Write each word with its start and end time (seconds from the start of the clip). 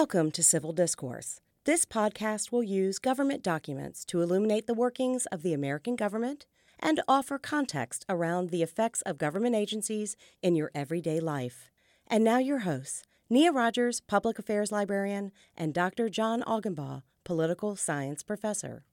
Welcome 0.00 0.30
to 0.30 0.44
Civil 0.44 0.72
Discourse. 0.72 1.40
This 1.64 1.84
podcast 1.84 2.52
will 2.52 2.62
use 2.62 3.00
government 3.00 3.42
documents 3.42 4.04
to 4.04 4.22
illuminate 4.22 4.68
the 4.68 4.72
workings 4.72 5.26
of 5.26 5.42
the 5.42 5.52
American 5.52 5.96
government 5.96 6.46
and 6.78 7.00
offer 7.08 7.36
context 7.36 8.06
around 8.08 8.50
the 8.50 8.62
effects 8.62 9.02
of 9.02 9.18
government 9.18 9.56
agencies 9.56 10.16
in 10.40 10.54
your 10.54 10.70
everyday 10.72 11.18
life. 11.18 11.72
And 12.06 12.22
now, 12.22 12.38
your 12.38 12.60
hosts, 12.60 13.02
Nia 13.28 13.50
Rogers, 13.50 14.00
Public 14.00 14.38
Affairs 14.38 14.70
Librarian, 14.70 15.32
and 15.56 15.74
Dr. 15.74 16.08
John 16.08 16.44
Augenbaugh, 16.44 17.02
Political 17.24 17.74
Science 17.74 18.22
Professor. 18.22 18.84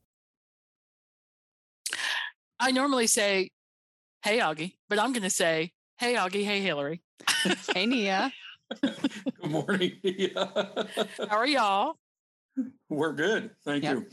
I 2.59 2.72
normally 2.72 3.06
say, 3.06 3.52
Hey, 4.23 4.40
Aughie, 4.40 4.78
but 4.90 4.98
I'm 4.98 5.14
going 5.14 5.22
to 5.22 5.30
say, 5.30 5.72
Hey, 6.00 6.16
Aughie. 6.16 6.45
Hey, 6.45 6.62
Hillary. 6.62 7.03
hey, 7.76 7.86
Nia. 7.86 8.34
Good 8.82 9.52
morning. 9.52 9.94
How 10.36 11.38
are 11.38 11.48
y'all? 11.48 11.98
We're 12.90 13.14
good. 13.14 13.52
Thank 13.64 13.84
you. 13.84 14.08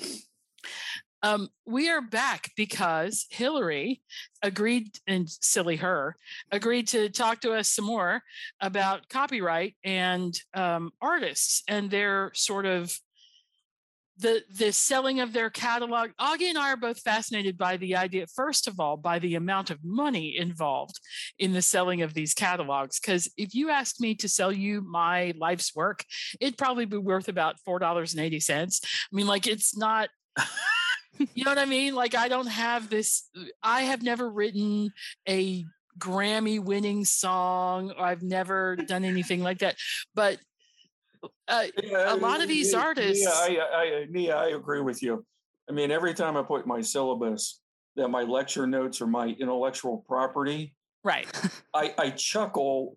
Um, 1.22 1.48
we 1.64 1.88
are 1.88 2.00
back 2.00 2.50
because 2.56 3.26
Hillary 3.30 4.02
agreed, 4.42 4.98
and 5.06 5.30
silly 5.30 5.76
her, 5.76 6.16
agreed 6.50 6.88
to 6.88 7.08
talk 7.08 7.40
to 7.42 7.52
us 7.52 7.68
some 7.68 7.84
more 7.84 8.22
about 8.60 9.08
copyright 9.08 9.76
and 9.84 10.34
um, 10.52 10.90
artists 11.00 11.62
and 11.68 11.90
their 11.90 12.32
sort 12.34 12.66
of 12.66 12.98
the 14.18 14.42
the 14.58 14.72
selling 14.72 15.20
of 15.20 15.32
their 15.32 15.50
catalog 15.50 16.10
aughie 16.20 16.48
and 16.48 16.58
i 16.58 16.70
are 16.70 16.76
both 16.76 17.00
fascinated 17.00 17.56
by 17.56 17.76
the 17.78 17.96
idea 17.96 18.26
first 18.34 18.68
of 18.68 18.78
all 18.78 18.96
by 18.96 19.18
the 19.18 19.34
amount 19.34 19.70
of 19.70 19.78
money 19.82 20.36
involved 20.36 20.98
in 21.38 21.52
the 21.52 21.62
selling 21.62 22.02
of 22.02 22.14
these 22.14 22.34
catalogs 22.34 23.00
because 23.00 23.30
if 23.36 23.54
you 23.54 23.70
asked 23.70 24.00
me 24.00 24.14
to 24.14 24.28
sell 24.28 24.52
you 24.52 24.82
my 24.82 25.32
life's 25.38 25.74
work 25.74 26.04
it'd 26.40 26.58
probably 26.58 26.84
be 26.84 26.96
worth 26.96 27.28
about 27.28 27.58
four 27.64 27.78
dollars 27.78 28.12
and 28.12 28.22
eighty 28.22 28.40
cents 28.40 28.80
i 28.84 29.16
mean 29.16 29.26
like 29.26 29.46
it's 29.46 29.76
not 29.76 30.08
you 31.34 31.44
know 31.44 31.50
what 31.50 31.58
i 31.58 31.64
mean 31.64 31.94
like 31.94 32.14
i 32.14 32.28
don't 32.28 32.48
have 32.48 32.90
this 32.90 33.28
i 33.62 33.82
have 33.82 34.02
never 34.02 34.30
written 34.30 34.90
a 35.28 35.64
Grammy 35.98 36.58
winning 36.58 37.04
song. 37.04 37.92
I've 37.98 38.22
never 38.22 38.76
done 38.76 39.04
anything 39.04 39.42
like 39.42 39.58
that. 39.58 39.76
But 40.14 40.38
uh, 41.48 41.64
yeah, 41.82 42.14
a 42.14 42.16
lot 42.16 42.40
of 42.40 42.48
these 42.48 42.74
artists. 42.74 43.24
Yeah, 43.24 43.30
I, 43.30 43.74
I, 43.74 44.06
Nia, 44.10 44.36
I 44.36 44.48
agree 44.48 44.80
with 44.80 45.02
you. 45.02 45.24
I 45.68 45.72
mean, 45.72 45.90
every 45.90 46.14
time 46.14 46.36
I 46.36 46.42
put 46.42 46.66
my 46.66 46.80
syllabus 46.80 47.60
that 47.96 48.08
my 48.08 48.22
lecture 48.22 48.66
notes 48.66 49.00
are 49.00 49.06
my 49.06 49.28
intellectual 49.28 50.04
property, 50.08 50.74
right? 51.04 51.26
I, 51.74 51.94
I 51.98 52.10
chuckle 52.10 52.96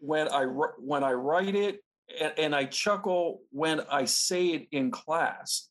when 0.00 0.28
I 0.28 0.44
when 0.44 1.04
I 1.04 1.12
write 1.12 1.54
it, 1.54 1.80
and, 2.20 2.32
and 2.38 2.54
I 2.54 2.64
chuckle 2.64 3.42
when 3.50 3.80
I 3.90 4.04
say 4.04 4.48
it 4.48 4.68
in 4.72 4.90
class 4.90 5.68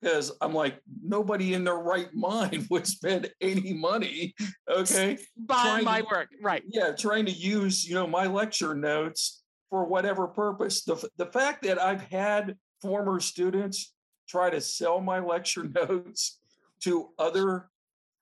because 0.00 0.32
I'm 0.40 0.52
like, 0.52 0.78
nobody 1.02 1.54
in 1.54 1.64
their 1.64 1.78
right 1.78 2.08
mind 2.14 2.66
would 2.70 2.86
spend 2.86 3.30
any 3.40 3.72
money, 3.72 4.34
okay, 4.70 5.18
buying 5.36 5.84
my 5.84 6.00
to, 6.00 6.06
work, 6.10 6.28
right? 6.42 6.62
Yeah, 6.68 6.92
trying 6.92 7.26
to 7.26 7.32
use 7.32 7.88
you 7.88 7.94
know 7.94 8.06
my 8.06 8.26
lecture 8.26 8.74
notes 8.74 9.42
for 9.70 9.84
whatever 9.84 10.26
purpose. 10.26 10.84
The, 10.84 11.08
the 11.16 11.26
fact 11.26 11.62
that 11.64 11.80
I've 11.80 12.02
had 12.02 12.56
former 12.80 13.20
students 13.20 13.94
try 14.28 14.50
to 14.50 14.60
sell 14.60 15.00
my 15.00 15.18
lecture 15.18 15.64
notes 15.74 16.38
to 16.80 17.08
other 17.18 17.70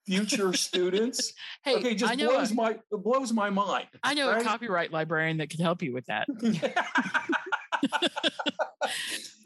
future 0.07 0.53
students 0.53 1.33
hey, 1.65 1.77
okay 1.77 1.95
just 1.95 2.19
blows 2.19 2.51
a, 2.51 2.55
my 2.55 2.77
blows 2.91 3.33
my 3.33 3.49
mind 3.49 3.87
i 4.03 4.13
know 4.13 4.31
right? 4.31 4.43
a 4.43 4.45
copyright 4.45 4.93
librarian 4.93 5.39
that 5.39 5.49
can 5.49 5.61
help 5.61 5.83
you 5.83 5.93
with 5.93 6.07
that. 6.07 6.27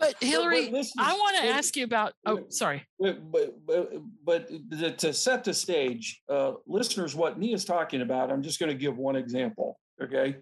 But 0.00 0.14
hillary 0.20 0.70
but, 0.70 0.86
but 0.96 1.04
i 1.04 1.12
want 1.12 1.36
to 1.38 1.44
ask 1.44 1.76
you 1.76 1.84
about 1.84 2.12
oh 2.24 2.44
sorry. 2.48 2.86
But 2.98 3.32
but, 3.66 3.92
but 4.24 4.98
to 4.98 5.12
set 5.12 5.44
the 5.44 5.54
stage 5.54 6.22
uh, 6.28 6.52
listeners 6.66 7.14
what 7.14 7.38
nia's 7.38 7.64
talking 7.64 8.00
about 8.00 8.30
i'm 8.30 8.42
just 8.42 8.60
going 8.60 8.70
to 8.70 8.78
give 8.78 8.96
one 8.96 9.16
example 9.16 9.78
okay 10.02 10.36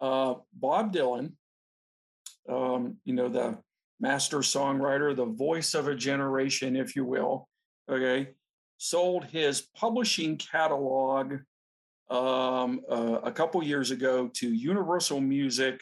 uh, 0.00 0.34
Bob 0.52 0.92
Dylan, 0.92 1.32
um, 2.48 2.96
you 3.04 3.14
know, 3.14 3.28
the 3.28 3.58
master 4.00 4.38
songwriter, 4.38 5.14
the 5.14 5.24
voice 5.24 5.74
of 5.74 5.88
a 5.88 5.94
generation, 5.94 6.76
if 6.76 6.94
you 6.96 7.04
will, 7.04 7.48
okay, 7.90 8.30
sold 8.78 9.24
his 9.24 9.62
publishing 9.74 10.36
catalog 10.36 11.34
um, 12.10 12.80
uh, 12.90 13.20
a 13.22 13.32
couple 13.32 13.62
years 13.62 13.90
ago 13.90 14.28
to 14.34 14.52
Universal 14.52 15.20
Music 15.20 15.80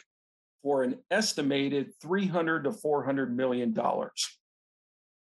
for 0.61 0.83
an 0.83 0.97
estimated 1.11 1.91
300 2.01 2.63
to 2.63 2.71
400 2.71 3.35
million 3.35 3.73
dollars. 3.73 4.39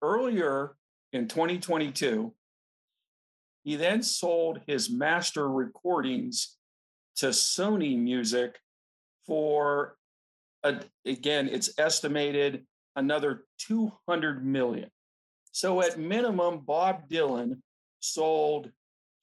Earlier 0.02 0.74
in 1.12 1.28
2022, 1.28 2.34
he 3.62 3.76
then 3.76 4.02
sold 4.02 4.60
his 4.66 4.90
master 4.90 5.48
recordings 5.48 6.56
to 7.16 7.26
Sony 7.26 7.98
Music 7.98 8.58
for 9.28 9.94
a, 10.64 10.80
again, 11.04 11.48
it's 11.48 11.78
estimated 11.78 12.66
another 12.96 13.44
200 13.60 14.44
million. 14.44 14.90
So 15.52 15.80
at 15.82 15.98
minimum, 15.98 16.60
Bob 16.66 17.08
Dylan 17.08 17.60
sold 18.00 18.70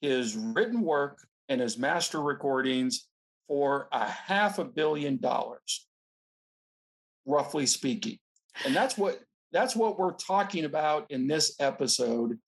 his 0.01 0.35
written 0.35 0.81
work 0.81 1.19
and 1.49 1.59
his 1.59 1.77
master 1.77 2.21
recordings 2.21 3.07
for 3.47 3.87
a 3.91 4.07
half 4.07 4.59
a 4.59 4.65
billion 4.65 5.17
dollars, 5.17 5.87
roughly 7.25 7.65
speaking. 7.65 8.17
And 8.65 8.75
that's 8.75 8.97
what 8.97 9.19
that's 9.51 9.75
what 9.75 9.99
we're 9.99 10.13
talking 10.13 10.65
about 10.65 11.11
in 11.11 11.27
this 11.27 11.55
episode. 11.59 12.39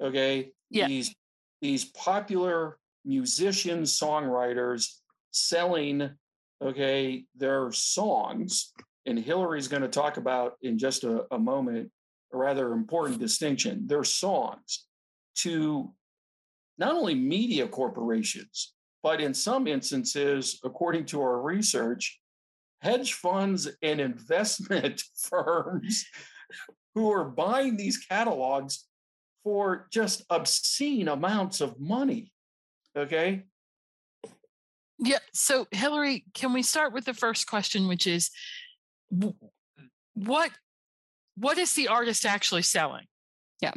Okay. 0.00 0.52
Yeah. 0.70 0.88
These 0.88 1.14
these 1.60 1.84
popular 1.86 2.78
musicians, 3.04 3.98
songwriters 3.98 4.88
selling 5.30 6.10
okay, 6.62 7.24
there 7.36 7.64
are 7.64 7.72
songs, 7.72 8.72
and 9.04 9.18
Hillary's 9.18 9.68
going 9.68 9.82
to 9.82 9.88
talk 9.88 10.16
about 10.16 10.54
in 10.62 10.78
just 10.78 11.04
a, 11.04 11.24
a 11.30 11.38
moment 11.38 11.90
a 12.32 12.36
rather 12.36 12.72
important 12.72 13.20
distinction. 13.20 13.86
There 13.86 14.00
are 14.00 14.04
songs 14.04 14.86
to 15.36 15.92
not 16.78 16.94
only 16.94 17.14
media 17.14 17.68
corporations, 17.68 18.74
but 19.02 19.20
in 19.20 19.32
some 19.32 19.66
instances, 19.66 20.60
according 20.64 21.06
to 21.06 21.22
our 21.22 21.40
research, 21.40 22.20
hedge 22.80 23.14
funds 23.14 23.68
and 23.82 24.00
investment 24.00 25.02
firms 25.16 26.04
who 26.94 27.12
are 27.12 27.24
buying 27.24 27.76
these 27.76 27.98
catalogs 27.98 28.86
for 29.44 29.86
just 29.92 30.24
obscene 30.30 31.08
amounts 31.08 31.60
of 31.60 31.78
money. 31.78 32.32
Okay. 32.96 33.44
Yeah. 34.98 35.18
So, 35.32 35.66
Hillary, 35.70 36.24
can 36.34 36.52
we 36.52 36.62
start 36.62 36.92
with 36.92 37.04
the 37.04 37.14
first 37.14 37.46
question, 37.46 37.88
which 37.88 38.06
is 38.06 38.30
what 40.14 40.50
what 41.36 41.58
is 41.58 41.74
the 41.74 41.88
artist 41.88 42.24
actually 42.24 42.62
selling? 42.62 43.04
Yeah. 43.60 43.72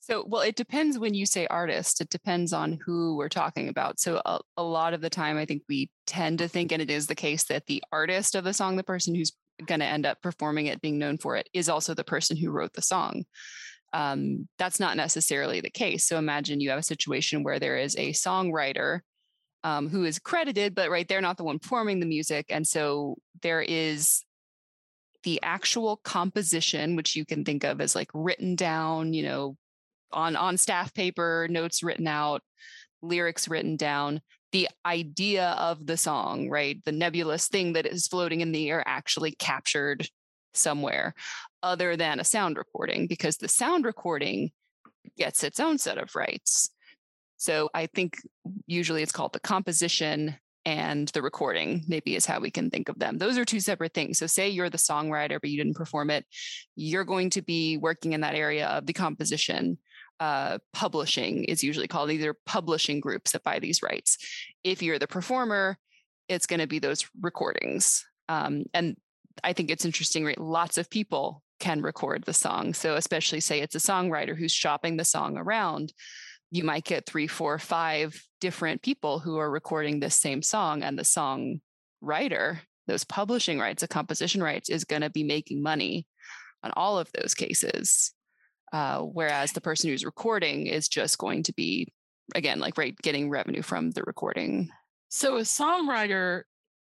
So, 0.00 0.24
well, 0.26 0.40
it 0.40 0.56
depends 0.56 0.98
when 0.98 1.12
you 1.12 1.26
say 1.26 1.46
artist, 1.48 2.00
it 2.00 2.08
depends 2.08 2.54
on 2.54 2.78
who 2.84 3.16
we're 3.16 3.28
talking 3.28 3.68
about. 3.68 4.00
So, 4.00 4.22
a, 4.24 4.40
a, 4.56 4.62
lot 4.62 4.94
of 4.94 5.02
the 5.02 5.10
time, 5.10 5.36
I 5.36 5.44
think 5.44 5.62
we 5.68 5.90
tend 6.06 6.38
to 6.38 6.48
think, 6.48 6.72
and 6.72 6.80
it 6.80 6.90
is 6.90 7.06
the 7.06 7.14
case, 7.14 7.44
that 7.44 7.66
the 7.66 7.82
artist 7.92 8.34
of 8.34 8.44
the 8.44 8.54
song, 8.54 8.76
the 8.76 8.82
person 8.82 9.14
who's 9.14 9.32
going 9.66 9.80
to 9.80 9.86
end 9.86 10.06
up 10.06 10.22
performing 10.22 10.66
it, 10.66 10.80
being 10.80 10.98
known 10.98 11.18
for 11.18 11.36
it, 11.36 11.48
is 11.52 11.68
also 11.68 11.92
the 11.92 12.04
person 12.04 12.38
who 12.38 12.50
wrote 12.50 12.72
the 12.72 12.80
song. 12.80 13.24
Um, 13.92 14.48
that's 14.58 14.80
not 14.80 14.96
necessarily 14.96 15.60
the 15.60 15.68
case. 15.68 16.06
So, 16.06 16.16
imagine 16.16 16.60
you 16.60 16.70
have 16.70 16.78
a 16.78 16.82
situation 16.82 17.42
where 17.42 17.58
there 17.58 17.76
is 17.76 17.94
a 17.96 18.12
songwriter 18.12 19.00
um, 19.64 19.88
who 19.88 20.04
is 20.04 20.18
credited, 20.18 20.74
but 20.74 20.90
right, 20.90 21.06
they're 21.08 21.20
not 21.20 21.36
the 21.36 21.44
one 21.44 21.58
performing 21.58 22.00
the 22.00 22.06
music. 22.06 22.46
And 22.50 22.66
so 22.66 23.16
there 23.42 23.62
is 23.62 24.24
the 25.24 25.40
actual 25.42 25.96
composition, 25.96 26.96
which 26.96 27.16
you 27.16 27.24
can 27.24 27.44
think 27.44 27.64
of 27.64 27.80
as 27.80 27.94
like 27.94 28.10
written 28.14 28.54
down, 28.54 29.12
you 29.12 29.24
know, 29.24 29.56
on 30.12 30.36
on 30.36 30.56
staff 30.56 30.94
paper, 30.94 31.48
notes 31.50 31.82
written 31.82 32.06
out, 32.06 32.42
lyrics 33.02 33.48
written 33.48 33.76
down, 33.76 34.20
the 34.52 34.68
idea 34.86 35.50
of 35.58 35.86
the 35.86 35.96
song, 35.96 36.48
right? 36.48 36.82
The 36.84 36.92
nebulous 36.92 37.48
thing 37.48 37.74
that 37.74 37.84
is 37.84 38.06
floating 38.06 38.40
in 38.40 38.52
the 38.52 38.70
air 38.70 38.82
actually 38.86 39.32
captured 39.32 40.08
somewhere 40.54 41.14
other 41.62 41.96
than 41.96 42.20
a 42.20 42.24
sound 42.24 42.56
recording, 42.56 43.06
because 43.06 43.36
the 43.36 43.48
sound 43.48 43.84
recording 43.84 44.50
gets 45.16 45.44
its 45.44 45.60
own 45.60 45.78
set 45.78 45.98
of 45.98 46.14
rights. 46.14 46.70
So 47.38 47.70
I 47.72 47.86
think 47.86 48.18
usually 48.66 49.02
it's 49.02 49.12
called 49.12 49.32
the 49.32 49.40
composition 49.40 50.36
and 50.66 51.08
the 51.08 51.22
recording, 51.22 51.84
maybe 51.88 52.14
is 52.14 52.26
how 52.26 52.40
we 52.40 52.50
can 52.50 52.68
think 52.68 52.90
of 52.90 52.98
them. 52.98 53.16
Those 53.16 53.38
are 53.38 53.44
two 53.44 53.60
separate 53.60 53.94
things. 53.94 54.18
So, 54.18 54.26
say 54.26 54.50
you're 54.50 54.68
the 54.68 54.76
songwriter, 54.76 55.40
but 55.40 55.48
you 55.48 55.56
didn't 55.56 55.76
perform 55.76 56.10
it, 56.10 56.26
you're 56.76 57.06
going 57.06 57.30
to 57.30 57.42
be 57.42 57.78
working 57.78 58.12
in 58.12 58.20
that 58.20 58.34
area 58.34 58.66
of 58.66 58.84
the 58.84 58.92
composition. 58.92 59.78
Uh, 60.20 60.58
publishing 60.74 61.44
is 61.44 61.62
usually 61.62 61.86
called 61.86 62.10
either 62.10 62.36
publishing 62.44 63.00
groups 63.00 63.32
that 63.32 63.44
buy 63.44 63.60
these 63.60 63.82
rights. 63.82 64.18
If 64.62 64.82
you're 64.82 64.98
the 64.98 65.06
performer, 65.06 65.78
it's 66.28 66.46
going 66.46 66.60
to 66.60 66.66
be 66.66 66.80
those 66.80 67.08
recordings. 67.20 68.04
Um, 68.28 68.64
and 68.74 68.96
I 69.42 69.52
think 69.52 69.70
it's 69.70 69.84
interesting, 69.84 70.24
right? 70.24 70.38
Lots 70.38 70.76
of 70.76 70.90
people 70.90 71.42
can 71.60 71.80
record 71.80 72.24
the 72.24 72.34
song. 72.34 72.74
So, 72.74 72.96
especially 72.96 73.40
say 73.40 73.60
it's 73.60 73.76
a 73.76 73.78
songwriter 73.78 74.36
who's 74.36 74.52
shopping 74.52 74.98
the 74.98 75.04
song 75.04 75.38
around, 75.38 75.94
you 76.50 76.64
might 76.64 76.84
get 76.84 77.06
three, 77.06 77.26
four, 77.26 77.58
five 77.58 78.20
different 78.40 78.82
people 78.82 79.18
who 79.18 79.36
are 79.38 79.50
recording 79.50 80.00
this 80.00 80.14
same 80.14 80.42
song, 80.42 80.82
and 80.82 80.98
the 80.98 81.04
song 81.04 81.60
writer, 82.00 82.60
those 82.86 83.04
publishing 83.04 83.58
rights, 83.58 83.82
the 83.82 83.88
composition 83.88 84.42
rights, 84.42 84.68
is 84.68 84.84
going 84.84 85.02
to 85.02 85.10
be 85.10 85.24
making 85.24 85.62
money 85.62 86.06
on 86.62 86.70
all 86.76 86.98
of 86.98 87.10
those 87.12 87.34
cases. 87.34 88.12
Uh, 88.72 89.00
whereas 89.00 89.52
the 89.52 89.60
person 89.60 89.90
who's 89.90 90.04
recording 90.04 90.66
is 90.66 90.88
just 90.88 91.18
going 91.18 91.42
to 91.42 91.52
be, 91.54 91.88
again, 92.34 92.60
like 92.60 92.76
right, 92.76 92.96
getting 93.02 93.30
revenue 93.30 93.62
from 93.62 93.90
the 93.90 94.02
recording. 94.02 94.68
So 95.08 95.36
a 95.36 95.42
songwriter 95.42 96.42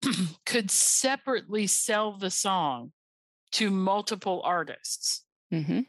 could 0.46 0.72
separately 0.72 1.68
sell 1.68 2.18
the 2.18 2.32
song 2.32 2.92
to 3.54 3.70
multiple 3.70 4.42
artists. 4.44 5.24
Mm-hmm. 5.54 5.82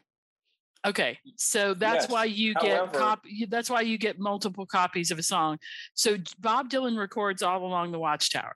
Okay, 0.85 1.19
so 1.35 1.73
that's 1.73 2.03
Yes. 2.05 2.09
why 2.11 2.23
you 2.25 2.53
However- 2.55 2.91
get 2.91 2.99
copy. 2.99 3.45
That's 3.49 3.69
why 3.69 3.81
you 3.81 3.97
get 3.97 4.17
multiple 4.17 4.65
copies 4.65 5.11
of 5.11 5.19
a 5.19 5.23
song. 5.23 5.57
So 5.93 6.17
Bob 6.39 6.69
Dylan 6.69 6.97
records 6.97 7.41
all 7.43 7.65
along 7.65 7.91
the 7.91 7.99
Watchtower, 7.99 8.55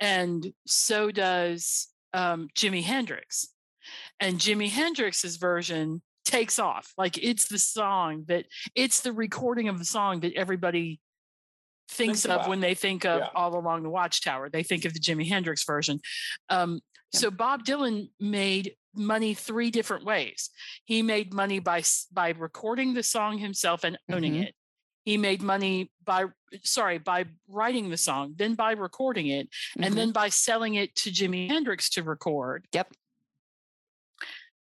and 0.00 0.52
so 0.66 1.10
does 1.10 1.88
um, 2.12 2.48
Jimi 2.56 2.82
Hendrix. 2.82 3.46
And 4.18 4.38
Jimi 4.38 4.68
Hendrix's 4.68 5.36
version 5.36 6.02
takes 6.24 6.58
off. 6.58 6.92
Like 6.98 7.16
it's 7.22 7.46
the 7.48 7.58
song 7.58 8.24
that 8.26 8.46
it's 8.74 9.00
the 9.00 9.12
recording 9.12 9.68
of 9.68 9.78
the 9.78 9.84
song 9.84 10.20
that 10.20 10.34
everybody 10.34 11.00
thinks 11.88 12.22
Think 12.22 12.34
of 12.40 12.48
when 12.48 12.60
they 12.60 12.74
think 12.74 13.04
of 13.04 13.20
Yeah. 13.20 13.28
all 13.34 13.56
along 13.56 13.84
the 13.84 13.90
Watchtower. 13.90 14.50
They 14.50 14.62
think 14.64 14.84
of 14.84 14.92
the 14.94 15.00
Jimi 15.00 15.28
Hendrix 15.28 15.64
version. 15.64 16.00
Um, 16.48 16.80
Yeah. 17.12 17.18
So 17.20 17.30
Bob 17.32 17.64
Dylan 17.64 18.10
made 18.20 18.76
money 18.94 19.34
three 19.34 19.70
different 19.70 20.04
ways. 20.04 20.50
He 20.84 21.02
made 21.02 21.32
money 21.32 21.58
by 21.58 21.82
by 22.12 22.30
recording 22.30 22.94
the 22.94 23.02
song 23.02 23.38
himself 23.38 23.84
and 23.84 23.98
owning 24.10 24.34
Mhm. 24.34 24.46
it. 24.48 24.54
He 25.04 25.16
made 25.16 25.42
money 25.42 25.90
by 26.04 26.26
sorry 26.62 26.98
by 26.98 27.26
writing 27.48 27.90
the 27.90 27.96
song, 27.96 28.34
then 28.36 28.54
by 28.54 28.72
recording 28.72 29.28
it, 29.28 29.48
and 29.76 29.94
Mhm. 29.94 29.96
then 29.96 30.12
by 30.12 30.28
selling 30.28 30.74
it 30.74 30.94
to 30.96 31.10
Jimi 31.10 31.48
Hendrix 31.48 31.88
to 31.90 32.02
record. 32.02 32.66
Yep. 32.72 32.94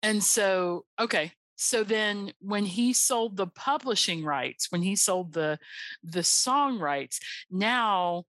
And 0.01 0.23
so, 0.23 0.85
okay. 0.99 1.33
So 1.55 1.83
then 1.83 2.31
when 2.39 2.65
he 2.65 2.93
sold 2.93 3.35
the 3.35 3.47
publishing 3.47 4.23
rights, 4.23 4.71
when 4.71 4.81
he 4.81 4.95
sold 4.95 5.33
the 5.33 5.59
the 6.03 6.23
song 6.23 6.79
rights, 6.79 7.19
now 7.49 8.25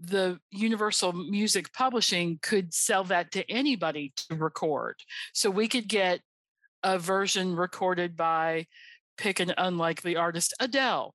the 0.00 0.40
Universal 0.50 1.12
Music 1.12 1.72
Publishing 1.72 2.38
could 2.42 2.72
sell 2.72 3.04
that 3.04 3.32
to 3.32 3.48
anybody 3.50 4.12
to 4.16 4.34
record. 4.34 4.96
So 5.34 5.50
we 5.50 5.68
could 5.68 5.88
get 5.88 6.20
a 6.82 6.98
version 6.98 7.54
recorded 7.54 8.16
by 8.16 8.66
pick 9.18 9.40
an 9.40 9.52
unlikely 9.58 10.16
artist, 10.16 10.54
Adele. 10.58 11.14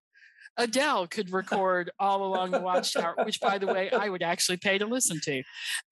Adele 0.58 1.08
could 1.08 1.32
record 1.32 1.92
all 2.00 2.26
along 2.26 2.52
the 2.52 2.62
Watchtower, 2.62 3.16
which, 3.26 3.42
by 3.42 3.58
the 3.58 3.68
way, 3.68 3.90
I 3.92 4.08
would 4.08 4.24
actually 4.24 4.58
pay 4.58 4.78
to 4.78 4.86
listen 4.86 5.20
to. 5.24 5.44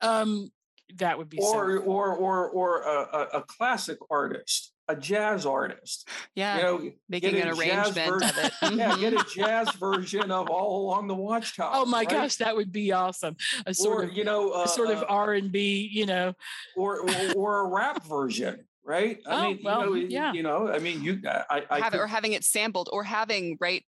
Um, 0.02 0.50
that 0.98 1.18
would 1.18 1.30
be 1.30 1.38
so 1.38 1.54
or 1.54 1.80
or 1.80 2.14
or 2.16 2.50
or 2.50 2.82
a, 2.84 3.40
a 3.40 3.44
classic 3.44 3.98
artist, 4.10 4.73
a 4.88 4.96
jazz 4.96 5.46
artist. 5.46 6.08
yeah, 6.36 6.58
you 6.58 6.64
know, 6.64 6.92
making 7.10 7.36
an 7.40 7.50
arrangement 7.50 8.24
of 8.24 8.38
it. 8.38 8.54
Yeah, 8.74 8.98
get 8.98 9.14
a 9.14 9.26
jazz 9.34 9.72
version 9.76 10.32
of 10.32 10.50
All 10.50 10.86
Along 10.88 11.08
the 11.08 11.16
Watchtower. 11.16 11.72
Oh 11.74 11.86
my 11.86 12.00
right? 12.00 12.10
gosh, 12.10 12.36
that 12.38 12.56
would 12.56 12.72
be 12.72 12.92
awesome. 12.92 13.36
A 13.66 13.74
sort 13.74 14.06
or 14.06 14.08
of 14.10 14.14
you 14.18 14.24
know, 14.24 14.52
uh, 14.52 14.64
a 14.64 14.68
sort 14.68 14.90
of 14.90 15.04
uh, 15.04 15.06
R 15.08 15.34
and 15.34 15.52
B, 15.52 15.90
you 15.92 16.06
know. 16.06 16.34
or, 16.76 17.00
or 17.02 17.34
or 17.36 17.60
a 17.62 17.68
rap 17.68 18.06
version, 18.06 18.66
right? 18.84 19.20
I 19.28 19.46
Oh, 19.46 19.50
mean, 19.50 19.60
well, 19.64 19.96
you 19.96 20.04
know, 20.04 20.08
yeah. 20.10 20.34
you 20.34 20.44
know, 20.44 20.68
I 20.68 20.80
mean, 20.80 21.04
you, 21.04 21.22
I, 21.26 21.64
I, 21.70 21.80
have 21.80 21.94
it 21.94 22.00
or 22.00 22.08
having 22.08 22.34
it 22.34 22.44
sampled 22.44 22.90
or 22.92 23.04
having 23.04 23.58
right 23.62 23.84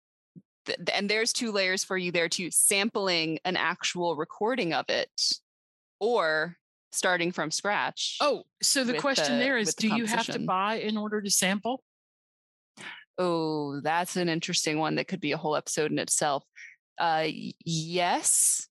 th- 0.66 0.78
and 0.94 1.08
there's 1.08 1.32
two 1.32 1.52
layers 1.52 1.84
for 1.84 1.96
you 1.96 2.12
there 2.12 2.28
too 2.28 2.50
sampling 2.50 3.38
an 3.44 3.56
actual 3.56 4.16
recording 4.16 4.72
of 4.72 4.84
it 4.88 5.10
or 6.00 6.56
starting 6.92 7.32
from 7.32 7.50
scratch 7.50 8.16
Oh, 8.20 8.44
so 8.62 8.84
the 8.84 8.94
question 8.98 9.38
the- 9.38 9.44
there 9.44 9.58
is 9.58 9.74
the 9.74 9.88
do 9.88 9.96
you 9.96 10.04
have 10.06 10.26
to 10.26 10.38
buy 10.38 10.74
in 10.76 10.96
order 10.96 11.20
to 11.20 11.30
sample? 11.30 11.82
oh 13.18 13.80
that's 13.80 14.16
an 14.16 14.28
interesting 14.28 14.78
one 14.78 14.94
that 14.94 15.06
could 15.08 15.20
be 15.20 15.32
a 15.32 15.36
whole 15.36 15.54
episode 15.56 15.90
in 15.92 15.98
itself 15.98 16.44
uh 16.98 17.26
yes 17.64 18.66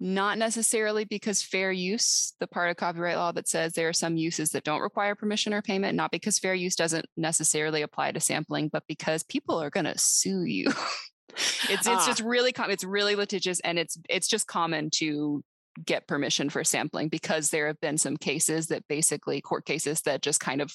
not 0.00 0.36
necessarily 0.36 1.04
because 1.04 1.40
fair 1.42 1.72
use 1.72 2.34
the 2.40 2.46
part 2.46 2.68
of 2.70 2.76
copyright 2.76 3.16
law 3.16 3.32
that 3.32 3.48
says 3.48 3.72
there 3.72 3.88
are 3.88 3.92
some 3.94 4.16
uses 4.18 4.50
that 4.50 4.64
don't 4.64 4.80
require 4.82 5.14
permission 5.14 5.54
or 5.54 5.62
payment 5.62 5.94
not 5.96 6.10
because 6.10 6.38
fair 6.38 6.52
use 6.54 6.76
doesn't 6.76 7.06
necessarily 7.16 7.80
apply 7.80 8.12
to 8.12 8.20
sampling 8.20 8.68
but 8.68 8.82
because 8.86 9.22
people 9.22 9.60
are 9.62 9.70
going 9.70 9.84
to 9.86 9.96
sue 9.96 10.42
you 10.44 10.66
it's 11.30 11.68
it's 11.70 11.86
Ah. 11.86 12.04
just 12.06 12.20
really 12.20 12.52
com- 12.52 12.70
it's 12.70 12.84
really 12.84 13.14
litigious 13.14 13.60
and 13.60 13.78
it's 13.78 13.96
it's 14.10 14.28
just 14.28 14.46
common 14.46 14.90
to 14.90 15.42
get 15.84 16.06
permission 16.06 16.50
for 16.50 16.64
sampling 16.64 17.08
because 17.08 17.50
there 17.50 17.66
have 17.66 17.80
been 17.80 17.98
some 17.98 18.16
cases 18.16 18.68
that 18.68 18.86
basically 18.88 19.40
court 19.40 19.64
cases 19.64 20.00
that 20.02 20.22
just 20.22 20.40
kind 20.40 20.60
of 20.60 20.72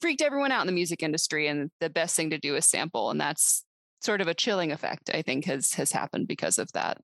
freaked 0.00 0.22
everyone 0.22 0.52
out 0.52 0.60
in 0.60 0.66
the 0.66 0.72
music 0.72 1.02
industry 1.02 1.48
and 1.48 1.70
the 1.80 1.90
best 1.90 2.16
thing 2.16 2.30
to 2.30 2.38
do 2.38 2.56
is 2.56 2.66
sample 2.66 3.10
and 3.10 3.20
that's 3.20 3.64
sort 4.00 4.20
of 4.20 4.28
a 4.28 4.34
chilling 4.34 4.72
effect 4.72 5.10
i 5.12 5.22
think 5.22 5.44
has 5.44 5.72
has 5.74 5.92
happened 5.92 6.26
because 6.28 6.58
of 6.58 6.70
that 6.72 6.98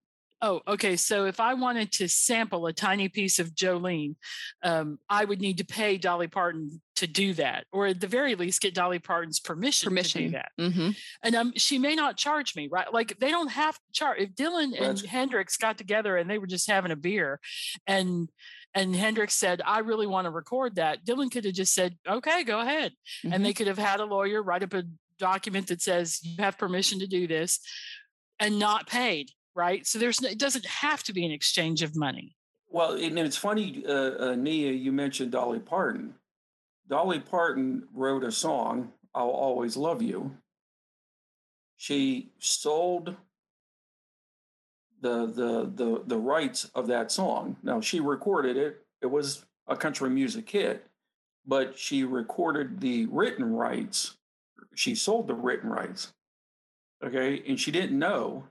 Oh, 0.47 0.61
okay. 0.69 0.97
So 0.97 1.25
if 1.25 1.41
I 1.41 1.55
wanted 1.55 1.91
to 1.93 2.09
sample 2.09 2.67
a 2.67 2.73
tiny 2.73 3.09
piece 3.09 3.39
of 3.39 3.55
Jolene, 3.55 4.17
um, 4.63 4.99
I 5.09 5.25
would 5.25 5.41
need 5.41 5.59
to 5.59 5.65
pay 5.65 5.97
Dolly 5.97 6.29
Parton 6.29 6.83
to 6.97 7.07
do 7.07 7.33
that, 7.35 7.65
or 7.73 7.87
at 7.87 8.01
the 8.01 8.07
very 8.07 8.35
least, 8.35 8.61
get 8.61 8.75
Dolly 8.75 8.99
Parton's 8.99 9.41
permission, 9.41 9.89
to 9.89 9.91
do 9.91 10.11
permission 10.11 10.33
that. 10.33 10.51
hmm 10.59 10.91
And 11.23 11.35
um, 11.35 11.53
she 11.57 11.79
may 11.79 11.95
not 11.95 12.19
charge 12.19 12.55
me, 12.57 12.69
right? 12.71 12.93
Like 12.93 13.19
they 13.19 13.31
don't 13.31 13.51
have 13.53 13.75
to 13.75 13.93
charge. 13.93 14.19
If 14.21 14.35
Dylan 14.35 14.79
and 14.79 15.01
Hendrix 15.01 15.57
got 15.57 15.79
together 15.79 16.17
and 16.19 16.29
they 16.29 16.39
were 16.39 16.47
just 16.47 16.71
having 16.71 16.93
a 16.93 16.97
beer, 16.97 17.41
and 17.87 18.29
and 18.75 18.95
Hendrix 18.95 19.35
said, 19.35 19.63
"I 19.65 19.79
really 19.79 20.07
want 20.07 20.27
to 20.27 20.31
record 20.31 20.75
that," 20.77 21.05
Dylan 21.07 21.31
could 21.31 21.45
have 21.47 21.55
just 21.55 21.73
said, 21.75 21.97
"Okay, 22.07 22.45
go 22.45 22.61
ahead," 22.61 22.93
Mm-hmm. 23.25 23.33
and 23.33 23.45
they 23.45 23.55
could 23.55 23.67
have 23.67 23.79
had 23.79 24.01
a 24.01 24.05
lawyer 24.05 24.43
write 24.43 24.63
up 24.63 24.75
a 24.75 24.85
document 25.19 25.69
that 25.69 25.81
says 25.81 26.21
you 26.23 26.43
have 26.43 26.59
permission 26.59 26.99
to 26.99 27.07
do 27.07 27.27
this, 27.27 27.61
and 28.39 28.59
not 28.59 28.89
paid, 28.89 29.31
right? 29.55 29.87
So 29.87 29.99
there's 29.99 30.21
no, 30.21 30.29
it 30.29 30.39
doesn't 30.39 30.67
have 30.67 31.03
to 31.05 31.13
be 31.13 31.25
an 31.25 31.33
exchange 31.33 31.83
of 31.83 31.97
money. 31.97 32.37
Well, 32.69 32.95
and 32.95 33.19
it's 33.19 33.37
funny, 33.37 33.85
uh, 33.87 33.93
uh, 34.31 34.35
Nia, 34.35 34.73
you 34.73 34.91
mentioned 34.91 35.33
Dolly 35.33 35.61
Parton. 35.61 36.15
Dolly 36.89 37.21
Parton 37.21 37.87
wrote 37.95 38.25
a 38.25 38.33
song, 38.33 38.93
I'll 39.15 39.29
Always 39.29 39.77
Love 39.77 40.03
You. 40.03 40.37
She 41.77 42.33
sold 42.39 43.15
the, 45.01 45.27
the, 45.27 45.71
the, 45.75 46.03
the 46.07 46.19
rights 46.19 46.71
of 46.75 46.87
that 46.89 47.13
song. 47.13 47.57
Now, 47.63 47.81
she 47.81 48.01
recorded 48.01 48.57
it, 48.57 48.85
it 49.03 49.07
was 49.07 49.45
a 49.69 49.77
country 49.77 50.11
music 50.11 50.49
hit, 50.51 50.87
but 51.47 51.79
she 51.79 52.05
recorded 52.05 52.81
the 52.81 53.07
written 53.07 53.55
rights. 53.55 54.17
She 54.75 54.95
sold 54.95 55.29
the 55.29 55.35
written 55.35 55.71
rights. 55.71 56.13
Okay. 57.05 57.43
And 57.47 57.61
she 57.61 57.71
didn't 57.71 57.99
know 57.99 58.45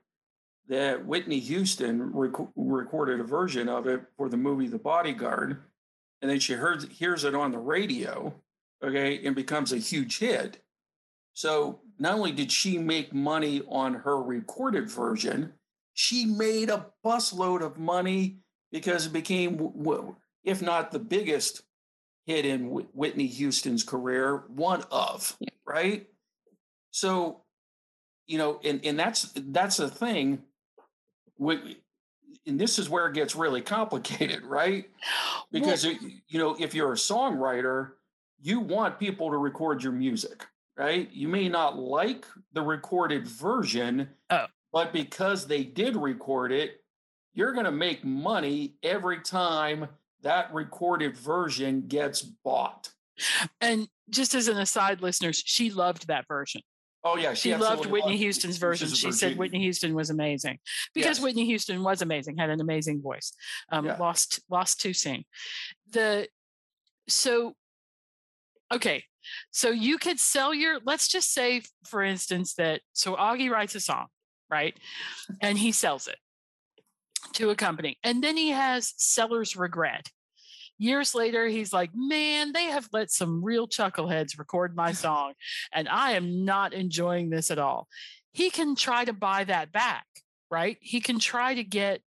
that 0.70 1.06
Whitney 1.06 1.40
Houston 1.40 2.12
rec- 2.14 2.48
recorded 2.56 3.20
a 3.20 3.24
version 3.24 3.68
of 3.70 3.88
it 3.88 4.02
for 4.18 4.30
the 4.30 4.38
movie 4.38 4.68
The 4.68 4.78
Bodyguard, 4.78 5.62
and 6.22 6.32
then 6.32 6.40
she 6.40 6.54
heard 6.54 6.84
hears 6.84 7.24
it 7.24 7.36
on 7.36 7.52
the 7.52 7.58
radio, 7.58 8.34
okay, 8.84 9.26
and 9.26 9.36
becomes 9.36 9.74
a 9.74 9.78
huge 9.78 10.20
hit. 10.20 10.64
So 11.34 11.82
not 12.00 12.14
only 12.16 12.32
did 12.32 12.52
she 12.52 12.78
make 12.78 13.14
money 13.14 13.62
on 13.68 13.94
her 13.94 14.22
recorded 14.22 14.90
version, 14.90 15.54
she 15.94 16.26
made 16.26 16.70
a 16.70 16.88
busload 17.06 17.62
of 17.62 17.78
money 17.78 18.38
because 18.72 19.06
it 19.08 19.14
became, 19.14 19.74
if 20.44 20.62
not 20.62 20.92
the 20.92 21.00
biggest 21.00 21.64
hit 22.26 22.46
in 22.46 22.68
Whitney 22.94 23.28
Houston's 23.28 23.84
career, 23.84 24.44
one 24.48 24.84
of, 24.92 25.36
Yeah. 25.40 25.50
right? 25.66 26.08
So, 26.92 27.42
you 28.28 28.38
know, 28.38 28.60
and, 28.64 28.80
and 28.86 28.98
that's 28.98 29.32
that's 29.36 29.78
the 29.78 29.90
thing 29.90 30.44
we, 31.44 31.78
and 32.48 32.60
this 32.60 32.78
is 32.80 32.90
where 32.90 33.08
it 33.08 33.14
gets 33.14 33.36
really 33.36 33.62
complicated, 33.62 34.44
right? 34.46 34.86
Because 35.52 35.86
it- 35.86 36.00
you 36.28 36.40
know, 36.40 36.56
if 36.60 36.74
you're 36.74 36.94
a 36.94 36.96
songwriter, 36.96 37.92
you 38.42 38.60
want 38.60 38.98
people 39.00 39.30
to 39.30 39.38
record 39.38 39.84
your 39.84 39.92
music, 39.92 40.46
right? 40.76 41.10
You 41.14 41.28
may 41.28 41.48
not 41.48 41.78
like 41.78 42.26
the 42.54 42.62
recorded 42.64 43.28
version, 43.28 44.10
Oh. 44.32 44.48
but 44.72 44.92
because 44.92 45.46
they 45.46 45.64
did 45.64 45.96
record 45.96 46.52
it, 46.52 46.82
you're 47.36 47.54
going 47.54 47.66
to 47.66 47.72
make 47.72 48.04
money 48.04 48.76
every 48.82 49.22
time 49.22 49.88
that 50.22 50.52
recorded 50.54 51.16
version 51.16 51.88
gets 51.88 52.22
bought. 52.22 52.90
And 53.62 53.88
just 54.10 54.34
as 54.34 54.48
an 54.48 54.58
aside, 54.58 55.02
listeners, 55.02 55.42
she 55.46 55.70
loved 55.70 56.08
that 56.08 56.28
version. 56.28 56.62
Oh 57.06 57.18
yeah, 57.18 57.34
she, 57.34 57.54
loved 57.56 57.86
Whitney 57.86 58.16
Houston's 58.18 58.58
version. 58.58 58.88
She 58.88 59.12
said 59.12 59.38
Whitney 59.38 59.60
Houston 59.60 59.94
was 59.94 60.10
amazing 60.10 60.60
because 60.94 61.18
yes. 61.18 61.22
Whitney 61.22 61.46
Houston 61.46 61.84
was 61.84 62.02
amazing, 62.02 62.38
had 62.38 62.50
an 62.50 62.62
amazing 62.62 63.02
voice. 63.02 63.34
Um, 63.70 63.86
yeah. 63.86 63.98
Lost 63.98 64.42
lost 64.50 64.80
too 64.80 64.94
soon. 64.94 65.26
The 65.92 66.30
so 67.10 67.56
okay, 68.72 69.04
so 69.52 69.70
you 69.70 69.98
could 69.98 70.20
sell 70.20 70.54
your. 70.54 70.80
Let's 70.86 71.10
just 71.10 71.34
say, 71.34 71.64
for 71.86 72.02
instance, 72.02 72.54
that 72.56 72.82
so 72.94 73.16
Aughie 73.16 73.50
writes 73.50 73.76
a 73.76 73.82
song, 73.82 74.08
right, 74.50 74.76
and 75.42 75.58
he 75.58 75.74
sells 75.74 76.08
it 76.08 76.18
to 77.34 77.50
a 77.50 77.56
company, 77.56 77.98
and 78.04 78.24
then 78.24 78.38
he 78.38 78.50
has 78.50 78.94
seller's 78.96 79.58
regret 79.58 80.10
years 80.84 81.16
later, 81.16 81.48
he's 81.48 81.72
like, 81.72 81.92
man, 81.96 82.52
they 82.52 82.66
have 82.66 82.90
let 82.92 83.10
some 83.10 83.44
real 83.44 83.68
chuckleheads 83.68 84.38
record 84.38 84.76
my 84.76 84.92
song, 84.92 85.34
and 85.74 85.88
I 85.88 86.12
am 86.12 86.44
not 86.44 86.74
enjoying 86.74 87.30
this 87.30 87.50
at 87.50 87.58
all. 87.58 87.88
He 88.34 88.50
can 88.50 88.76
try 88.76 89.06
to 89.06 89.14
buy 89.14 89.46
that 89.46 89.72
back, 89.72 90.06
right? 90.52 90.78
He 90.82 91.00
can 91.00 91.20
try 91.20 91.56
to 91.56 91.64
get 91.64 92.02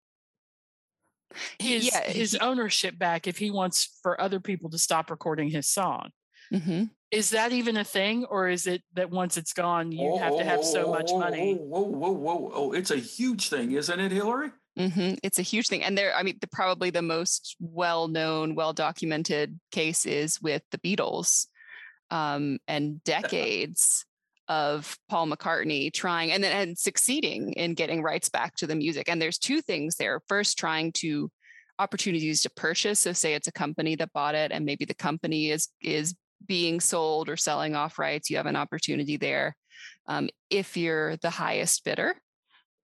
his 1.59 1.85
yeah, 1.85 2.03
his 2.03 2.33
he, 2.33 2.39
ownership 2.39 2.97
back 2.97 3.27
if 3.27 3.37
he 3.37 3.49
wants 3.49 3.99
for 4.03 4.19
other 4.19 4.39
people 4.39 4.69
to 4.71 4.77
stop 4.77 5.09
recording 5.09 5.49
his 5.49 5.67
song. 5.67 6.09
Mm-hmm. 6.53 6.83
Is 7.11 7.29
that 7.31 7.53
even 7.53 7.77
a 7.77 7.83
thing, 7.83 8.25
or 8.25 8.49
is 8.49 8.67
it 8.67 8.83
that 8.93 9.09
once 9.09 9.37
it's 9.37 9.53
gone, 9.53 9.91
you 9.91 10.11
oh, 10.11 10.17
have 10.17 10.37
to 10.37 10.43
have 10.43 10.63
so 10.63 10.91
much 10.91 11.11
money? 11.11 11.55
Whoa, 11.55 11.81
whoa, 11.81 12.11
whoa, 12.11 12.35
whoa! 12.35 12.51
Oh, 12.53 12.71
it's 12.73 12.91
a 12.91 12.97
huge 12.97 13.49
thing, 13.49 13.71
isn't 13.71 13.99
it, 13.99 14.11
Hillary? 14.11 14.51
Mm-hmm. 14.77 15.15
It's 15.23 15.39
a 15.39 15.43
huge 15.43 15.67
thing. 15.69 15.83
And 15.83 15.97
there, 15.97 16.13
I 16.15 16.23
mean, 16.23 16.37
the, 16.41 16.47
probably 16.47 16.89
the 16.89 17.01
most 17.01 17.55
well 17.59 18.07
known, 18.07 18.55
well 18.55 18.73
documented 18.73 19.59
case 19.71 20.05
is 20.05 20.41
with 20.41 20.63
the 20.71 20.77
Beatles 20.79 21.47
um, 22.11 22.59
and 22.67 23.03
decades 23.03 24.05
of 24.47 24.97
Paul 25.09 25.27
McCartney 25.27 25.91
trying 25.91 26.31
and 26.31 26.43
then 26.43 26.51
and 26.51 26.77
succeeding 26.77 27.53
in 27.53 27.73
getting 27.73 28.03
rights 28.03 28.29
back 28.29 28.55
to 28.57 28.67
the 28.67 28.75
music. 28.75 29.09
And 29.09 29.21
there's 29.21 29.39
two 29.39 29.61
things 29.61 29.95
there. 29.95 30.21
First, 30.27 30.57
trying 30.57 30.91
to 30.93 31.31
opportunities 31.79 32.41
to 32.41 32.49
purchase. 32.51 32.99
So 32.99 33.13
say 33.13 33.33
it's 33.33 33.47
a 33.47 33.51
company 33.51 33.95
that 33.95 34.13
bought 34.13 34.35
it 34.35 34.51
and 34.51 34.65
maybe 34.65 34.85
the 34.85 34.93
company 34.93 35.49
is 35.49 35.69
is 35.81 36.15
being 36.45 36.79
sold 36.79 37.29
or 37.29 37.37
selling 37.37 37.75
off 37.75 37.97
rights, 37.97 38.29
you 38.29 38.37
have 38.37 38.45
an 38.45 38.55
opportunity 38.55 39.17
there. 39.17 39.55
Um, 40.07 40.29
if 40.49 40.77
you're 40.77 41.17
the 41.17 41.29
highest 41.29 41.83
bidder, 41.83 42.15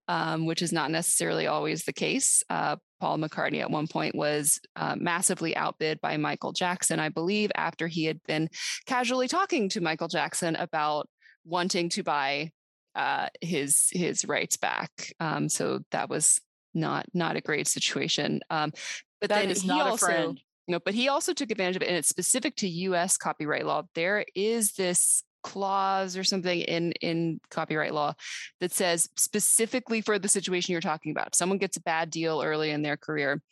um, 0.08 0.46
which 0.46 0.62
is 0.62 0.72
not 0.72 0.90
necessarily 0.90 1.46
always 1.46 1.84
the 1.84 1.92
case. 1.92 2.42
Uh, 2.50 2.76
Paul 3.00 3.18
McCartney 3.18 3.60
at 3.60 3.70
one 3.70 3.88
point 3.88 4.14
was 4.14 4.60
uh, 4.76 4.94
massively 4.98 5.56
outbid 5.56 6.00
by 6.00 6.16
Michael 6.16 6.52
Jackson, 6.52 7.00
I 7.00 7.08
believe, 7.08 7.50
after 7.54 7.88
he 7.88 8.04
had 8.04 8.22
been 8.24 8.48
casually 8.86 9.28
talking 9.28 9.68
to 9.70 9.80
Michael 9.80 10.08
Jackson 10.08 10.56
about 10.56 11.08
wanting 11.44 11.88
to 11.90 12.02
buy 12.02 12.50
uh, 12.94 13.28
his 13.40 13.88
his 13.90 14.24
rights 14.24 14.56
back. 14.56 15.12
Um, 15.18 15.48
so 15.48 15.80
that 15.90 16.08
was 16.08 16.40
not 16.74 17.06
not 17.14 17.36
a 17.36 17.40
great 17.40 17.66
situation. 17.66 18.40
Um, 18.50 18.72
but 19.20 19.30
that 19.30 19.42
then 19.42 19.50
is 19.50 19.64
not 19.64 19.90
also, 19.90 20.06
a 20.06 20.08
friend. 20.08 20.40
No, 20.68 20.78
but 20.78 20.94
he 20.94 21.08
also 21.08 21.32
took 21.32 21.50
advantage 21.50 21.76
of 21.76 21.82
it, 21.82 21.88
and 21.88 21.96
it's 21.96 22.08
specific 22.08 22.56
to 22.56 22.68
U.S. 22.68 23.16
copyright 23.16 23.66
law. 23.66 23.82
There 23.94 24.24
is 24.34 24.72
this 24.72 25.22
clause 25.42 26.16
or 26.16 26.24
something 26.24 26.60
in 26.60 26.92
in 27.00 27.40
copyright 27.50 27.94
law 27.94 28.14
that 28.60 28.72
says 28.72 29.08
specifically 29.16 30.00
for 30.00 30.18
the 30.18 30.28
situation 30.28 30.72
you're 30.72 30.80
talking 30.80 31.12
about 31.12 31.28
if 31.28 31.34
someone 31.34 31.58
gets 31.58 31.76
a 31.76 31.82
bad 31.82 32.10
deal 32.10 32.42
early 32.42 32.70
in 32.70 32.82
their 32.82 32.96
career 32.96 33.42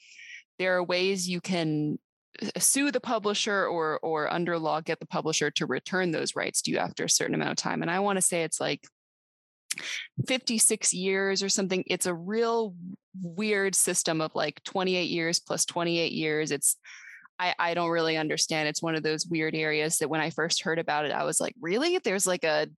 there 0.59 0.77
are 0.77 0.85
ways 0.85 1.29
you 1.29 1.41
can 1.41 1.99
uh, 2.43 2.61
sue 2.61 2.91
the 2.91 3.01
publisher 3.01 3.67
or 3.67 3.99
or 4.01 4.33
under 4.33 4.59
law 4.59 4.81
get 4.81 5.01
the 5.01 5.07
publisher 5.07 5.51
to 5.51 5.67
return 5.67 6.11
those 6.11 6.37
rights 6.37 6.63
to 6.63 6.71
you 6.71 6.79
after 6.79 7.05
a 7.05 7.11
certain 7.11 7.35
amount 7.35 7.51
of 7.51 7.57
time. 7.57 7.83
And 7.83 7.91
i 7.91 7.99
want 7.99 8.19
to 8.19 8.23
say 8.23 8.45
it's 8.45 8.61
like 8.61 8.83
56 10.27 10.93
years 10.93 11.43
or 11.43 11.49
something. 11.49 11.85
It's 11.87 12.07
a 12.07 12.15
real 12.15 12.75
weird 13.23 13.75
system 13.75 14.21
of 14.21 14.35
like 14.35 14.63
28 14.65 15.09
years 15.09 15.41
plus 15.41 15.65
28 15.65 16.13
years. 16.13 16.51
It's 16.51 16.77
I, 17.41 17.55
I 17.59 17.75
don't 17.75 17.89
really 17.89 18.19
understand. 18.19 18.69
It's 18.69 18.83
one 18.83 18.95
of 18.95 19.03
those 19.03 19.27
weird 19.27 19.55
areas 19.55 19.97
that 19.99 20.11
when 20.11 20.21
I 20.21 20.29
first 20.29 20.63
heard 20.63 20.79
about 20.79 21.07
it, 21.07 21.13
I 21.13 21.25
was 21.25 21.41
like, 21.41 21.55
really? 21.59 21.99
There's 21.99 22.27
like 22.27 22.45
a, 22.45 22.69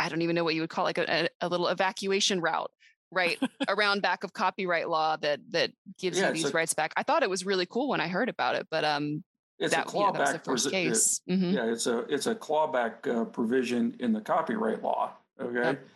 I 0.00 0.08
don't 0.08 0.22
even 0.22 0.34
know 0.34 0.42
what 0.42 0.56
you 0.56 0.60
would 0.62 0.70
call 0.70 0.82
like 0.82 0.98
a, 0.98 1.28
a 1.40 1.48
little 1.48 1.68
evacuation 1.68 2.40
route 2.40 2.70
right 3.12 3.38
around 3.68 4.02
back 4.02 4.24
of 4.24 4.32
copyright 4.32 4.88
law 4.88 5.16
that 5.16 5.40
that 5.50 5.70
gives 5.98 6.18
yeah, 6.18 6.28
you 6.28 6.34
these 6.34 6.46
a, 6.46 6.50
rights 6.50 6.74
back. 6.74 6.92
I 6.96 7.04
thought 7.04 7.22
it 7.22 7.30
was 7.30 7.46
really 7.46 7.64
cool 7.64 7.88
when 7.88 8.00
I 8.00 8.08
heard 8.08 8.28
about 8.28 8.56
it, 8.56 8.66
but 8.72 8.84
um, 8.84 9.22
it's 9.60 9.72
that, 9.72 9.86
a 9.86 9.88
clawback. 9.88 10.06
You 10.08 10.12
know, 10.14 10.20
was 10.20 10.32
the 10.32 10.38
first 10.40 10.70
case. 10.72 11.20
It, 11.28 11.32
mm-hmm. 11.32 11.50
Yeah, 11.56 11.72
it's 11.72 11.86
a 11.86 11.98
it's 12.12 12.26
a 12.26 12.34
clawback 12.34 13.06
uh, 13.06 13.24
provision 13.24 13.94
in 14.00 14.12
the 14.12 14.20
copyright 14.20 14.82
law. 14.82 15.12
Okay, 15.40 15.78
yep. 15.78 15.88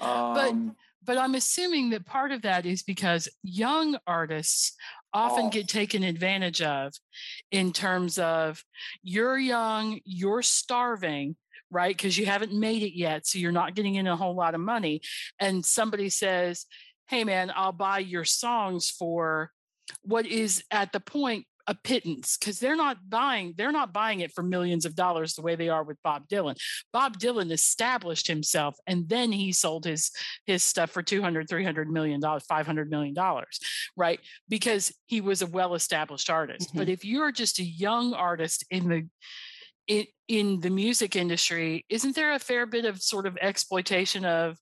um, 0.00 0.34
but 0.34 0.74
but 1.04 1.18
I'm 1.18 1.34
assuming 1.34 1.90
that 1.90 2.06
part 2.06 2.30
of 2.30 2.42
that 2.42 2.66
is 2.66 2.84
because 2.84 3.28
young 3.42 3.98
artists 4.06 4.76
often 5.14 5.46
oh. 5.46 5.50
get 5.50 5.68
taken 5.68 6.02
advantage 6.02 6.60
of 6.60 6.92
in 7.50 7.72
terms 7.72 8.18
of 8.18 8.62
you're 9.02 9.38
young, 9.38 10.00
you're 10.04 10.42
starving, 10.42 11.36
right? 11.70 11.96
Because 11.96 12.18
you 12.18 12.26
haven't 12.26 12.52
made 12.52 12.82
it 12.82 12.98
yet. 12.98 13.26
So 13.26 13.38
you're 13.38 13.52
not 13.52 13.74
getting 13.74 13.94
in 13.94 14.06
a 14.06 14.16
whole 14.16 14.34
lot 14.34 14.54
of 14.54 14.60
money. 14.60 15.00
And 15.38 15.64
somebody 15.64 16.10
says, 16.10 16.66
Hey, 17.06 17.24
man, 17.24 17.52
I'll 17.54 17.72
buy 17.72 18.00
your 18.00 18.24
songs 18.24 18.90
for 18.90 19.50
what 20.02 20.26
is 20.26 20.64
at 20.70 20.92
the 20.92 21.00
point 21.00 21.46
a 21.66 21.74
pittance 21.74 22.36
because 22.36 22.58
they're 22.58 22.76
not 22.76 22.98
buying 23.08 23.54
they're 23.56 23.72
not 23.72 23.92
buying 23.92 24.20
it 24.20 24.32
for 24.32 24.42
millions 24.42 24.84
of 24.84 24.94
dollars 24.94 25.34
the 25.34 25.42
way 25.42 25.56
they 25.56 25.68
are 25.68 25.82
with 25.82 25.96
Bob 26.02 26.28
Dylan. 26.28 26.56
Bob 26.92 27.18
Dylan 27.18 27.50
established 27.50 28.26
himself 28.26 28.76
and 28.86 29.08
then 29.08 29.32
he 29.32 29.52
sold 29.52 29.84
his 29.84 30.10
his 30.46 30.62
stuff 30.62 30.90
for 30.90 31.02
200 31.02 31.48
300 31.48 31.90
million 31.90 32.20
dollars 32.20 32.44
500 32.44 32.90
million 32.90 33.14
dollars 33.14 33.58
right 33.96 34.20
because 34.48 34.92
he 35.06 35.20
was 35.20 35.42
a 35.42 35.46
well 35.46 35.74
established 35.74 36.28
artist. 36.28 36.68
Mm-hmm. 36.68 36.78
But 36.78 36.88
if 36.88 37.04
you're 37.04 37.32
just 37.32 37.58
a 37.58 37.64
young 37.64 38.12
artist 38.12 38.64
in 38.70 38.88
the 38.88 39.08
in, 39.86 40.06
in 40.28 40.60
the 40.60 40.70
music 40.70 41.14
industry, 41.14 41.84
isn't 41.90 42.14
there 42.14 42.32
a 42.32 42.38
fair 42.38 42.64
bit 42.66 42.84
of 42.86 43.02
sort 43.02 43.26
of 43.26 43.36
exploitation 43.40 44.24
of 44.24 44.58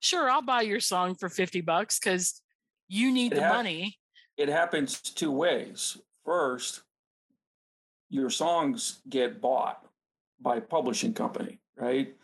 sure 0.00 0.28
I'll 0.30 0.42
buy 0.42 0.62
your 0.62 0.80
song 0.80 1.14
for 1.14 1.28
50 1.28 1.60
bucks 1.62 1.98
cuz 1.98 2.40
you 2.88 3.12
need 3.12 3.32
it 3.32 3.36
the 3.36 3.46
ha- 3.46 3.54
money 3.54 3.98
it 4.36 4.48
happens 4.48 5.00
two 5.00 5.32
ways 5.32 5.96
first, 6.26 6.82
your 8.10 8.28
songs 8.28 9.00
get 9.08 9.40
bought 9.40 9.82
by 10.40 10.56
a 10.56 10.60
publishing 10.60 11.14
company, 11.14 11.60
right? 11.76 12.14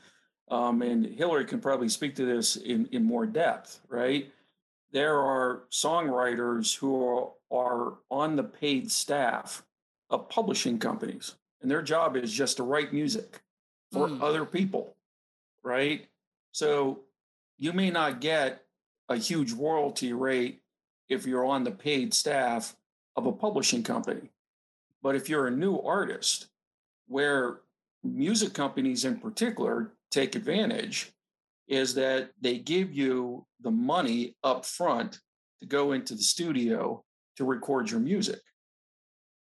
Um, 0.51 0.83
and 0.83 1.07
Hillary 1.07 1.47
can 1.47 1.61
probably 1.61 1.89
speak 1.89 2.15
to 2.17 2.27
this 2.27 2.57
in, 2.57 2.87
in 2.93 3.05
more 3.05 3.25
depth, 3.25 3.81
right? 3.89 4.31
There 4.93 5.19
are 5.19 5.63
songwriters 5.71 6.77
who 6.77 7.09
are, 7.09 7.31
are 7.51 7.95
on 8.11 8.37
the 8.37 8.45
paid 8.45 8.93
staff 8.93 9.65
of 10.11 10.29
publishing 10.29 10.79
companies, 10.79 11.37
and 11.63 11.71
their 11.71 11.81
job 11.81 12.17
is 12.17 12.31
just 12.31 12.59
to 12.59 12.65
write 12.65 12.93
music 12.93 13.41
for 13.93 14.09
mm. 14.09 14.23
other 14.23 14.45
people, 14.45 14.97
right? 15.65 16.07
So 16.51 17.01
you 17.57 17.73
may 17.73 17.91
not 17.91 18.21
get 18.21 18.63
a 19.09 19.17
huge 19.17 19.53
royalty 19.53 20.13
rate 20.13 20.61
if 21.09 21.27
you're 21.27 21.47
on 21.47 21.65
the 21.65 21.71
paid 21.71 22.13
staff 22.13 22.77
of 23.17 23.27
a 23.27 23.33
publishing 23.33 23.83
company. 23.83 24.31
But 25.03 25.17
if 25.17 25.29
you're 25.29 25.49
a 25.49 25.51
new 25.51 25.79
artist, 25.79 26.49
where 27.09 27.61
music 28.03 28.55
companies 28.55 29.05
in 29.05 29.19
particular 29.19 29.93
take 30.11 30.35
advantage, 30.35 31.13
is 31.69 31.95
that 31.95 32.31
they 32.41 32.59
give 32.59 32.93
you 32.93 33.47
the 33.61 33.71
money 33.71 34.37
up 34.43 34.65
front 34.65 35.19
to 35.61 35.67
go 35.67 35.93
into 35.93 36.15
the 36.15 36.23
studio 36.23 37.03
to 37.37 37.45
record 37.45 37.91
your 37.91 38.01
music. 38.01 38.41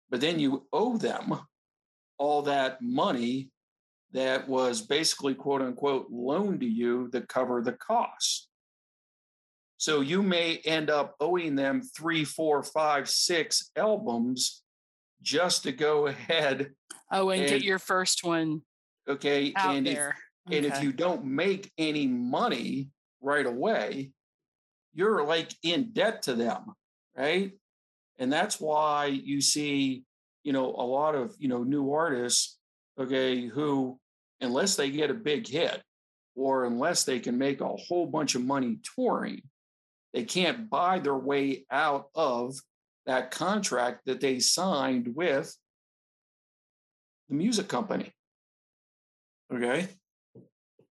But 0.09 0.21
then 0.21 0.39
you 0.39 0.67
owe 0.73 0.97
them 0.97 1.39
all 2.17 2.41
that 2.43 2.81
money 2.81 3.49
that 4.11 4.47
was 4.47 4.81
basically 4.81 5.33
quote 5.33 5.61
unquote 5.61 6.07
loaned 6.11 6.59
to 6.59 6.67
you 6.67 7.09
to 7.11 7.21
cover 7.21 7.61
the 7.61 7.71
costs. 7.73 8.49
So 9.81 10.01
you 10.01 10.21
may 10.21 10.57
end 10.57 10.91
up 10.91 11.15
owing 11.19 11.55
them 11.55 11.81
three, 11.81 12.23
four, 12.23 12.61
five, 12.61 13.09
six 13.09 13.71
albums 13.75 14.61
just 15.23 15.63
to 15.63 15.71
go 15.71 16.05
ahead. 16.05 16.69
Oh, 17.11 17.31
and, 17.31 17.41
and 17.41 17.49
get 17.49 17.63
your 17.63 17.79
first 17.79 18.23
one. 18.23 18.61
Okay. 19.09 19.51
Out 19.55 19.75
and 19.75 19.87
there. 19.87 20.15
If, 20.45 20.51
okay. 20.51 20.57
And 20.57 20.65
if 20.67 20.83
you 20.83 20.91
don't 20.91 21.25
make 21.25 21.71
any 21.79 22.05
money 22.05 22.89
right 23.21 23.47
away, 23.47 24.11
you're 24.93 25.25
like 25.25 25.51
in 25.63 25.93
debt 25.93 26.21
to 26.23 26.35
them, 26.35 26.73
right? 27.17 27.51
And 28.19 28.31
that's 28.31 28.61
why 28.61 29.07
you 29.07 29.41
see, 29.41 30.03
you 30.43 30.53
know, 30.53 30.67
a 30.67 30.85
lot 30.85 31.15
of, 31.15 31.33
you 31.39 31.47
know, 31.47 31.63
new 31.63 31.91
artists, 31.91 32.59
okay, 32.99 33.47
who, 33.47 33.99
unless 34.41 34.75
they 34.75 34.91
get 34.91 35.09
a 35.09 35.15
big 35.15 35.47
hit 35.47 35.81
or 36.35 36.65
unless 36.65 37.03
they 37.03 37.19
can 37.19 37.39
make 37.39 37.61
a 37.61 37.67
whole 37.67 38.05
bunch 38.05 38.35
of 38.35 38.45
money 38.45 38.77
touring, 38.95 39.41
they 40.13 40.23
can't 40.23 40.69
buy 40.69 40.99
their 40.99 41.17
way 41.17 41.65
out 41.71 42.07
of 42.15 42.55
that 43.05 43.31
contract 43.31 44.05
that 44.05 44.21
they 44.21 44.39
signed 44.39 45.15
with 45.15 45.55
the 47.29 47.35
music 47.35 47.67
company. 47.67 48.11
Okay. 49.53 49.87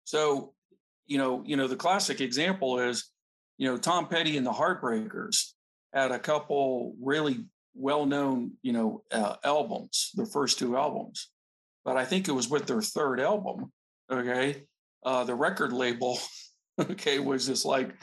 So, 0.04 0.52
you 1.07 1.19
know, 1.19 1.42
you 1.47 1.57
know, 1.57 1.69
the 1.69 1.76
classic 1.76 2.21
example 2.21 2.78
is, 2.81 3.11
you 3.59 3.69
know, 3.69 3.76
Tom 3.76 4.09
Petty 4.09 4.37
and 4.37 4.47
the 4.47 4.52
Heartbreakers 4.52 5.52
had 5.92 6.11
a 6.11 6.19
couple 6.19 6.95
really 7.00 7.45
well-known, 7.75 8.52
you 8.62 8.73
know, 8.73 9.02
uh, 9.11 9.37
albums, 9.45 10.11
the 10.14 10.26
first 10.26 10.59
two 10.59 10.76
albums. 10.76 11.31
But 11.85 11.97
I 11.97 12.04
think 12.04 12.28
it 12.28 12.33
was 12.33 12.49
with 12.49 12.66
their 12.66 12.83
third 12.83 13.21
album, 13.21 13.73
okay, 14.11 14.64
uh, 15.04 15.25
the 15.25 15.35
record 15.35 15.73
label, 15.73 16.19
okay, 16.81 17.19
was 17.19 17.47
just 17.47 17.64
like, 17.64 17.95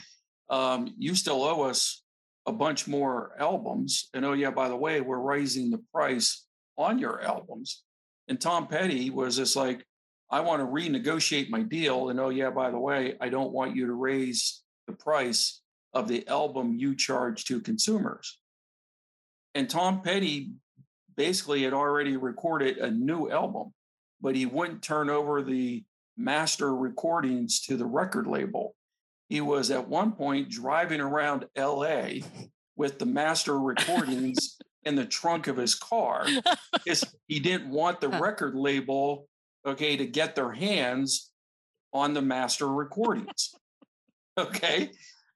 um, 0.49 0.93
you 0.97 1.15
still 1.15 1.43
owe 1.43 1.61
us 1.63 2.03
a 2.45 2.51
bunch 2.51 2.87
more 2.87 3.33
albums. 3.39 4.09
And 4.13 4.25
oh, 4.25 4.33
yeah, 4.33 4.51
by 4.51 4.69
the 4.69 4.75
way, 4.75 5.01
we're 5.01 5.19
raising 5.19 5.69
the 5.69 5.83
price 5.93 6.45
on 6.77 6.99
your 6.99 7.21
albums. 7.21 7.83
And 8.27 8.39
Tom 8.39 8.67
Petty 8.67 9.09
was 9.09 9.37
just 9.37 9.55
like, 9.55 9.85
I 10.31 10.41
want 10.41 10.61
to 10.61 10.67
renegotiate 10.67 11.49
my 11.49 11.61
deal. 11.63 12.09
And 12.09 12.19
oh, 12.19 12.29
yeah, 12.29 12.49
by 12.49 12.69
the 12.71 12.79
way, 12.79 13.15
I 13.19 13.29
don't 13.29 13.51
want 13.51 13.75
you 13.75 13.87
to 13.87 13.93
raise 13.93 14.61
the 14.87 14.93
price 14.93 15.61
of 15.93 16.07
the 16.07 16.27
album 16.27 16.75
you 16.75 16.95
charge 16.95 17.45
to 17.45 17.61
consumers. 17.61 18.39
And 19.55 19.69
Tom 19.69 20.01
Petty 20.01 20.51
basically 21.15 21.63
had 21.63 21.73
already 21.73 22.17
recorded 22.17 22.77
a 22.77 22.89
new 22.91 23.29
album, 23.29 23.73
but 24.21 24.35
he 24.35 24.45
wouldn't 24.45 24.83
turn 24.83 25.09
over 25.09 25.41
the 25.41 25.83
master 26.15 26.75
recordings 26.75 27.61
to 27.61 27.75
the 27.75 27.85
record 27.85 28.27
label. 28.27 28.75
He 29.29 29.41
was 29.41 29.71
at 29.71 29.87
one 29.87 30.11
point 30.11 30.49
driving 30.49 30.99
around 30.99 31.45
LA 31.57 32.25
with 32.75 32.99
the 32.99 33.05
master 33.05 33.59
recordings 33.59 34.57
in 34.85 34.95
the 34.95 35.05
trunk 35.05 35.47
of 35.47 35.57
his 35.57 35.75
car 35.75 36.25
he 37.29 37.39
didn't 37.39 37.69
want 37.69 38.01
the 38.01 38.09
record 38.09 38.55
label, 38.55 39.29
okay, 39.65 39.95
to 39.95 40.05
get 40.05 40.35
their 40.35 40.51
hands 40.51 41.31
on 41.93 42.13
the 42.13 42.21
master 42.21 42.67
recordings. 42.67 43.55
Okay. 44.37 44.89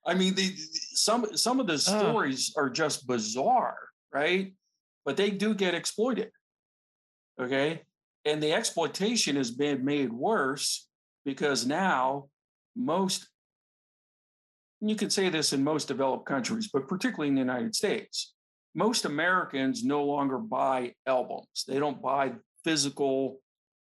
I 0.06 0.16
mean, 0.16 0.36
the, 0.36 0.54
some 0.94 1.38
some 1.38 1.60
of 1.60 1.68
the 1.68 1.78
stories 1.78 2.54
are 2.58 2.70
just 2.70 3.08
bizarre, 3.08 3.78
right? 4.14 4.54
But 5.06 5.18
they 5.18 5.30
do 5.30 5.54
get 5.54 5.76
exploited. 5.76 6.32
Okay. 7.40 7.84
And 8.26 8.42
the 8.42 8.54
exploitation 8.54 9.36
has 9.36 9.52
been 9.52 9.86
made 9.86 10.12
worse 10.12 10.88
because 11.26 11.66
now 11.66 12.30
most 12.76 13.28
you 14.90 14.96
could 14.96 15.14
say 15.14 15.30
this 15.30 15.54
in 15.54 15.64
most 15.64 15.88
developed 15.88 16.26
countries, 16.26 16.70
but 16.72 16.88
particularly 16.88 17.30
in 17.30 17.36
the 17.36 17.42
United 17.42 17.76
States, 17.76 18.34
most 18.76 19.06
Americans 19.06 19.84
no 19.84 20.04
longer 20.04 20.38
buy 20.38 20.94
albums. 21.08 21.64
They 21.68 21.80
don't 21.80 22.02
buy 22.02 22.34
physical, 22.64 23.40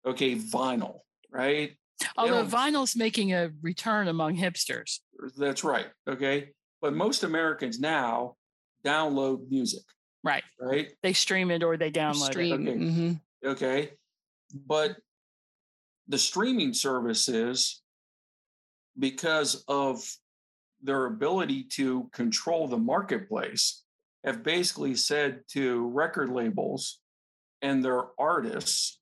okay, 0.07 0.37
vinyl, 0.37 1.01
right? 1.31 1.73
Although 2.17 2.45
vinyl's 2.45 2.95
making 2.95 3.33
a 3.33 3.51
return 3.63 4.09
among 4.09 4.37
hipsters. 4.37 5.01
That's 5.37 5.65
right. 5.65 5.87
Okay. 6.09 6.51
But 6.83 6.93
most 6.93 7.25
Americans 7.25 7.81
now 7.81 8.37
download 8.85 9.49
music. 9.51 9.83
Right. 10.23 10.45
Right. 10.61 10.93
They 11.03 11.15
stream 11.15 11.51
it 11.51 11.63
or 11.63 11.77
they 11.77 11.91
download 11.91 12.27
stream. 12.27 12.69
it. 12.69 12.71
Okay. 12.71 12.79
Mm-hmm. 12.79 13.49
okay. 13.49 13.91
But 14.67 14.97
the 16.09 16.19
streaming 16.19 16.75
services, 16.75 17.83
because 18.99 19.65
of 19.69 20.07
their 20.87 21.07
ability 21.07 21.65
to 21.65 22.09
control 22.13 22.69
the 22.69 22.79
marketplace, 22.79 23.83
have 24.25 24.43
basically 24.43 24.95
said 24.95 25.41
to 25.49 25.89
record 25.91 26.31
labels 26.31 27.01
and 27.63 27.85
their 27.85 28.05
artists, 28.19 28.99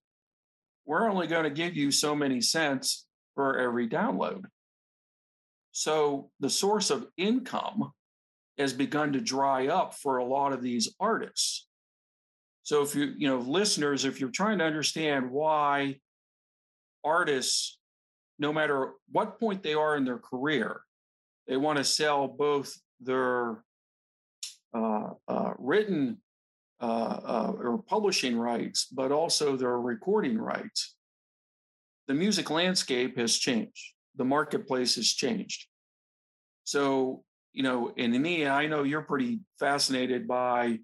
we're 0.86 1.08
only 1.08 1.26
going 1.26 1.44
to 1.44 1.50
give 1.50 1.76
you 1.76 1.90
so 1.90 2.14
many 2.14 2.40
cents 2.40 3.06
for 3.34 3.58
every 3.58 3.88
download. 3.88 4.44
So 5.72 6.30
the 6.40 6.50
source 6.50 6.90
of 6.90 7.08
income 7.16 7.92
has 8.58 8.72
begun 8.72 9.12
to 9.14 9.20
dry 9.20 9.68
up 9.68 9.94
for 9.94 10.18
a 10.18 10.24
lot 10.24 10.52
of 10.52 10.62
these 10.62 10.94
artists. 11.00 11.66
So 12.62 12.82
if 12.82 12.94
you, 12.94 13.12
you 13.16 13.28
know, 13.28 13.38
listeners, 13.38 14.04
if 14.04 14.20
you're 14.20 14.30
trying 14.30 14.58
to 14.58 14.64
understand 14.64 15.30
why 15.30 16.00
artists, 17.02 17.78
no 18.38 18.52
matter 18.52 18.92
what 19.10 19.38
point 19.38 19.62
they 19.62 19.74
are 19.74 19.96
in 19.96 20.04
their 20.04 20.18
career, 20.18 20.80
they 21.46 21.56
want 21.56 21.78
to 21.78 21.84
sell 21.84 22.28
both 22.28 22.74
their 23.00 23.62
uh, 24.74 25.10
uh, 25.28 25.52
written 25.58 26.18
uh, 26.80 27.20
uh, 27.24 27.52
or 27.58 27.82
publishing 27.82 28.36
rights, 28.36 28.86
but 28.86 29.12
also 29.12 29.56
their 29.56 29.78
recording 29.78 30.38
rights. 30.38 30.96
The 32.08 32.14
music 32.14 32.50
landscape 32.50 33.16
has 33.16 33.36
changed. 33.36 33.92
The 34.16 34.24
marketplace 34.24 34.96
has 34.96 35.08
changed. 35.08 35.66
So, 36.64 37.24
you 37.52 37.62
know, 37.62 37.92
in 37.96 38.12
Ania, 38.12 38.50
I 38.50 38.66
know 38.66 38.82
you're 38.82 39.02
pretty 39.02 39.40
fascinated 39.58 40.26
by, 40.26 40.80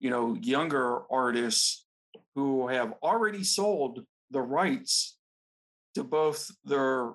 you 0.00 0.10
know, 0.10 0.34
younger 0.40 1.02
artists 1.10 1.86
who 2.34 2.68
have 2.68 2.94
already 3.02 3.44
sold 3.44 4.04
the 4.30 4.40
rights 4.40 5.16
to 5.94 6.04
both 6.04 6.50
their 6.64 7.10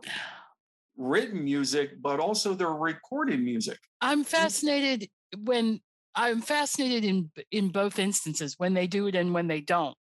written 0.99 1.43
music, 1.43 1.91
but 2.01 2.19
also 2.19 2.53
their 2.53 2.73
recorded 2.73 3.41
music. 3.41 3.79
I'm 4.01 4.23
fascinated 4.23 5.09
when 5.37 5.79
I'm 6.13 6.41
fascinated 6.41 7.05
in 7.05 7.31
in 7.51 7.69
both 7.69 7.97
instances 7.97 8.55
when 8.57 8.73
they 8.73 8.85
do 8.85 9.07
it 9.07 9.15
and 9.15 9.33
when 9.33 9.47
they 9.47 9.61
don't, 9.61 9.97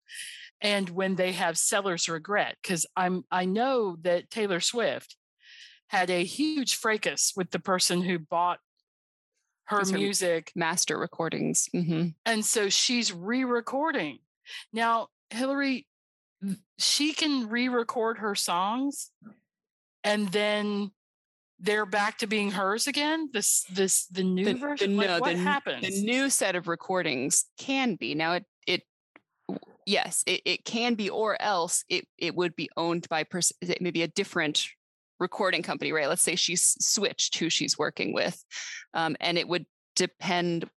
and 0.61 0.91
when 0.91 1.15
they 1.15 1.33
have 1.33 1.57
seller's 1.57 2.09
regret. 2.09 2.57
Because 2.63 2.85
I'm 2.97 3.25
I 3.31 3.45
know 3.45 3.97
that 4.03 4.29
Taylor 4.29 4.61
Swift 4.61 5.17
had 5.89 6.11
a 6.11 6.25
huge 6.25 6.75
fracas 6.75 7.33
with 7.37 7.51
the 7.51 7.61
person 7.61 8.03
who 8.03 8.19
bought 8.19 8.59
her 9.67 9.85
music 9.85 10.51
master 10.57 10.99
recordings, 10.99 11.69
mm-hmm. 11.75 12.09
and 12.27 12.45
so 12.45 12.69
she's 12.69 13.13
re-recording 13.13 14.19
now. 14.73 15.09
Hillary, 15.31 15.87
she 16.79 17.13
can 17.13 17.51
re-record 17.51 18.17
her 18.19 18.35
songs, 18.35 19.11
and 20.05 20.29
then 20.29 20.91
they're 21.61 21.87
back 21.87 22.19
to 22.19 22.27
being 22.27 22.51
hers 22.53 22.87
again 22.87 23.29
this 23.33 23.65
this 23.73 24.07
the 24.07 24.23
new 24.23 24.45
the, 24.45 24.55
version? 24.55 24.93
The, 24.93 24.97
like, 24.97 25.07
no, 25.09 25.19
what 25.19 25.33
the, 25.33 25.39
happens? 25.39 25.83
the 25.83 26.03
new 26.03 26.31
set 26.31 26.57
of 26.57 26.69
recordings 26.69 27.47
can 27.59 27.97
be 27.97 28.15
now 28.15 28.35
it 28.35 28.45
it 28.67 28.83
yes 29.87 30.23
it, 30.27 30.43
it 30.45 30.65
can 30.65 30.95
be 30.95 31.11
or 31.11 31.41
else 31.41 31.85
it 31.89 32.07
it 32.17 32.35
would 32.35 32.55
be 32.55 32.71
owned 32.77 33.09
by 33.09 33.25
pers- 33.25 33.53
maybe 33.81 34.03
a 34.03 34.09
different 34.09 34.67
recording 35.21 35.63
company 35.63 35.93
right? 35.93 36.09
Let's 36.09 36.23
say 36.23 36.37
she's 36.37 36.77
switched 36.81 37.39
who 37.39 37.51
she's 37.51 37.77
working 37.77 38.13
with 38.13 38.43
um, 38.95 39.17
and 39.21 39.37
it 39.37 39.49
would 39.49 39.67
depend 39.97 40.69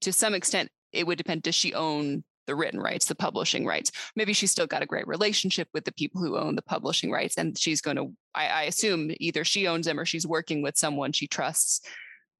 to 0.00 0.12
some 0.12 0.34
extent 0.34 0.70
it 0.92 1.06
would 1.06 1.18
depend 1.18 1.42
does 1.42 1.54
she 1.54 1.74
own 1.74 2.22
the 2.52 2.56
written 2.56 2.80
rights, 2.80 3.06
the 3.06 3.14
publishing 3.14 3.64
rights. 3.64 3.90
Maybe 4.14 4.34
she's 4.34 4.50
still 4.50 4.66
got 4.66 4.82
a 4.82 4.86
great 4.86 5.08
relationship 5.08 5.68
with 5.72 5.86
the 5.86 5.92
people 5.92 6.20
who 6.20 6.36
own 6.36 6.54
the 6.54 6.60
publishing 6.60 7.10
rights. 7.10 7.38
And 7.38 7.58
she's 7.58 7.80
going 7.80 7.96
to, 7.96 8.12
I, 8.34 8.46
I 8.46 8.62
assume 8.64 9.10
either 9.16 9.42
she 9.42 9.66
owns 9.66 9.86
them 9.86 9.98
or 9.98 10.04
she's 10.04 10.26
working 10.26 10.60
with 10.60 10.76
someone 10.76 11.12
she 11.12 11.26
trusts 11.26 11.80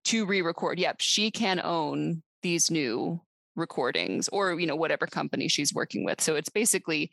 to 0.05 0.27
re-record. 0.27 0.79
Yep, 0.79 0.97
she 1.01 1.31
can 1.31 1.63
own 1.65 2.23
these 2.43 2.71
new 2.71 3.23
recordings 3.57 4.29
or, 4.29 4.61
you 4.61 4.67
know, 4.67 4.77
whatever 4.77 5.07
company 5.07 5.49
she's 5.49 5.73
working 5.73 6.05
with. 6.05 6.21
So 6.21 6.35
it's 6.35 6.51
basically 6.51 7.11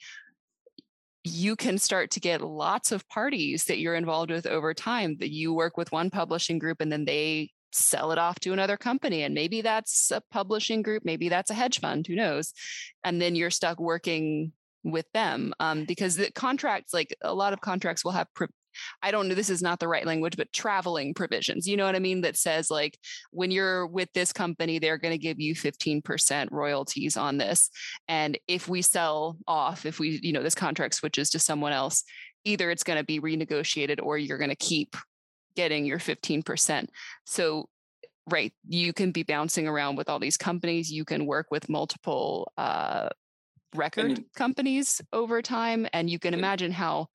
you 1.23 1.55
can 1.55 1.77
start 1.77 2.11
to 2.11 2.19
get 2.19 2.41
lots 2.41 2.91
of 2.91 3.07
parties 3.07 3.63
that 3.65 3.79
you're 3.79 3.95
involved 3.95 4.29
with 4.29 4.45
over 4.45 4.73
time 4.73 5.15
that 5.19 5.31
you 5.31 5.53
work 5.53 5.77
with 5.77 5.93
one 5.93 6.09
publishing 6.09 6.59
group 6.59 6.81
and 6.81 6.91
then 6.91 7.05
they 7.05 7.49
sell 7.71 8.11
it 8.11 8.17
off 8.17 8.39
to 8.39 8.53
another 8.53 8.77
company 8.77 9.23
and 9.23 9.33
maybe 9.33 9.61
that's 9.61 10.11
a 10.11 10.21
publishing 10.31 10.81
group 10.81 11.03
maybe 11.05 11.29
that's 11.29 11.51
a 11.51 11.53
hedge 11.53 11.79
fund 11.79 12.07
who 12.07 12.15
knows 12.15 12.53
and 13.03 13.21
then 13.21 13.35
you're 13.35 13.49
stuck 13.49 13.79
working 13.79 14.51
with 14.83 15.05
them 15.13 15.53
um, 15.59 15.85
because 15.85 16.15
the 16.15 16.31
contracts 16.31 16.93
like 16.93 17.15
a 17.21 17.33
lot 17.33 17.53
of 17.53 17.61
contracts 17.61 18.03
will 18.03 18.11
have 18.11 18.27
I 19.01 19.11
don't 19.11 19.27
know, 19.27 19.35
this 19.35 19.49
is 19.49 19.61
not 19.61 19.79
the 19.79 19.87
right 19.87 20.05
language, 20.05 20.37
but 20.37 20.53
traveling 20.53 21.13
provisions. 21.13 21.67
You 21.67 21.77
know 21.77 21.85
what 21.85 21.95
I 21.95 21.99
mean? 21.99 22.21
That 22.21 22.37
says, 22.37 22.69
like, 22.69 22.97
when 23.31 23.51
you're 23.51 23.87
with 23.87 24.09
this 24.13 24.31
company, 24.31 24.79
they're 24.79 24.97
going 24.97 25.13
to 25.13 25.17
give 25.17 25.39
you 25.39 25.55
15% 25.55 26.51
royalties 26.51 27.17
on 27.17 27.37
this. 27.37 27.69
And 28.07 28.37
if 28.47 28.67
we 28.67 28.81
sell 28.81 29.37
off, 29.47 29.85
if 29.85 29.99
we, 29.99 30.19
you 30.21 30.33
know, 30.33 30.43
this 30.43 30.55
contract 30.55 30.95
switches 30.95 31.29
to 31.31 31.39
someone 31.39 31.73
else, 31.73 32.03
either 32.45 32.71
it's 32.71 32.83
going 32.83 32.99
to 32.99 33.05
be 33.05 33.19
renegotiated 33.19 33.99
or 34.01 34.17
you're 34.17 34.37
going 34.37 34.49
to 34.49 34.55
keep 34.55 34.95
getting 35.59 35.85
your 35.85 35.99
15%. 35.99 36.87
So, 37.25 37.67
right, 38.29 38.53
you 38.65 38.93
can 38.93 39.11
be 39.11 39.23
bouncing 39.23 39.67
around 39.67 39.97
with 39.97 40.07
all 40.07 40.17
these 40.17 40.37
companies. 40.37 40.89
You 40.89 41.03
can 41.03 41.25
work 41.25 41.47
with 41.51 41.67
multiple 41.67 42.49
uh, 42.57 43.09
record 43.75 44.23
companies 44.35 45.01
over 45.11 45.41
time. 45.41 45.85
And 45.91 46.09
you 46.09 46.17
can 46.17 46.33
imagine 46.33 46.71
how 46.71 47.07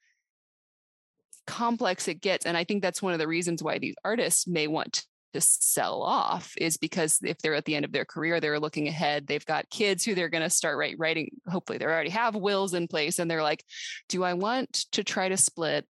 complex 1.47 2.07
it 2.07 2.21
gets. 2.21 2.45
And 2.45 2.55
I 2.55 2.65
think 2.65 2.83
that's 2.83 3.01
one 3.01 3.15
of 3.15 3.19
the 3.19 3.27
reasons 3.27 3.63
why 3.63 3.79
these 3.79 3.95
artists 4.05 4.47
may 4.47 4.67
want 4.67 5.07
to 5.33 5.41
sell 5.41 6.03
off 6.03 6.53
is 6.59 6.77
because 6.77 7.21
if 7.23 7.39
they're 7.39 7.55
at 7.55 7.65
the 7.65 7.75
end 7.75 7.87
of 7.87 7.93
their 7.93 8.05
career, 8.05 8.41
they're 8.41 8.61
looking 8.61 8.89
ahead. 8.89 9.27
They've 9.27 9.47
got 9.47 9.71
kids 9.71 10.05
who 10.05 10.15
they're 10.15 10.29
going 10.29 10.45
to 10.45 10.51
start 10.51 10.77
writing. 10.99 11.31
Hopefully, 11.49 11.79
they 11.79 11.87
already 11.87 12.11
have 12.11 12.37
wills 12.37 12.75
in 12.75 12.89
place, 12.89 13.19
and 13.19 13.29
they're 13.31 13.43
like, 13.43 13.65
"Do 14.11 14.23
I 14.23 14.35
want 14.35 14.73
to 14.93 15.03
try 15.03 15.31
to 15.31 15.37
split 15.37 15.87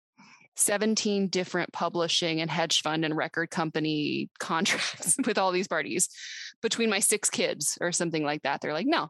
17 0.62 1.28
different 1.28 1.72
publishing 1.74 2.42
and 2.42 2.50
hedge 2.50 2.82
fund 2.82 3.04
and 3.04 3.16
record 3.16 3.50
company 3.50 4.30
contracts 4.40 5.18
with 5.26 5.38
all 5.38 5.52
these 5.52 5.68
parties 5.68 6.10
between 6.62 6.90
my 6.90 7.00
six 7.00 7.30
kids 7.30 7.78
or 7.82 7.92
something 7.92 8.24
like 8.24 8.44
that. 8.44 8.62
They're 8.62 8.74
like, 8.74 8.88
no, 8.88 9.10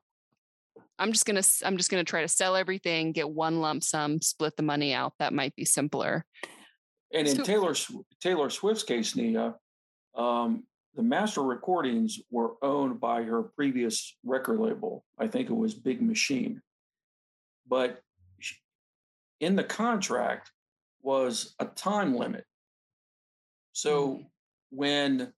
I'm 0.98 1.12
just 1.12 1.26
gonna 1.26 1.44
I'm 1.64 1.78
just 1.78 1.90
gonna 1.90 2.04
try 2.04 2.22
to 2.22 2.28
sell 2.28 2.56
everything, 2.56 3.12
get 3.12 3.30
one 3.30 3.60
lump 3.60 3.84
sum, 3.84 4.22
split 4.22 4.56
the 4.56 4.64
money 4.64 4.94
out. 4.94 5.14
That 5.20 5.34
might 5.34 5.56
be 5.56 5.66
simpler. 5.66 6.26
And 7.14 7.28
in 7.28 7.38
so, 7.38 7.44
Taylor 7.44 7.76
Taylor 8.22 8.50
Swift's 8.50 8.84
case, 8.84 9.16
Nia, 9.16 9.56
um, 10.16 10.64
the 10.96 11.04
master 11.04 11.42
recordings 11.44 12.20
were 12.30 12.54
owned 12.62 13.00
by 13.00 13.24
her 13.24 13.44
previous 13.44 14.16
record 14.24 14.60
label. 14.60 15.06
I 15.18 15.28
think 15.28 15.50
it 15.50 15.56
was 15.56 15.74
Big 15.74 16.02
Machine. 16.02 16.62
But 17.68 18.02
in 19.40 19.56
the 19.56 19.64
contract 19.64 20.52
was 21.04 21.56
a 21.60 21.66
time 21.66 22.16
limit. 22.16 22.46
So 23.74 24.08
mm-hmm. 24.08 24.24
when 24.72 25.34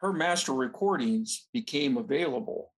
her 0.00 0.12
master 0.12 0.52
recordings 0.52 1.48
became 1.52 1.96
available, 1.96 2.72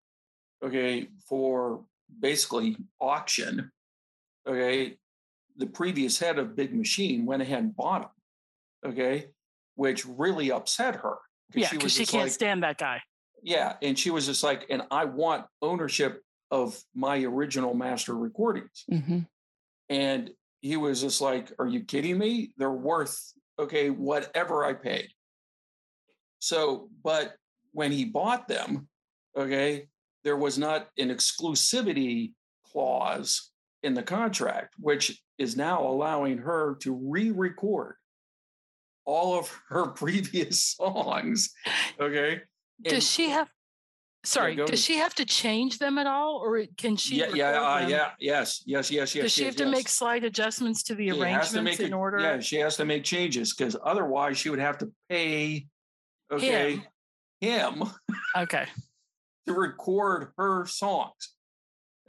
okay, 0.65 1.09
for 1.29 1.85
basically 2.19 2.77
auction, 3.01 3.71
okay, 4.47 4.97
the 5.57 5.67
previous 5.67 6.19
head 6.19 6.39
of 6.39 6.57
Big 6.57 6.75
Machine 6.75 7.27
went 7.27 7.43
ahead 7.43 7.63
and 7.63 7.77
bought 7.77 8.03
them, 8.03 8.93
okay, 8.93 9.27
which 9.75 10.07
really 10.07 10.51
upset 10.51 10.97
her. 10.97 11.19
Yeah, 11.55 11.69
because 11.71 11.93
she, 11.93 12.05
she 12.05 12.13
can't 12.13 12.25
like, 12.25 12.33
stand 12.33 12.63
that 12.63 12.79
guy. 12.79 13.03
Yeah, 13.43 13.75
and 13.83 13.99
she 13.99 14.11
was 14.11 14.27
just 14.27 14.43
like, 14.43 14.67
and 14.71 14.83
I 14.91 15.05
want 15.05 15.47
ownership 15.63 16.23
of 16.51 16.79
my 16.95 17.23
original 17.23 17.75
master 17.75 18.15
recordings. 18.15 18.85
Mm-hmm. 18.91 19.21
And 19.89 20.31
he 20.61 20.77
was 20.77 21.01
just 21.01 21.21
like, 21.21 21.53
Are 21.59 21.67
you 21.67 21.81
kidding 21.81 22.19
me? 22.19 22.53
They're 22.57 22.71
worth, 22.71 23.19
okay, 23.59 23.91
whatever 23.91 24.65
I 24.65 24.75
paid. 24.75 25.09
So, 26.39 26.89
but 27.05 27.35
when 27.73 27.93
he 27.93 28.05
bought 28.05 28.49
them, 28.49 28.89
okay, 29.37 29.89
there 30.25 30.37
was 30.37 30.59
not 30.59 30.89
an 30.99 31.09
exclusivity 31.09 32.33
clause 32.73 33.51
in 33.83 33.95
the 33.95 34.03
contract, 34.03 34.75
which 34.79 35.21
is 35.39 35.57
now 35.57 35.87
allowing 35.87 36.39
her 36.39 36.77
to 36.81 36.95
re 36.95 37.31
record 37.31 37.97
all 39.05 39.39
of 39.39 39.51
her 39.69 39.87
previous 39.89 40.63
songs. 40.63 41.51
Okay. 41.99 42.43
Does 42.83 42.93
and, 42.93 43.03
she 43.03 43.29
have 43.31 43.49
Sorry, 44.23 44.55
yeah, 44.55 44.67
does 44.67 44.85
she 44.85 44.99
have 44.99 45.15
to 45.15 45.25
change 45.25 45.79
them 45.79 45.97
at 45.97 46.07
all, 46.07 46.37
or 46.37 46.65
can 46.77 46.97
she? 46.97 47.17
Yeah, 47.17 47.35
yeah, 47.35 47.63
uh, 47.63 47.89
yeah, 47.89 48.11
yes, 48.19 48.63
yes, 48.67 48.91
yes, 48.91 49.15
yes. 49.15 49.25
Does 49.25 49.33
she 49.33 49.43
yes, 49.43 49.49
have 49.49 49.57
to 49.57 49.65
yes. 49.65 49.73
make 49.73 49.89
slight 49.89 50.25
adjustments 50.25 50.83
to 50.85 50.95
the 50.95 51.11
she 51.11 51.19
arrangements 51.19 51.79
to 51.79 51.87
in 51.87 51.95
order? 51.95 52.21
Yeah, 52.21 52.39
she 52.41 52.57
has 52.57 52.77
to 52.77 52.85
make 52.85 53.03
changes 53.03 53.55
because 53.55 53.77
otherwise 53.83 54.37
she 54.37 54.51
would 54.51 54.59
have 54.59 54.77
to 54.79 54.93
pay. 55.09 55.67
Okay, 56.31 56.83
him. 57.41 57.79
him 57.79 57.85
okay. 58.37 58.67
to 59.47 59.55
record 59.55 60.33
her 60.37 60.67
songs. 60.67 61.35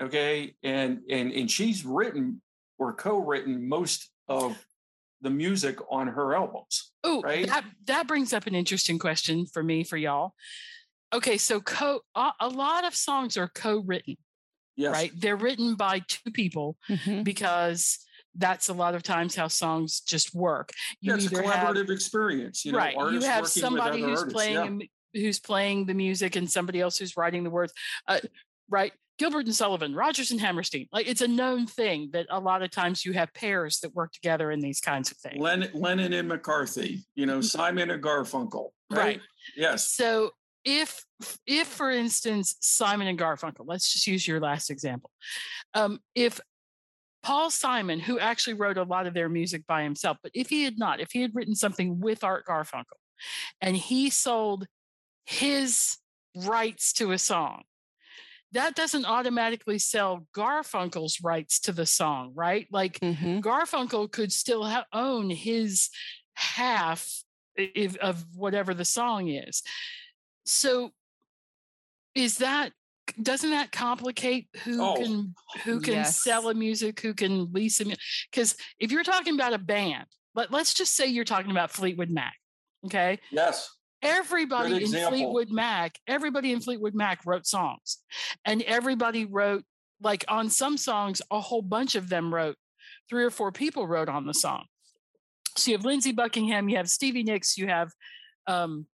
Okay, 0.02 0.56
and 0.64 1.00
and 1.10 1.32
and 1.32 1.50
she's 1.50 1.86
written 1.86 2.42
or 2.78 2.94
co-written 2.94 3.70
most 3.70 4.10
of 4.28 4.58
the 5.22 5.30
music 5.30 5.78
on 5.90 6.08
her 6.08 6.36
albums. 6.36 6.92
Oh, 7.06 7.22
right. 7.22 7.48
That 7.48 7.64
that 7.86 8.08
brings 8.08 8.34
up 8.34 8.48
an 8.48 8.56
interesting 8.56 9.00
question 9.00 9.46
for 9.46 9.64
me 9.64 9.86
for 9.86 9.96
y'all 9.96 10.34
okay 11.14 11.38
so 11.38 11.60
co 11.60 12.02
a 12.16 12.50
lot 12.50 12.86
of 12.86 12.96
songs 12.96 13.38
are 13.38 13.48
co-written 13.48 14.18
yes. 14.76 14.94
right 14.94 15.12
they're 15.18 15.36
written 15.36 15.76
by 15.76 16.02
two 16.08 16.32
people 16.32 16.78
mm-hmm. 16.90 17.24
because 17.24 18.00
that's 18.36 18.70
a 18.70 18.74
lot 18.74 18.96
of 18.96 19.04
times 19.04 19.36
how 19.36 19.48
songs 19.48 20.02
just 20.02 20.34
work 20.34 20.72
you 21.02 21.12
yeah, 21.12 21.16
it's 21.16 21.26
a 21.26 21.30
collaborative 21.30 21.78
have, 21.78 21.90
experience 21.90 22.64
you 22.64 22.72
know, 22.72 22.78
right 22.78 22.96
you 23.12 23.22
have 23.22 23.48
somebody 23.48 24.02
who's 24.02 24.20
artists, 24.20 24.34
playing 24.34 24.82
yeah. 25.14 25.22
who's 25.22 25.40
playing 25.40 25.86
the 25.86 25.94
music 25.94 26.36
and 26.36 26.50
somebody 26.50 26.80
else 26.80 26.98
who's 26.98 27.18
writing 27.18 27.44
the 27.44 27.50
words 27.50 27.74
uh, 28.08 28.20
right 28.70 28.94
Gilbert 29.22 29.46
and 29.46 29.54
Sullivan, 29.54 29.94
Rodgers 29.94 30.32
and 30.32 30.42
Hammerstein. 30.42 30.88
Like 30.92 31.08
it's 31.08 31.22
a 31.22 31.28
known 31.28 31.68
thing 31.68 32.10
that 32.14 32.26
a 32.32 32.40
lot 32.40 32.64
of 32.64 32.72
times 32.72 33.06
you 33.06 33.14
have 33.14 33.32
pairs 33.36 33.80
that 33.82 33.94
work 33.94 34.14
together 34.14 34.50
in 34.50 34.62
these 34.62 34.82
kinds 34.82 35.12
of 35.12 35.18
things. 35.18 35.40
Lennon, 35.40 35.70
Lennon 35.76 36.12
and 36.14 36.32
McCartney, 36.32 37.04
you 37.14 37.28
know, 37.28 37.34
mm-hmm. 37.34 37.42
Simon 37.42 37.92
and 37.92 38.02
Garfunkel. 38.02 38.70
Right? 38.90 38.98
right. 38.98 39.22
Yes. 39.56 39.88
So 39.90 40.32
if 40.64 41.06
if 41.48 41.68
for 41.68 41.90
instance 41.90 42.56
simon 42.60 43.08
and 43.08 43.18
garfunkel 43.18 43.66
let's 43.66 43.92
just 43.92 44.08
use 44.08 44.28
your 44.28 44.40
last 44.40 44.70
example 44.70 45.10
um, 45.74 46.00
if 46.16 46.40
paul 47.24 47.50
simon 47.50 48.00
who 48.00 48.20
actually 48.20 48.54
wrote 48.54 48.78
a 48.78 48.84
lot 48.84 49.08
of 49.08 49.14
their 49.14 49.30
music 49.30 49.66
by 49.68 49.84
himself 49.84 50.18
but 50.22 50.32
if 50.36 50.50
he 50.50 50.64
had 50.64 50.78
not 50.78 51.00
if 51.00 51.12
he 51.12 51.22
had 51.22 51.34
written 51.34 51.56
something 51.56 52.00
with 52.00 52.24
art 52.24 52.46
garfunkel 52.46 52.98
and 53.60 53.76
he 53.76 54.10
sold 54.10 54.68
his 55.26 55.98
rights 56.36 56.94
to 56.94 57.12
a 57.12 57.18
song 57.18 57.64
that 58.54 58.76
doesn't 58.76 59.06
automatically 59.06 59.80
sell 59.80 60.28
garfunkel's 60.36 61.22
rights 61.24 61.60
to 61.60 61.72
the 61.72 61.86
song 61.86 62.32
right 62.36 62.68
like 62.72 63.00
mm-hmm. 63.00 63.40
garfunkel 63.40 64.12
could 64.12 64.32
still 64.32 64.64
ha- 64.66 64.86
own 64.94 65.30
his 65.30 65.90
half 66.34 67.24
if, 67.56 67.98
of 67.98 68.26
whatever 68.36 68.74
the 68.74 68.86
song 68.86 69.28
is 69.28 69.62
so 70.52 70.92
is 72.16 72.38
that 72.40 72.72
doesn't 73.22 73.50
that 73.50 73.72
complicate 73.72 74.48
who 74.64 74.82
oh, 74.82 74.96
can 74.96 75.34
who 75.64 75.82
can 75.82 75.94
yes. 75.94 76.22
sell 76.22 76.50
a 76.50 76.54
music, 76.54 77.00
who 77.02 77.14
can 77.14 77.52
lease 77.52 77.80
a 77.80 77.86
music? 77.86 78.02
because 78.32 78.56
if 78.80 78.92
you're 78.92 79.04
talking 79.04 79.34
about 79.34 79.54
a 79.54 79.58
band, 79.58 80.06
but 80.34 80.52
let's 80.52 80.74
just 80.74 80.96
say 80.96 81.08
you're 81.08 81.26
talking 81.26 81.52
about 81.52 81.72
Fleetwood 81.72 82.10
Mac. 82.10 82.36
Okay. 82.86 83.20
Yes. 83.32 83.70
Everybody 84.02 84.84
in 84.84 84.92
Fleetwood 84.92 85.52
Mac, 85.52 86.00
everybody 86.08 86.52
in 86.52 86.60
Fleetwood 86.60 86.96
Mac 86.96 87.24
wrote 87.26 87.46
songs. 87.46 88.00
And 88.46 88.64
everybody 88.64 89.26
wrote, 89.26 89.64
like 90.02 90.26
on 90.28 90.50
some 90.50 90.78
songs, 90.78 91.22
a 91.30 91.40
whole 91.40 91.62
bunch 91.62 91.94
of 91.94 92.10
them 92.10 92.34
wrote, 92.34 92.56
three 93.10 93.24
or 93.24 93.30
four 93.30 93.52
people 93.52 93.86
wrote 93.86 94.10
on 94.10 94.26
the 94.26 94.34
song. 94.34 94.66
So 95.56 95.70
you 95.70 95.78
have 95.78 95.86
Lindsey 95.86 96.14
Buckingham, 96.14 96.68
you 96.68 96.78
have 96.78 96.90
Stevie 96.90 97.24
Nicks, 97.24 97.58
you 97.58 97.68
have 97.68 97.92
um, 98.48 98.88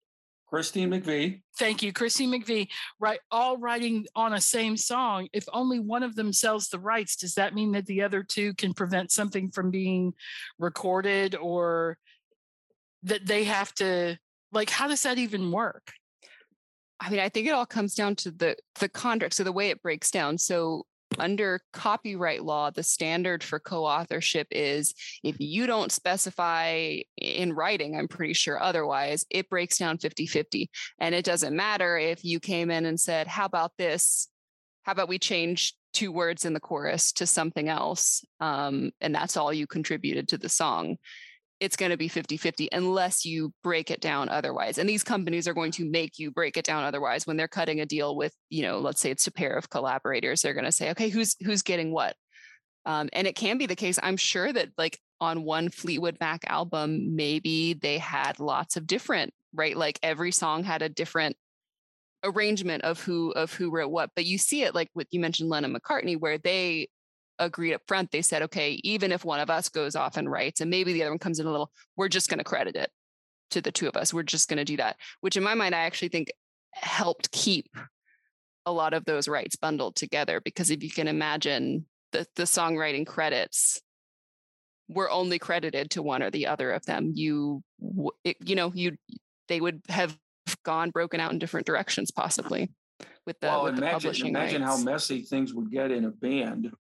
Christine 0.46 0.90
McVie. 0.90 1.42
Thank 1.58 1.82
you, 1.82 1.92
Christine 1.92 2.30
McVie. 2.30 2.68
Right, 3.00 3.18
all 3.30 3.58
writing 3.58 4.06
on 4.14 4.34
a 4.34 4.40
same 4.40 4.76
song. 4.76 5.28
If 5.32 5.44
only 5.52 5.80
one 5.80 6.02
of 6.02 6.14
them 6.14 6.32
sells 6.32 6.68
the 6.68 6.78
rights, 6.78 7.16
does 7.16 7.34
that 7.34 7.54
mean 7.54 7.72
that 7.72 7.86
the 7.86 8.02
other 8.02 8.22
two 8.22 8.54
can 8.54 8.74
prevent 8.74 9.10
something 9.10 9.50
from 9.50 9.70
being 9.70 10.14
recorded, 10.58 11.34
or 11.34 11.98
that 13.02 13.26
they 13.26 13.44
have 13.44 13.74
to? 13.74 14.18
Like, 14.52 14.70
how 14.70 14.86
does 14.86 15.02
that 15.02 15.18
even 15.18 15.50
work? 15.50 15.92
I 17.00 17.10
mean, 17.10 17.20
I 17.20 17.28
think 17.28 17.48
it 17.48 17.52
all 17.52 17.66
comes 17.66 17.94
down 17.94 18.14
to 18.16 18.30
the 18.30 18.56
the 18.78 18.88
contract. 18.88 19.34
So 19.34 19.44
the 19.44 19.52
way 19.52 19.70
it 19.70 19.82
breaks 19.82 20.10
down. 20.10 20.38
So 20.38 20.86
under 21.18 21.60
copyright 21.72 22.44
law, 22.44 22.70
the 22.70 22.82
standard 22.82 23.42
for 23.42 23.58
co 23.58 23.84
authorship 23.84 24.46
is 24.50 24.94
if 25.22 25.36
you 25.38 25.66
don't 25.66 25.92
specify 25.92 26.98
in 27.16 27.52
writing, 27.52 27.96
I'm 27.96 28.08
pretty 28.08 28.34
sure 28.34 28.62
otherwise, 28.62 29.24
it 29.30 29.48
breaks 29.48 29.78
down 29.78 29.98
50 29.98 30.26
50. 30.26 30.70
And 30.98 31.14
it 31.14 31.24
doesn't 31.24 31.56
matter 31.56 31.96
if 31.98 32.24
you 32.24 32.40
came 32.40 32.70
in 32.70 32.86
and 32.86 32.98
said, 32.98 33.26
How 33.26 33.46
about 33.46 33.72
this? 33.78 34.28
How 34.82 34.92
about 34.92 35.08
we 35.08 35.18
change 35.18 35.74
two 35.92 36.12
words 36.12 36.44
in 36.44 36.52
the 36.52 36.60
chorus 36.60 37.12
to 37.12 37.26
something 37.26 37.68
else? 37.68 38.24
Um, 38.40 38.90
and 39.00 39.14
that's 39.14 39.36
all 39.36 39.52
you 39.52 39.66
contributed 39.66 40.28
to 40.28 40.38
the 40.38 40.48
song 40.48 40.96
it's 41.60 41.76
going 41.76 41.90
to 41.90 41.96
be 41.96 42.08
50 42.08 42.36
50 42.36 42.68
unless 42.72 43.24
you 43.24 43.52
break 43.62 43.90
it 43.90 44.00
down 44.00 44.28
otherwise. 44.28 44.78
And 44.78 44.88
these 44.88 45.04
companies 45.04 45.46
are 45.46 45.54
going 45.54 45.72
to 45.72 45.88
make 45.88 46.18
you 46.18 46.30
break 46.30 46.56
it 46.56 46.64
down 46.64 46.84
otherwise 46.84 47.26
when 47.26 47.36
they're 47.36 47.48
cutting 47.48 47.80
a 47.80 47.86
deal 47.86 48.16
with, 48.16 48.34
you 48.50 48.62
know, 48.62 48.78
let's 48.78 49.00
say 49.00 49.10
it's 49.10 49.26
a 49.26 49.32
pair 49.32 49.54
of 49.54 49.70
collaborators. 49.70 50.42
They're 50.42 50.54
going 50.54 50.64
to 50.64 50.72
say, 50.72 50.90
okay, 50.90 51.08
who's 51.08 51.36
who's 51.44 51.62
getting 51.62 51.92
what? 51.92 52.16
Um, 52.86 53.08
and 53.12 53.26
it 53.26 53.36
can 53.36 53.56
be 53.56 53.66
the 53.66 53.76
case. 53.76 53.98
I'm 54.02 54.16
sure 54.16 54.52
that 54.52 54.70
like 54.76 54.98
on 55.20 55.44
one 55.44 55.70
Fleetwood 55.70 56.18
Mac 56.20 56.44
album, 56.46 57.16
maybe 57.16 57.74
they 57.74 57.98
had 57.98 58.40
lots 58.40 58.76
of 58.76 58.86
different, 58.86 59.32
right? 59.54 59.76
Like 59.76 59.98
every 60.02 60.32
song 60.32 60.64
had 60.64 60.82
a 60.82 60.88
different 60.88 61.36
arrangement 62.24 62.82
of 62.84 63.00
who 63.00 63.30
of 63.32 63.52
who 63.52 63.70
wrote 63.70 63.90
what 63.90 64.08
but 64.16 64.24
you 64.24 64.38
see 64.38 64.62
it 64.62 64.74
like 64.74 64.88
what 64.94 65.06
you 65.10 65.20
mentioned 65.20 65.50
lennon 65.50 65.74
mccartney 65.74 66.18
where 66.18 66.38
they 66.38 66.88
agreed 67.38 67.74
up 67.74 67.82
front. 67.86 68.10
They 68.10 68.22
said, 68.22 68.42
okay, 68.42 68.80
even 68.84 69.12
if 69.12 69.24
one 69.24 69.40
of 69.40 69.50
us 69.50 69.68
goes 69.68 69.96
off 69.96 70.16
and 70.16 70.30
writes, 70.30 70.60
and 70.60 70.70
maybe 70.70 70.92
the 70.92 71.02
other 71.02 71.10
one 71.10 71.18
comes 71.18 71.40
in 71.40 71.46
a 71.46 71.50
little, 71.50 71.70
we're 71.96 72.08
just 72.08 72.28
going 72.28 72.38
to 72.38 72.44
credit 72.44 72.76
it 72.76 72.90
to 73.50 73.60
the 73.60 73.72
two 73.72 73.88
of 73.88 73.96
us. 73.96 74.14
We're 74.14 74.22
just 74.22 74.48
going 74.48 74.58
to 74.58 74.64
do 74.64 74.76
that, 74.78 74.96
which 75.20 75.36
in 75.36 75.42
my 75.42 75.54
mind, 75.54 75.74
I 75.74 75.80
actually 75.80 76.08
think 76.08 76.32
helped 76.72 77.30
keep 77.30 77.68
a 78.66 78.72
lot 78.72 78.94
of 78.94 79.04
those 79.04 79.28
rights 79.28 79.56
bundled 79.56 79.96
together. 79.96 80.40
Because 80.44 80.70
if 80.70 80.82
you 80.82 80.90
can 80.90 81.08
imagine 81.08 81.86
the, 82.12 82.26
the 82.36 82.44
songwriting 82.44 83.06
credits 83.06 83.80
were 84.88 85.10
only 85.10 85.38
credited 85.38 85.90
to 85.90 86.02
one 86.02 86.22
or 86.22 86.30
the 86.30 86.46
other 86.46 86.72
of 86.72 86.84
them, 86.86 87.12
you, 87.14 87.62
it, 88.24 88.36
you 88.44 88.54
know, 88.54 88.72
you, 88.74 88.96
they 89.48 89.60
would 89.60 89.82
have 89.88 90.16
gone 90.64 90.90
broken 90.90 91.20
out 91.20 91.32
in 91.32 91.38
different 91.38 91.66
directions 91.66 92.10
possibly 92.10 92.70
with 93.26 93.38
the, 93.40 93.46
well, 93.46 93.64
with 93.64 93.78
imagine, 93.78 93.86
the 93.86 93.92
publishing 93.92 94.28
imagine 94.28 94.62
rights. 94.62 94.78
how 94.78 94.84
messy 94.84 95.22
things 95.22 95.54
would 95.54 95.70
get 95.70 95.90
in 95.90 96.04
a 96.04 96.10
band 96.10 96.70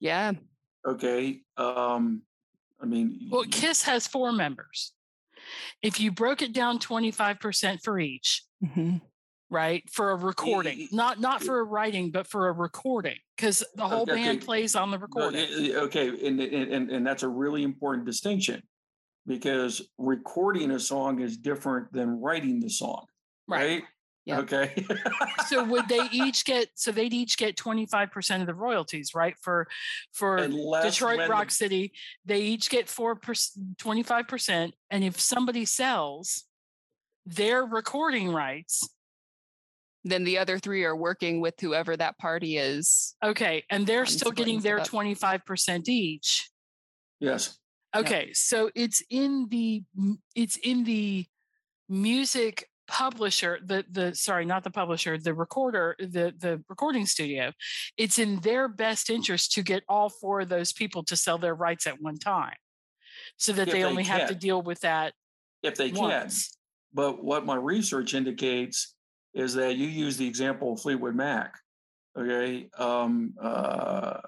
yeah. 0.00 0.32
Okay. 0.86 1.40
Um, 1.56 2.22
I 2.80 2.86
mean, 2.86 3.28
Well, 3.30 3.44
Kiss 3.50 3.82
has 3.82 4.06
four 4.06 4.32
members. 4.32 4.92
If 5.82 6.00
you 6.00 6.12
broke 6.12 6.42
it 6.42 6.52
down 6.52 6.78
25% 6.78 7.82
for 7.82 7.98
each, 7.98 8.42
Mhm. 8.62 9.00
right? 9.50 9.88
For 9.90 10.10
a 10.10 10.16
recording, 10.16 10.88
not 10.92 11.20
not 11.20 11.42
for 11.42 11.58
a 11.60 11.64
writing, 11.64 12.10
but 12.10 12.26
for 12.26 12.48
a 12.48 12.52
recording, 12.52 13.16
because 13.36 13.64
the 13.74 13.86
whole 13.86 14.02
Okay, 14.02 14.14
band 14.14 14.42
plays 14.42 14.74
on 14.74 14.90
the 14.90 14.98
recording. 14.98 15.46
Okay, 15.74 16.08
and, 16.26 16.40
and 16.40 16.72
and 16.72 16.90
and 16.90 17.06
that's 17.06 17.22
a 17.22 17.28
really 17.28 17.62
important 17.62 18.06
distinction 18.06 18.62
because 19.26 19.82
recording 19.98 20.70
a 20.72 20.80
song 20.80 21.20
is 21.20 21.36
different 21.36 21.92
than 21.92 22.20
writing 22.20 22.60
the 22.60 22.70
song, 22.70 23.06
right? 23.46 23.82
Yep. 24.28 24.38
Okay. 24.40 24.86
so 25.48 25.64
would 25.64 25.88
they 25.88 26.06
each 26.12 26.44
get 26.44 26.68
so 26.74 26.92
they'd 26.92 27.14
each 27.14 27.38
get 27.38 27.56
25% 27.56 28.40
of 28.42 28.46
the 28.46 28.52
royalties 28.54 29.14
right 29.14 29.34
for 29.40 29.66
for 30.12 30.36
Unless 30.36 30.84
detroit 30.98 31.28
rock 31.30 31.48
the- 31.48 31.54
city 31.54 31.92
they 32.26 32.40
each 32.42 32.68
get 32.68 32.86
4% 32.88 33.76
25% 33.78 34.72
and 34.90 35.02
if 35.04 35.18
somebody 35.18 35.64
sells 35.64 36.44
their 37.24 37.64
recording 37.64 38.30
rights 38.30 38.86
Then 40.04 40.24
the 40.24 40.36
other 40.38 40.58
three 40.58 40.84
are 40.84 40.94
working 40.96 41.40
with 41.40 41.54
whoever 41.58 41.96
that 41.96 42.18
party 42.18 42.58
is. 42.58 43.14
okay 43.24 43.64
and 43.70 43.86
they're 43.86 44.00
On 44.00 44.06
still 44.06 44.30
getting 44.30 44.60
their 44.60 44.84
stuff. 44.84 44.90
25% 44.92 45.88
each 45.88 46.50
Yes. 47.18 47.58
okay 47.96 48.32
so 48.34 48.70
it's 48.74 49.02
in 49.08 49.48
the 49.48 49.84
it's 50.36 50.56
in 50.58 50.84
the 50.84 51.24
music 51.88 52.67
publisher 52.88 53.58
the 53.64 53.84
the 53.90 54.14
sorry 54.14 54.46
not 54.46 54.64
the 54.64 54.70
publisher 54.70 55.18
the 55.18 55.34
recorder 55.34 55.94
the 55.98 56.32
the 56.38 56.62
recording 56.70 57.04
studio 57.04 57.52
it's 57.98 58.18
in 58.18 58.40
their 58.40 58.66
best 58.66 59.10
interest 59.10 59.52
to 59.52 59.62
get 59.62 59.84
all 59.88 60.08
four 60.08 60.40
of 60.40 60.48
those 60.48 60.72
people 60.72 61.02
to 61.02 61.14
sell 61.14 61.36
their 61.36 61.54
rights 61.54 61.86
at 61.86 62.00
one 62.00 62.18
time 62.18 62.56
so 63.36 63.52
that 63.52 63.68
If 63.68 63.74
they 63.74 63.80
they 63.80 63.84
only 63.84 64.04
have 64.04 64.28
to 64.28 64.34
deal 64.34 64.62
with 64.62 64.80
that 64.80 65.12
If 65.62 65.76
they 65.76 65.90
can. 65.90 66.30
But 66.94 67.22
what 67.22 67.44
my 67.44 67.56
research 67.56 68.14
indicates 68.14 68.94
is 69.34 69.54
that 69.54 69.76
you 69.76 69.86
use 69.86 70.16
the 70.16 70.26
example 70.26 70.72
of 70.72 70.80
Fleetwood 70.80 71.14
Mac. 71.14 71.54
Okay. 72.18 72.68
Um, 72.78 73.34
uh, 73.40 74.20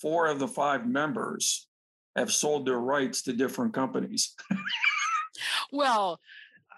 four 0.00 0.26
of 0.26 0.38
the 0.38 0.46
five 0.46 0.86
members 0.86 1.66
have 2.14 2.32
sold 2.32 2.66
their 2.66 2.78
rights 2.78 3.22
to 3.22 3.32
different 3.32 3.72
companies. 3.72 4.34
well 5.72 6.20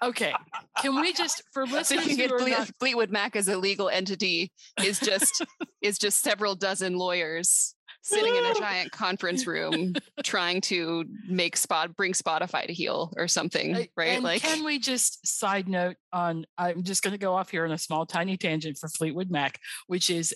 okay 0.03 0.33
can 0.81 1.01
we 1.01 1.13
just 1.13 1.43
for 1.53 1.67
So 1.71 1.75
listeners 1.75 2.17
get 2.17 2.31
who 2.31 2.37
are 2.37 2.41
Fleet- 2.41 2.59
not, 2.59 2.71
Fleetwood 2.79 3.11
Mac 3.11 3.37
as 3.37 3.49
a 3.49 3.57
legal 3.57 3.89
entity 3.89 4.53
is 4.83 4.99
just 5.01 5.45
is 5.83 5.99
just 5.99 6.23
several 6.23 6.55
dozen 6.55 6.97
lawyers 6.97 7.75
sitting 8.03 8.35
in 8.35 8.47
a 8.47 8.55
giant 8.59 8.93
conference 8.93 9.47
room 9.47 9.95
trying 10.25 10.61
to 10.63 11.05
make 11.29 11.57
spot 11.57 11.95
bring 11.97 12.13
Spotify 12.13 12.67
to 12.67 12.73
heel 12.73 13.13
or 13.17 13.29
something, 13.29 13.89
right? 13.97 14.09
And 14.09 14.25
like 14.25 14.43
can 14.43 14.65
we 14.65 14.79
just 14.79 15.27
side 15.27 15.69
note 15.69 15.97
on? 16.13 16.47
I'm 16.57 16.83
just 16.83 17.03
going 17.03 17.13
to 17.13 17.19
go 17.19 17.35
off 17.35 17.51
here 17.51 17.65
on 17.65 17.73
a 17.73 17.79
small, 17.79 18.07
tiny 18.07 18.37
tangent 18.37 18.79
for 18.79 18.89
Fleetwood 18.89 19.31
Mac, 19.31 19.59
which 19.87 20.11
is 20.11 20.35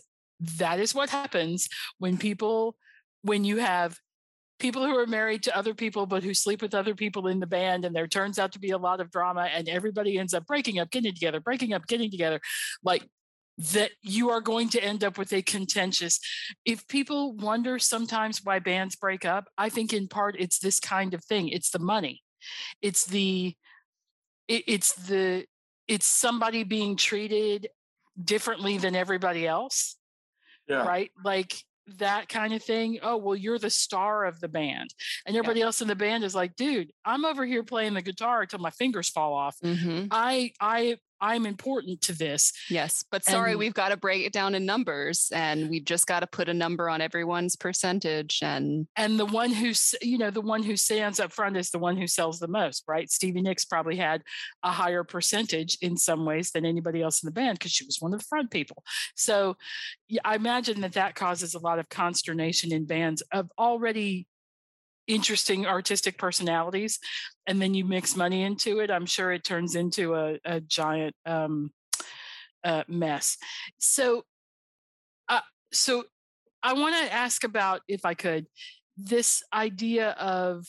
that 0.58 0.80
is 0.80 0.94
what 0.94 1.10
happens 1.10 1.68
when 1.98 2.18
people, 2.18 2.76
when 3.22 3.44
you 3.44 3.58
have 3.58 3.98
people 4.58 4.84
who 4.86 4.96
are 4.96 5.06
married 5.06 5.42
to 5.44 5.56
other 5.56 5.74
people 5.74 6.06
but 6.06 6.22
who 6.22 6.34
sleep 6.34 6.62
with 6.62 6.74
other 6.74 6.94
people 6.94 7.26
in 7.26 7.40
the 7.40 7.46
band, 7.46 7.84
and 7.84 7.94
there 7.94 8.06
turns 8.06 8.38
out 8.38 8.52
to 8.52 8.58
be 8.58 8.70
a 8.70 8.78
lot 8.78 9.00
of 9.00 9.10
drama, 9.10 9.48
and 9.54 9.68
everybody 9.68 10.18
ends 10.18 10.34
up 10.34 10.46
breaking 10.46 10.78
up, 10.78 10.90
getting 10.90 11.12
together, 11.12 11.40
breaking 11.40 11.72
up, 11.72 11.86
getting 11.86 12.10
together, 12.10 12.40
like 12.82 13.06
that 13.56 13.92
you 14.02 14.30
are 14.30 14.40
going 14.40 14.68
to 14.68 14.82
end 14.82 15.04
up 15.04 15.16
with 15.16 15.32
a 15.32 15.40
contentious 15.40 16.18
if 16.64 16.88
people 16.88 17.34
wonder 17.36 17.78
sometimes 17.78 18.40
why 18.42 18.58
bands 18.58 18.96
break 18.96 19.24
up 19.24 19.44
i 19.56 19.68
think 19.68 19.92
in 19.92 20.08
part 20.08 20.34
it's 20.40 20.58
this 20.58 20.80
kind 20.80 21.14
of 21.14 21.22
thing 21.24 21.48
it's 21.48 21.70
the 21.70 21.78
money 21.78 22.20
it's 22.82 23.04
the 23.06 23.54
it, 24.48 24.64
it's 24.66 24.94
the 24.94 25.44
it's 25.86 26.04
somebody 26.04 26.64
being 26.64 26.96
treated 26.96 27.68
differently 28.24 28.76
than 28.76 28.96
everybody 28.96 29.46
else 29.46 29.96
Yeah. 30.68 30.84
right 30.84 31.12
like 31.24 31.54
that 31.98 32.28
kind 32.28 32.54
of 32.54 32.62
thing 32.62 32.98
oh 33.02 33.16
well 33.16 33.36
you're 33.36 33.58
the 33.58 33.68
star 33.70 34.24
of 34.24 34.40
the 34.40 34.48
band 34.48 34.88
and 35.26 35.36
everybody 35.36 35.60
else 35.60 35.82
in 35.82 35.88
the 35.88 35.94
band 35.94 36.24
is 36.24 36.34
like 36.34 36.56
dude 36.56 36.90
i'm 37.04 37.24
over 37.26 37.44
here 37.44 37.62
playing 37.62 37.92
the 37.92 38.00
guitar 38.02 38.40
until 38.42 38.58
my 38.58 38.70
fingers 38.70 39.08
fall 39.10 39.34
off 39.34 39.56
Mhm. 39.62 40.08
i 40.10 40.50
i 40.60 40.96
i'm 41.20 41.46
important 41.46 42.00
to 42.00 42.12
this 42.12 42.52
yes, 42.70 43.04
but 43.10 43.24
sorry, 43.24 43.52
And- 43.52 43.58
we've 43.58 43.74
got 43.74 43.90
to 43.90 43.96
break 43.96 44.24
it 44.26 44.32
down 44.32 44.54
in 44.54 44.64
numbers 44.64 45.30
and 45.34 45.68
we've 45.68 45.84
just 45.84 46.06
got 46.06 46.20
to 46.20 46.26
put 46.26 46.48
a 46.48 46.54
number 46.54 46.88
on 46.88 47.00
everyone's 47.00 47.56
percentage 47.56 48.40
and 48.42 48.86
and 48.96 49.18
the 49.18 49.26
one 49.26 49.50
who's 49.50 49.94
you 50.02 50.18
know 50.18 50.30
the 50.30 50.40
one 50.40 50.62
who 50.62 50.76
stands 50.76 51.20
up 51.20 51.32
front 51.32 51.56
is 51.56 51.70
the 51.70 51.78
one 51.78 51.96
who 51.96 52.06
sells 52.06 52.38
the 52.38 52.48
most 52.48 52.84
right? 52.86 53.10
Stevie 53.10 53.42
nicks 53.42 53.64
probably 53.64 53.96
had 53.96 54.22
a 54.62 54.70
higher 54.70 55.04
percentage 55.04 55.78
in 55.80 55.96
some 55.96 56.24
ways 56.24 56.50
than 56.50 56.64
anybody 56.64 57.02
else 57.02 57.22
in 57.22 57.26
the 57.26 57.32
band 57.32 57.58
because 57.58 57.72
she 57.72 57.84
was 57.84 57.98
one 58.00 58.12
of 58.12 58.20
the 58.20 58.26
front 58.26 58.50
people. 58.50 58.82
So 59.14 59.56
yeah, 60.08 60.20
i 60.24 60.34
imagine 60.34 60.80
that 60.82 60.92
that 60.92 61.14
causes 61.14 61.54
a 61.54 61.58
lot 61.58 61.78
of 61.78 61.88
consternation 61.88 62.72
in 62.72 62.84
bands 62.84 63.22
of 63.32 63.50
already 63.58 64.26
interesting 65.06 65.66
artistic 65.66 66.16
personalities 66.16 66.98
and 67.46 67.60
then 67.60 67.74
you 67.74 67.84
mix 67.84 68.16
money 68.16 68.42
into 68.42 68.80
it 68.80 68.90
i'm 68.90 69.06
sure 69.06 69.32
it 69.32 69.44
turns 69.44 69.74
into 69.74 70.14
a, 70.14 70.38
a 70.44 70.60
giant 70.60 71.14
um, 71.26 71.70
uh, 72.64 72.82
mess. 72.88 73.36
So 73.78 74.24
uh, 75.28 75.40
so 75.72 76.04
I 76.62 76.72
want 76.72 76.96
to 76.96 77.12
ask 77.12 77.44
about, 77.44 77.82
if 77.88 78.04
I 78.04 78.14
could, 78.14 78.46
this 78.96 79.42
idea 79.52 80.10
of 80.12 80.66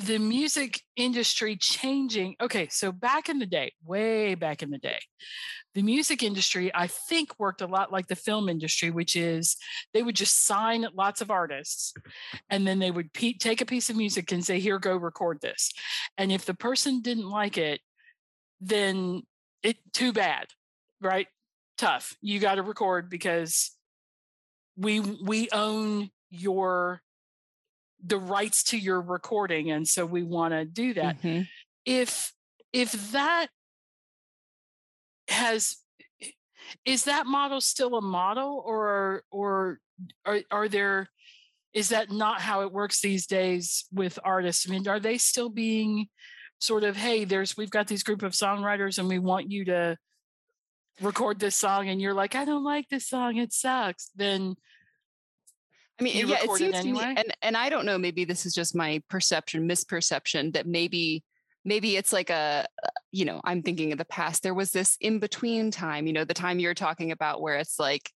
the 0.00 0.18
music 0.18 0.80
industry 0.96 1.56
changing. 1.56 2.36
Okay, 2.40 2.68
so 2.68 2.90
back 2.90 3.28
in 3.28 3.38
the 3.38 3.46
day, 3.46 3.72
way 3.84 4.34
back 4.34 4.62
in 4.62 4.70
the 4.70 4.78
day, 4.78 4.98
the 5.74 5.82
music 5.82 6.22
industry, 6.22 6.70
I 6.74 6.86
think, 6.86 7.38
worked 7.38 7.60
a 7.60 7.66
lot 7.66 7.92
like 7.92 8.06
the 8.08 8.16
film 8.16 8.48
industry, 8.48 8.90
which 8.90 9.14
is 9.14 9.56
they 9.92 10.02
would 10.02 10.16
just 10.16 10.46
sign 10.46 10.86
lots 10.94 11.20
of 11.20 11.30
artists 11.30 11.92
and 12.48 12.66
then 12.66 12.78
they 12.78 12.90
would 12.90 13.12
pe- 13.12 13.34
take 13.34 13.60
a 13.60 13.66
piece 13.66 13.90
of 13.90 13.96
music 13.96 14.32
and 14.32 14.44
say, 14.44 14.58
Here, 14.58 14.78
go 14.78 14.96
record 14.96 15.40
this. 15.40 15.70
And 16.16 16.32
if 16.32 16.46
the 16.46 16.54
person 16.54 17.02
didn't 17.02 17.28
like 17.28 17.58
it, 17.58 17.80
then 18.60 19.22
it 19.62 19.76
too 19.92 20.12
bad, 20.12 20.46
right? 21.00 21.28
Tough. 21.78 22.16
You 22.20 22.40
got 22.40 22.56
to 22.56 22.62
record 22.62 23.10
because 23.10 23.70
we 24.76 25.00
we 25.00 25.48
own 25.52 26.10
your 26.30 27.02
the 28.04 28.18
rights 28.18 28.62
to 28.64 28.78
your 28.78 29.00
recording 29.00 29.70
and 29.70 29.86
so 29.86 30.06
we 30.06 30.22
want 30.22 30.52
to 30.52 30.64
do 30.64 30.94
that 30.94 31.20
Mhm. 31.20 31.46
if 31.84 32.32
if 32.72 32.92
that 33.12 33.48
has 35.28 35.76
is 36.84 37.04
that 37.04 37.26
model 37.26 37.60
still 37.60 37.96
a 37.96 38.00
model 38.02 38.62
or 38.64 39.22
or 39.30 39.78
are, 40.24 40.40
are 40.50 40.68
there 40.68 41.08
is 41.72 41.90
that 41.90 42.10
not 42.10 42.40
how 42.40 42.62
it 42.62 42.72
works 42.72 43.00
these 43.00 43.26
days 43.26 43.84
with 43.92 44.18
artists 44.24 44.68
i 44.68 44.72
mean 44.72 44.86
are 44.88 45.00
they 45.00 45.18
still 45.18 45.48
being 45.48 46.08
sort 46.58 46.84
of 46.84 46.96
hey 46.96 47.24
there's 47.24 47.56
we've 47.56 47.70
got 47.70 47.86
these 47.86 48.02
group 48.02 48.22
of 48.22 48.32
songwriters 48.32 48.98
and 48.98 49.08
we 49.08 49.18
want 49.18 49.50
you 49.50 49.64
to 49.64 49.96
record 51.00 51.38
this 51.38 51.56
song 51.56 51.88
and 51.88 52.00
you're 52.00 52.14
like 52.14 52.34
i 52.34 52.44
don't 52.44 52.64
like 52.64 52.88
this 52.88 53.06
song 53.08 53.36
it 53.36 53.52
sucks 53.52 54.10
then 54.16 54.54
I 56.00 56.04
mean, 56.04 56.16
You 56.16 56.26
yeah, 56.28 56.44
it 56.44 56.50
seems 56.52 56.80
to 56.80 56.84
me, 56.84 57.00
anyway? 57.00 57.14
and 57.16 57.34
and 57.42 57.56
I 57.56 57.68
don't 57.68 57.84
know. 57.84 57.98
Maybe 57.98 58.24
this 58.24 58.46
is 58.46 58.54
just 58.54 58.74
my 58.74 59.02
perception, 59.08 59.68
misperception 59.68 60.54
that 60.54 60.66
maybe 60.66 61.24
maybe 61.64 61.96
it's 61.96 62.12
like 62.12 62.30
a, 62.30 62.66
uh, 62.82 62.88
you 63.12 63.26
know, 63.26 63.40
I'm 63.44 63.62
thinking 63.62 63.92
of 63.92 63.98
the 63.98 64.04
past. 64.06 64.42
There 64.42 64.54
was 64.54 64.70
this 64.70 64.96
in 65.00 65.18
between 65.18 65.70
time, 65.70 66.06
you 66.06 66.12
know, 66.14 66.24
the 66.24 66.32
time 66.32 66.58
you're 66.58 66.72
talking 66.74 67.12
about 67.12 67.42
where 67.42 67.56
it's 67.56 67.78
like, 67.78 68.10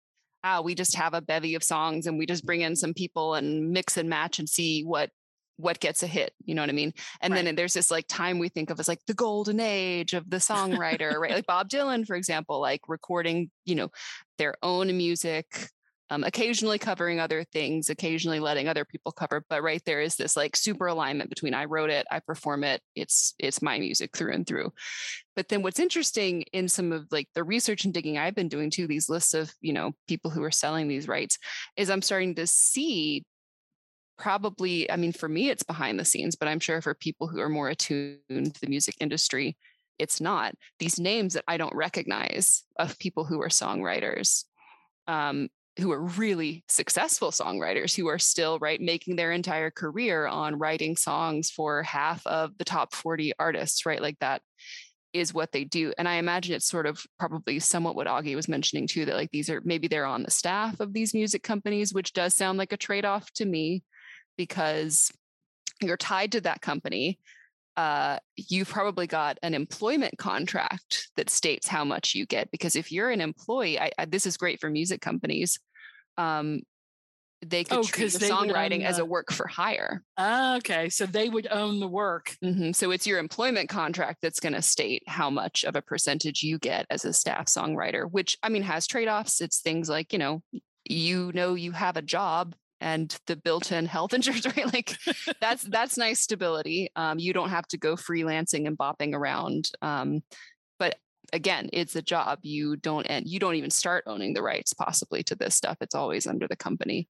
ah, 0.46 0.62
we 0.62 0.76
just 0.76 0.96
have 0.96 1.13
a 1.13 1.22
bevy 1.22 1.56
of 1.56 1.63
songs 1.63 2.08
and 2.08 2.17
we 2.17 2.26
just 2.26 2.46
bring 2.46 2.62
in 2.62 2.76
some 2.76 2.93
people 2.93 3.34
and 3.36 3.72
mix 3.72 3.98
and 3.98 4.10
match 4.10 4.39
and 4.39 4.48
see 4.48 4.84
what 4.84 5.10
what 5.58 5.80
gets 5.80 6.04
a 6.04 6.08
hit. 6.08 6.34
You 6.46 6.56
know 6.56 6.62
what 6.63 6.69
I 6.69 6.74
mean? 6.74 6.93
And 7.22 7.34
Right. 7.34 7.43
then 7.46 7.56
there's 7.56 7.74
this 7.74 7.91
like 7.91 8.08
time 8.08 8.39
we 8.39 8.50
think 8.50 8.69
of 8.69 8.80
as 8.80 8.88
like 8.88 9.06
the 9.08 9.13
golden 9.13 9.60
age 9.60 10.13
of 10.13 10.30
the 10.30 10.38
songwriter, 10.52 11.19
right? 11.19 11.32
Like 11.32 11.46
Bob 11.46 11.69
Dylan, 11.69 12.08
for 12.08 12.15
example, 12.15 12.62
like 12.62 12.82
recording, 12.88 13.52
you 13.65 13.76
know, 13.76 13.89
their 14.38 14.56
own 14.63 14.96
music 14.96 15.67
um, 16.10 16.24
occasionally 16.24 16.78
covering 16.78 17.20
other 17.20 17.44
things, 17.44 17.89
occasionally 17.89 18.39
letting 18.39 18.68
other 18.68 18.86
people 18.86 19.12
cover. 19.12 19.46
But 19.50 19.63
right 19.63 19.82
there 19.86 20.02
is 20.02 20.16
this 20.16 20.36
like 20.36 20.56
super 20.56 20.88
alignment 20.88 21.30
between 21.30 21.54
I 21.54 21.66
wrote 21.66 21.89
it, 21.89 22.06
I 22.12 22.20
perform 22.20 22.63
it, 22.63 22.82
it's 22.96 23.34
it's 23.39 23.62
my 23.62 23.80
music 23.80 24.16
through 24.16 24.34
and 24.34 24.46
through. 24.46 24.74
But 25.36 25.50
then 25.50 25.63
what's 25.63 25.80
interesting 25.80 26.44
in 26.54 26.68
some 26.68 26.92
of 26.92 27.08
like 27.12 27.28
the 27.34 27.44
research 27.44 27.86
and 27.86 27.94
digging 27.94 28.18
I've 28.18 28.36
been 28.36 28.50
doing 28.50 28.70
too, 28.70 28.88
these 28.88 29.10
lists 29.10 29.34
of 29.34 29.54
you 29.62 29.74
know 29.74 29.94
people 30.08 30.30
who 30.32 30.44
are 30.44 30.52
selling 30.52 30.88
these 30.88 31.08
rights, 31.08 31.38
is 31.78 31.89
I'm 31.89 32.02
starting 32.02 32.36
to 32.36 32.48
see 32.48 33.24
probably 34.18 34.89
i 34.92 34.96
mean 34.96 35.12
for 35.12 35.28
me 35.28 35.50
it's 35.50 35.63
behind 35.63 36.00
the 36.00 36.06
scenes 36.06 36.36
but 36.36 36.48
i'm 36.48 36.60
sure 36.60 36.82
for 36.82 36.94
people 36.94 37.28
who 37.28 37.39
are 37.39 37.50
more 37.50 37.70
attuned 37.70 38.20
to 38.30 38.62
the 38.62 38.70
music 38.70 38.94
industry 39.00 39.58
it's 39.98 40.22
not 40.22 40.54
these 40.78 41.00
names 41.00 41.34
that 41.34 41.44
i 41.48 41.58
don't 41.58 41.76
recognize 41.76 42.63
of 42.78 42.98
people 43.00 43.26
who 43.26 43.42
are 43.42 43.50
songwriters 43.50 44.44
um, 45.08 45.50
who 45.79 45.91
are 45.91 46.01
really 46.01 46.63
successful 46.67 47.31
songwriters 47.31 47.95
who 47.95 48.07
are 48.07 48.19
still 48.19 48.59
right 48.59 48.79
making 48.79 49.15
their 49.15 49.31
entire 49.31 49.71
career 49.71 50.27
on 50.27 50.59
writing 50.59 50.95
songs 50.95 51.49
for 51.49 51.81
half 51.83 52.25
of 52.27 52.55
the 52.57 52.65
top 52.65 52.93
40 52.93 53.33
artists 53.39 53.86
right? 53.86 54.01
Like 54.01 54.19
that 54.19 54.41
is 55.13 55.33
what 55.33 55.51
they 55.51 55.63
do. 55.63 55.93
And 55.97 56.07
i 56.07 56.15
imagine 56.15 56.55
it's 56.55 56.67
sort 56.67 56.86
of 56.86 57.03
probably 57.19 57.59
somewhat 57.59 57.95
what 57.95 58.07
aughie 58.07 58.36
was 58.36 58.47
mentioning 58.47 58.88
too 58.88 59.05
that 59.05 59.15
like 59.15 59.31
these 59.31 59.49
are 59.49 59.62
maybe 59.63 59.88
they're 59.88 60.05
on 60.05 60.23
the 60.23 60.31
staff 60.31 60.79
of 60.79 60.93
these 60.93 61.13
music 61.13 61.43
companies 61.43 61.93
which 61.93 62.13
does 62.13 62.36
sound 62.36 62.57
like 62.57 62.73
a 62.73 62.77
trade-off 62.77 63.31
to 63.33 63.45
me 63.45 63.83
because 64.38 65.12
you're 65.81 65.97
tied 65.97 66.31
to 66.31 66.41
that 66.41 66.62
company 66.62 67.19
uh, 67.75 68.19
you've 68.36 68.69
probably 68.69 69.07
got 69.07 69.39
an 69.41 69.53
employment 69.53 70.17
contract 70.17 71.09
that 71.17 71.29
states 71.29 71.67
how 71.67 71.83
much 71.83 72.13
you 72.13 72.25
get. 72.25 72.51
Because 72.51 72.75
if 72.75 72.91
you're 72.91 73.09
an 73.09 73.21
employee, 73.21 73.79
I, 73.79 73.91
I, 73.97 74.05
this 74.05 74.25
is 74.25 74.38
great 74.38 74.59
for 74.59 74.69
music 74.69 75.01
companies. 75.01 75.59
Um, 76.17 76.62
they 77.45 77.63
could 77.63 77.79
oh, 77.79 77.83
treat 77.83 78.13
your 78.13 78.21
songwriting 78.21 78.83
as 78.83 78.99
a 78.99 79.05
work 79.05 79.31
for 79.31 79.47
hire. 79.47 80.01
Ah, 80.17 80.57
okay, 80.57 80.89
so 80.89 81.05
they 81.05 81.27
would 81.27 81.47
own 81.51 81.79
the 81.79 81.88
work. 81.88 82.36
Mm-hmm. 82.43 82.71
So 82.71 82.91
it's 82.91 83.05
your 83.05 83.19
employment 83.19 83.69
contract 83.69 84.19
that's 84.21 84.39
going 84.39 84.53
to 84.53 84.62
state 84.62 85.03
how 85.07 85.29
much 85.29 85.65
of 85.65 85.75
a 85.75 85.81
percentage 85.81 86.41
you 86.41 86.57
get 86.57 86.86
as 86.89 87.03
a 87.03 87.12
staff 87.12 87.47
songwriter. 87.47 88.09
Which 88.09 88.38
I 88.41 88.49
mean 88.49 88.63
has 88.63 88.88
trade 88.88 89.07
offs. 89.07 89.41
It's 89.41 89.59
things 89.59 89.89
like 89.89 90.13
you 90.13 90.19
know 90.19 90.41
you 90.86 91.31
know 91.33 91.55
you 91.55 91.71
have 91.73 91.97
a 91.97 92.01
job 92.01 92.55
and 92.84 93.17
the 93.28 93.36
built-in 93.36 93.86
health 93.86 94.13
insurance 94.13 94.46
right? 94.46 94.72
Like 94.72 94.98
that's 95.41 95.63
that's 95.63 95.98
nice 95.98 96.19
stability. 96.19 96.89
Um, 96.96 97.17
you 97.17 97.34
don't 97.34 97.50
have 97.50 97.67
to 97.69 97.78
go 97.78 97.96
freelancing 97.96 98.67
and 98.67 98.78
bopping 98.78 99.13
around. 99.13 99.72
Um, 99.82 100.22
but 100.78 100.98
again 101.32 101.69
it's 101.74 101.96
a 101.96 102.02
job. 102.02 102.39
You 102.41 102.76
don't 102.76 103.06
and 103.06 103.28
you 103.28 103.39
don't 103.39 103.56
even 103.56 103.72
start 103.72 104.04
owning 104.06 104.34
the 104.34 104.43
rights 104.43 104.74
possibly 104.74 105.24
to 105.24 105.36
this 105.36 105.56
stuff. 105.56 105.78
It's 105.82 105.96
always 105.96 106.28
under 106.28 106.48
the 106.48 106.58
company. 106.58 107.08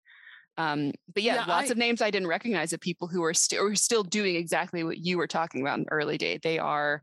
Um, 0.58 0.92
but 1.12 1.22
yeah, 1.22 1.36
yeah 1.36 1.44
lots 1.46 1.70
I, 1.70 1.72
of 1.72 1.78
names 1.78 2.02
i 2.02 2.10
didn't 2.10 2.28
recognize 2.28 2.74
of 2.74 2.80
people 2.80 3.08
who 3.08 3.24
are 3.24 3.32
still 3.32 3.74
still 3.74 4.02
doing 4.02 4.36
exactly 4.36 4.84
what 4.84 4.98
you 4.98 5.16
were 5.16 5.26
talking 5.26 5.62
about 5.62 5.78
in 5.78 5.84
the 5.84 5.92
early 5.92 6.18
day. 6.18 6.38
They 6.42 6.58
are 6.58 7.02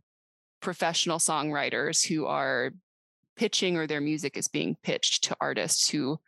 professional 0.62 1.18
songwriters 1.18 2.06
who 2.06 2.28
are 2.28 2.72
pitching 3.36 3.78
or 3.78 3.88
their 3.88 4.02
music 4.02 4.38
is 4.38 4.48
being 4.50 4.76
pitched 4.84 5.24
to 5.24 5.38
artists 5.42 5.90
who 5.90 6.20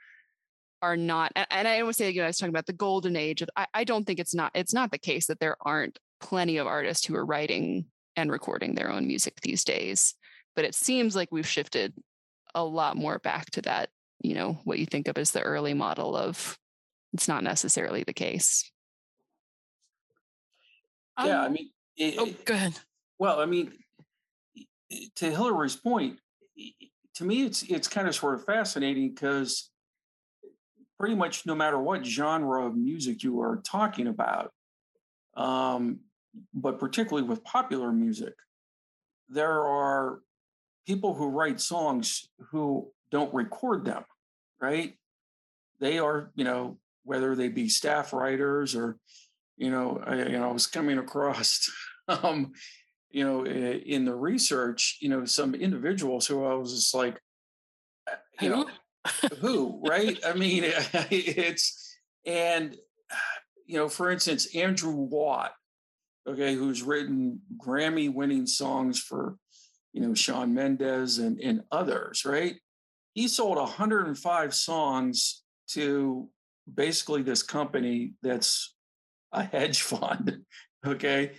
are 0.82 0.98
not 0.98 1.32
and 1.36 1.68
i 1.68 1.80
always 1.80 1.98
say 1.98 2.10
you 2.10 2.20
know 2.20 2.26
i 2.26 2.28
was 2.28 2.38
talking 2.38 2.54
about 2.54 2.66
the 2.66 2.74
golden 2.74 3.16
age 3.16 3.42
of 3.42 3.50
I, 3.56 3.68
I 3.74 3.84
don't 3.84 4.06
think 4.06 4.20
it's 4.20 4.36
not 4.36 4.52
it's 4.56 4.74
not 4.74 4.92
the 4.92 4.98
case 4.98 5.28
that 5.28 5.40
there 5.40 5.56
aren't 5.62 6.00
plenty 6.20 6.58
of 6.58 6.68
artists 6.68 7.06
who 7.06 7.16
are 7.16 7.26
writing 7.26 7.86
and 8.16 8.32
recording 8.32 8.76
their 8.76 8.92
own 8.92 9.08
music 9.08 9.42
these 9.42 9.64
days 9.64 10.16
but 10.56 10.66
it 10.66 10.76
seems 10.76 11.16
like 11.16 11.30
we've 11.32 11.48
shifted 11.48 11.94
a 12.56 12.64
lot 12.64 12.98
more 12.98 13.20
back 13.20 13.50
to 13.52 13.62
that 13.62 13.90
you 14.22 14.34
know 14.34 14.60
what 14.64 14.80
you 14.80 14.86
think 14.86 15.08
of 15.08 15.18
as 15.18 15.32
the 15.32 15.42
early 15.42 15.74
model 15.74 16.16
of 16.16 16.58
it's 17.14 17.28
not 17.28 17.44
necessarily 17.44 18.04
the 18.04 18.14
case. 18.14 18.72
Yeah 21.20 21.42
um, 21.42 21.46
i 21.46 21.50
mean 21.50 21.70
it, 21.98 22.16
oh 22.18 22.34
go 22.46 22.54
ahead. 22.54 22.74
well 23.20 23.40
i 23.40 23.46
mean 23.46 23.74
to 25.16 25.30
hillary's 25.30 25.76
point 25.76 26.18
to 27.16 27.24
me 27.24 27.44
it's 27.44 27.64
it's 27.64 27.88
kind 27.88 28.08
of 28.08 28.16
sort 28.16 28.34
of 28.36 28.46
fascinating 28.46 29.10
because 29.14 29.70
pretty 31.02 31.16
much 31.16 31.48
no 31.48 31.56
matter 31.56 31.80
what 31.80 32.06
genre 32.06 32.64
of 32.64 32.78
music 32.78 33.24
you 33.24 33.42
are 33.42 33.60
talking 33.66 34.06
about, 34.06 34.52
um, 35.36 36.00
but 36.54 36.78
particularly 36.78 37.28
with 37.28 37.44
popular 37.44 37.92
music, 37.92 38.36
there 39.28 39.66
are 39.66 40.20
people 40.86 41.16
who 41.16 41.28
write 41.28 41.60
songs 41.60 42.30
who 42.52 42.88
don't 43.10 43.34
record 43.34 43.84
them, 43.84 44.04
right? 44.62 44.94
They 45.80 45.98
are, 45.98 46.30
you 46.36 46.44
know, 46.44 46.78
whether 47.04 47.34
they 47.36 47.48
be 47.48 47.68
staff 47.68 48.14
writers 48.14 48.76
or, 48.76 49.00
you 49.58 49.72
know, 49.72 50.04
I, 50.06 50.18
you 50.18 50.38
know, 50.38 50.50
I 50.50 50.54
was 50.54 50.68
coming 50.68 51.00
across, 51.00 51.68
um, 52.10 52.52
you 53.10 53.24
know, 53.24 53.44
in 53.44 54.06
the 54.06 54.14
research, 54.14 55.00
you 55.02 55.10
know, 55.10 55.26
some 55.26 55.56
individuals 55.56 56.28
who 56.28 56.46
I 56.46 56.54
was 56.54 56.76
just 56.76 56.94
like, 56.94 57.20
uh, 58.08 58.18
you 58.40 58.50
know, 58.50 58.68
who, 59.40 59.82
right? 59.86 60.20
I 60.26 60.34
mean, 60.34 60.64
it's, 61.10 61.98
and, 62.26 62.76
you 63.66 63.78
know, 63.78 63.90
for 63.90 64.12
instance, 64.12 64.56
Andrew 64.56 64.94
Watt, 64.96 65.54
okay, 66.28 66.56
who's 66.56 66.84
written 66.84 67.42
Grammy 67.58 68.14
winning 68.14 68.46
songs 68.46 69.00
for, 69.00 69.38
you 69.94 70.02
know, 70.02 70.14
Shawn 70.14 70.54
Mendes 70.54 71.18
and, 71.18 71.40
and 71.40 71.64
others, 71.72 72.26
right? 72.26 72.56
He 73.14 73.28
sold 73.28 73.58
105 73.58 74.54
songs 74.54 75.44
to 75.72 76.30
basically 76.74 77.22
this 77.22 77.44
company 77.44 78.14
that's 78.22 78.76
a 79.32 79.44
hedge 79.44 79.82
fund, 79.82 80.42
okay, 80.86 81.32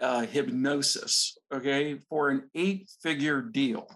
uh, 0.00 0.22
Hipgnosis, 0.22 1.32
okay, 1.52 1.98
for 2.08 2.30
an 2.30 2.48
eight 2.54 2.90
figure 3.02 3.42
deal. 3.42 3.88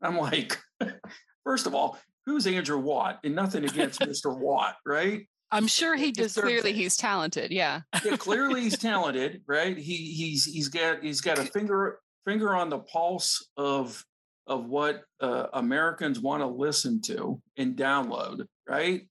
I'm 0.00 0.18
like, 0.18 0.58
First 1.44 1.66
of 1.66 1.74
all, 1.74 1.98
who's 2.26 2.46
Andrew 2.46 2.78
Watt? 2.78 3.20
And 3.24 3.34
nothing 3.34 3.64
against 3.64 4.00
Mr. 4.00 4.36
Watt, 4.36 4.76
right? 4.86 5.26
I'm 5.50 5.66
sure 5.66 5.96
he 5.96 6.12
deserves. 6.12 6.46
Clearly, 6.46 6.70
it. 6.70 6.76
he's 6.76 6.96
talented. 6.96 7.50
Yeah. 7.50 7.82
yeah. 8.04 8.16
Clearly, 8.16 8.62
he's 8.62 8.78
talented, 8.78 9.42
right? 9.46 9.76
He 9.76 9.96
he's 9.96 10.44
he's 10.46 10.68
got 10.68 11.02
he's 11.02 11.20
got 11.20 11.38
a 11.38 11.44
finger 11.44 11.98
finger 12.26 12.54
on 12.54 12.70
the 12.70 12.78
pulse 12.78 13.48
of 13.56 14.02
of 14.46 14.66
what 14.66 15.02
uh, 15.20 15.46
Americans 15.52 16.18
want 16.18 16.42
to 16.42 16.46
listen 16.46 17.00
to 17.02 17.40
and 17.56 17.76
download, 17.76 18.46
right? 18.68 19.02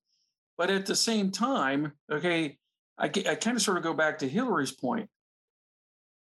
But 0.57 0.69
at 0.69 0.85
the 0.85 0.95
same 0.95 1.31
time, 1.31 1.93
okay, 2.11 2.57
I, 2.97 3.05
I 3.05 3.35
kind 3.35 3.55
of 3.55 3.61
sort 3.61 3.77
of 3.77 3.83
go 3.83 3.93
back 3.93 4.19
to 4.19 4.27
Hillary's 4.27 4.71
point. 4.71 5.09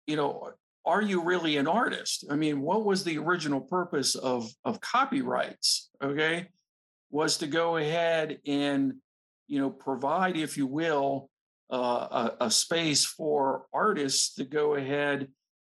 You 0.06 0.16
know, 0.16 0.52
are 0.86 1.02
you 1.02 1.22
really 1.22 1.56
an 1.56 1.66
artist? 1.66 2.24
I 2.30 2.36
mean, 2.36 2.60
what 2.60 2.84
was 2.84 3.02
the 3.02 3.18
original 3.18 3.60
purpose 3.60 4.14
of, 4.14 4.48
of 4.64 4.80
copyrights? 4.80 5.90
Okay, 6.02 6.48
was 7.10 7.38
to 7.38 7.46
go 7.46 7.76
ahead 7.76 8.38
and 8.46 8.94
you 9.48 9.58
know 9.58 9.70
provide, 9.70 10.36
if 10.36 10.56
you 10.56 10.66
will, 10.66 11.28
uh, 11.70 12.30
a, 12.40 12.46
a 12.46 12.50
space 12.50 13.04
for 13.04 13.66
artists 13.72 14.34
to 14.36 14.44
go 14.44 14.74
ahead 14.74 15.28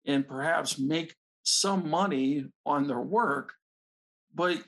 and 0.07 0.27
perhaps 0.27 0.79
make 0.79 1.15
some 1.45 1.89
money 1.89 2.47
on 2.67 2.89
their 2.89 3.01
work, 3.01 3.53
but 4.35 4.59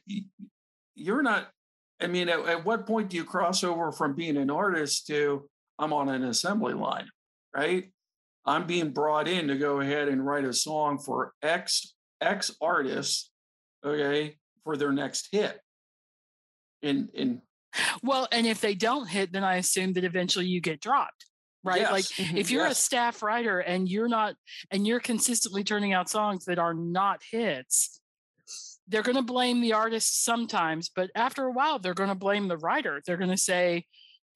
you're 0.94 1.22
not. 1.22 1.48
I 2.00 2.08
mean, 2.08 2.28
at, 2.28 2.40
at 2.40 2.64
what 2.64 2.86
point 2.86 3.10
do 3.10 3.16
you 3.16 3.24
cross 3.24 3.64
over 3.64 3.90
from 3.90 4.14
being 4.14 4.36
an 4.36 4.50
artist 4.50 5.06
to 5.08 5.48
I'm 5.78 5.92
on 5.92 6.08
an 6.08 6.24
assembly 6.24 6.74
line, 6.74 7.08
right? 7.54 7.90
I'm 8.46 8.66
being 8.66 8.90
brought 8.90 9.28
in 9.28 9.48
to 9.48 9.56
go 9.56 9.80
ahead 9.80 10.08
and 10.08 10.24
write 10.24 10.44
a 10.44 10.52
song 10.52 10.98
for 10.98 11.32
X 11.42 11.94
X 12.20 12.54
artists, 12.60 13.30
okay, 13.84 14.36
for 14.64 14.76
their 14.76 14.92
next 14.92 15.28
hit. 15.32 15.60
In 16.82 17.08
in 17.14 17.42
well, 18.02 18.28
and 18.30 18.46
if 18.46 18.60
they 18.60 18.74
don't 18.74 19.08
hit, 19.08 19.32
then 19.32 19.44
I 19.44 19.56
assume 19.56 19.94
that 19.94 20.04
eventually 20.04 20.46
you 20.46 20.60
get 20.60 20.80
dropped. 20.80 21.26
Right. 21.64 21.80
Yes. 21.80 21.92
Like 21.92 22.04
mm-hmm. 22.04 22.36
if 22.36 22.50
you're 22.50 22.62
yes. 22.62 22.78
a 22.78 22.80
staff 22.80 23.22
writer 23.22 23.58
and 23.58 23.88
you're 23.88 24.08
not 24.08 24.36
and 24.70 24.86
you're 24.86 25.00
consistently 25.00 25.64
turning 25.64 25.92
out 25.92 26.08
songs 26.08 26.44
that 26.44 26.60
are 26.60 26.74
not 26.74 27.22
hits, 27.28 28.00
they're 28.86 29.02
going 29.02 29.16
to 29.16 29.22
blame 29.22 29.60
the 29.60 29.72
artist 29.72 30.24
sometimes, 30.24 30.88
but 30.94 31.10
after 31.16 31.44
a 31.44 31.50
while, 31.50 31.80
they're 31.80 31.94
going 31.94 32.08
to 32.08 32.14
blame 32.14 32.46
the 32.46 32.56
writer. 32.58 33.02
They're 33.04 33.16
going 33.16 33.30
to 33.30 33.36
say, 33.36 33.86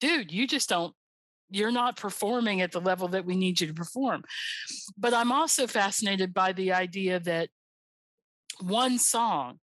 dude, 0.01 0.31
you 0.31 0.45
just 0.45 0.67
don't 0.67 0.93
you're 1.51 1.71
not 1.71 1.97
performing 1.97 2.61
at 2.61 2.71
the 2.71 2.81
level 2.81 3.09
that 3.09 3.25
we 3.25 3.35
need 3.35 3.61
you 3.61 3.67
to 3.67 3.73
perform. 3.73 4.23
But 4.97 5.13
I'm 5.13 5.31
also 5.31 5.67
fascinated 5.67 6.33
by 6.33 6.53
the 6.53 6.73
idea 6.73 7.19
that 7.19 7.49
one 8.59 8.97
song 8.97 9.59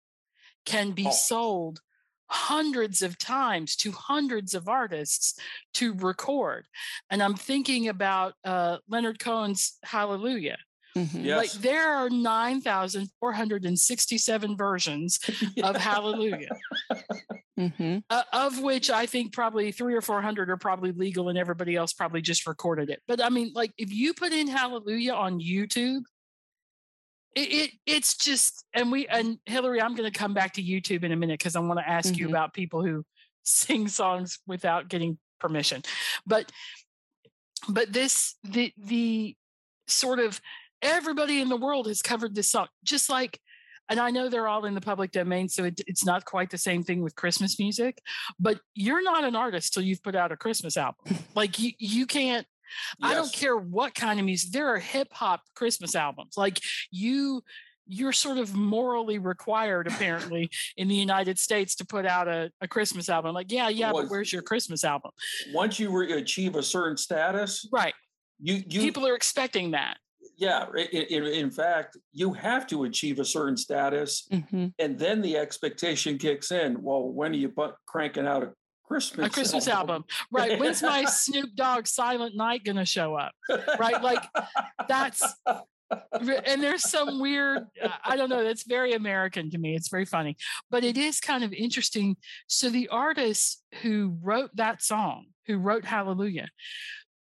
can 0.65 0.93
be 0.93 1.07
oh. 1.07 1.13
sold 1.13 1.81
hundreds 2.29 3.03
of 3.03 3.19
times 3.19 3.77
to 3.77 3.93
hundreds 3.93 4.53
of 4.55 4.69
artists 4.69 5.39
to 5.75 5.93
record. 5.95 6.67
And 7.11 7.23
I'm 7.23 7.35
thinking 7.35 7.89
about 7.89 8.35
uh, 8.45 8.79
Leonard 8.89 9.21
Cohen's 9.21 9.79
Hallelujah. 9.85 10.59
Mm-hmm. 10.97 11.25
Yes. 11.25 11.37
Like 11.37 11.53
there 11.63 11.95
are 11.95 12.09
9,467 12.09 14.57
versions 14.57 15.21
of 15.63 15.77
Hallelujah, 15.77 16.57
mm-hmm. 17.59 17.99
uh, 18.11 18.23
of 18.33 18.61
which 18.61 18.91
I 18.91 19.07
think 19.07 19.33
probably 19.33 19.73
three 19.73 19.95
or 19.95 20.01
400 20.01 20.51
are 20.51 20.57
probably 20.57 20.93
legal 20.93 21.29
and 21.29 21.39
everybody 21.39 21.77
else 21.77 21.93
probably 21.93 22.21
just 22.21 22.47
recorded 22.47 22.91
it. 22.91 23.03
But 23.07 23.23
I 23.23 23.29
mean, 23.29 23.53
like 23.55 23.73
if 23.79 23.93
you 23.93 24.15
put 24.15 24.33
in 24.33 24.49
Hallelujah 24.49 25.15
on 25.15 25.41
YouTube, 25.41 26.03
it, 27.35 27.53
it 27.53 27.71
it's 27.87 28.17
just, 28.17 28.65
and 28.73 28.91
we, 28.91 29.07
and 29.09 29.39
Hillary, 29.47 29.81
I'm 29.81 29.95
going 29.95 30.11
to 30.11 30.19
come 30.19 30.35
back 30.35 30.55
to 30.55 30.63
YouTube 30.63 31.05
in 31.05 31.13
a 31.13 31.17
minute 31.17 31.39
because 31.39 31.57
I 31.57 31.61
want 31.61 31.81
to 31.81 31.89
ask 31.89 32.11
mm-hmm. 32.11 32.21
you 32.21 32.29
about 32.29 32.55
people 32.55 32.85
who 32.85 33.05
sing 33.43 33.89
songs 33.89 34.39
without 34.47 34.89
getting 34.89 35.19
permission. 35.41 35.83
But, 36.27 36.51
but 37.69 37.93
this, 37.93 38.37
the, 38.45 38.73
the, 38.77 39.37
sort 39.89 40.19
of 40.19 40.41
everybody 40.83 41.41
in 41.41 41.49
the 41.49 41.57
world 41.57 41.87
has 41.87 42.03
covered 42.03 42.35
this 42.35 42.51
song. 42.51 42.69
Just 42.85 43.09
like 43.09 43.41
and 43.89 44.01
I 44.01 44.11
know 44.11 44.29
they're 44.29 44.49
all 44.49 44.65
in 44.65 44.75
the 44.75 44.81
public 44.81 45.13
domain, 45.13 45.49
so 45.49 45.65
it, 45.65 45.81
it's 45.87 46.05
not 46.05 46.25
quite 46.25 46.51
the 46.51 46.59
same 46.59 46.83
thing 46.83 47.03
with 47.03 47.15
Christmas 47.15 47.59
music. 47.59 48.01
But 48.39 48.61
you're 48.75 49.03
not 49.03 49.25
an 49.25 49.37
artist 49.37 49.73
till 49.73 49.83
you've 49.83 50.03
put 50.03 50.15
out 50.15 50.33
a 50.33 50.37
Christmas 50.37 50.77
album. 50.77 51.17
like 51.35 51.59
you, 51.59 51.73
you 51.79 52.07
can't. 52.07 52.47
Yes. 52.99 53.11
I 53.13 53.15
don't 53.15 53.33
care 53.33 53.57
what 53.57 53.95
kind 53.95 54.19
of 54.19 54.27
music. 54.27 54.51
There 54.51 54.69
are 54.69 54.79
hip 54.79 55.09
hop 55.13 55.43
Christmas 55.55 55.95
albums. 55.95 56.35
Like 56.37 56.61
you, 56.91 57.43
you're 57.87 58.13
sort 58.13 58.39
of 58.39 58.55
morally 58.57 59.19
required, 59.19 59.87
apparently, 59.87 60.51
in 60.77 60.89
the 60.89 60.95
United 60.97 61.39
States 61.39 61.77
to 61.77 61.87
put 61.87 62.05
out 62.05 62.27
a, 62.27 62.51
a 62.61 62.67
Christmas 62.67 63.09
album. 63.09 63.35
Like, 63.35 63.53
yeah, 63.53 63.69
yeah, 63.69 63.93
but 63.93 64.09
where's 64.09 64.33
your 64.33 64.43
Christmas 64.43 64.83
album? 64.83 65.13
Once 65.53 65.79
you 65.79 65.97
re- 65.97 66.13
achieve 66.13 66.57
a 66.57 66.63
certain 66.63 66.97
status, 66.97 67.69
right? 67.73 67.95
You, 68.41 68.63
you 68.69 68.81
people 68.81 69.07
are 69.07 69.15
expecting 69.15 69.71
that 69.71 69.99
yeah 70.37 70.67
in, 70.93 71.25
in, 71.25 71.51
fact 71.51 71.97
you 72.13 72.33
have 72.33 72.67
to 72.67 72.85
achieve 72.85 73.19
a 73.19 73.25
certain 73.25 73.57
status 73.57 74.29
mm-hmm. 74.33 74.67
and 74.79 74.99
then 74.99 75.23
the 75.23 75.37
expectation 75.37 76.19
kicks 76.19 76.53
in 76.53 76.81
well 76.83 77.09
when 77.09 77.33
are 77.33 77.37
you 77.37 77.53
cranking 77.87 78.27
out 78.27 78.43
a 78.43 78.53
christmas 78.87 79.27
a 79.27 79.31
christmas 79.31 79.69
album, 79.69 79.91
album. 79.91 80.05
right 80.31 80.59
when's 80.59 80.83
my 80.83 81.05
snoop 81.05 81.51
dogg 81.55 81.87
silent 81.87 82.37
night 82.37 82.63
gonna 82.65 82.85
show 82.85 83.15
up 83.15 83.33
right 83.79 84.03
like 84.03 84.23
that's 84.89 85.23
and 86.47 86.63
there's 86.63 86.83
some 86.83 87.21
weird 87.21 87.65
i 88.05 88.17
don't 88.17 88.29
know 88.29 88.45
that's 88.45 88.65
very 88.65 88.93
american 88.93 89.51
to 89.51 89.59
me 89.59 89.75
it's 89.75 89.89
very 89.89 90.05
funny 90.05 90.37
but 90.71 90.85
it 90.85 90.97
is 90.97 91.21
kind 91.21 91.45
of 91.45 91.53
interesting 91.53 92.17
so 92.47 92.69
the 92.69 92.89
artist 92.89 93.63
who 93.83 94.17
wrote 94.23 94.51
that 94.55 94.83
song 94.83 95.27
who 95.47 95.59
wrote 95.59 95.85
hallelujah 95.85 96.49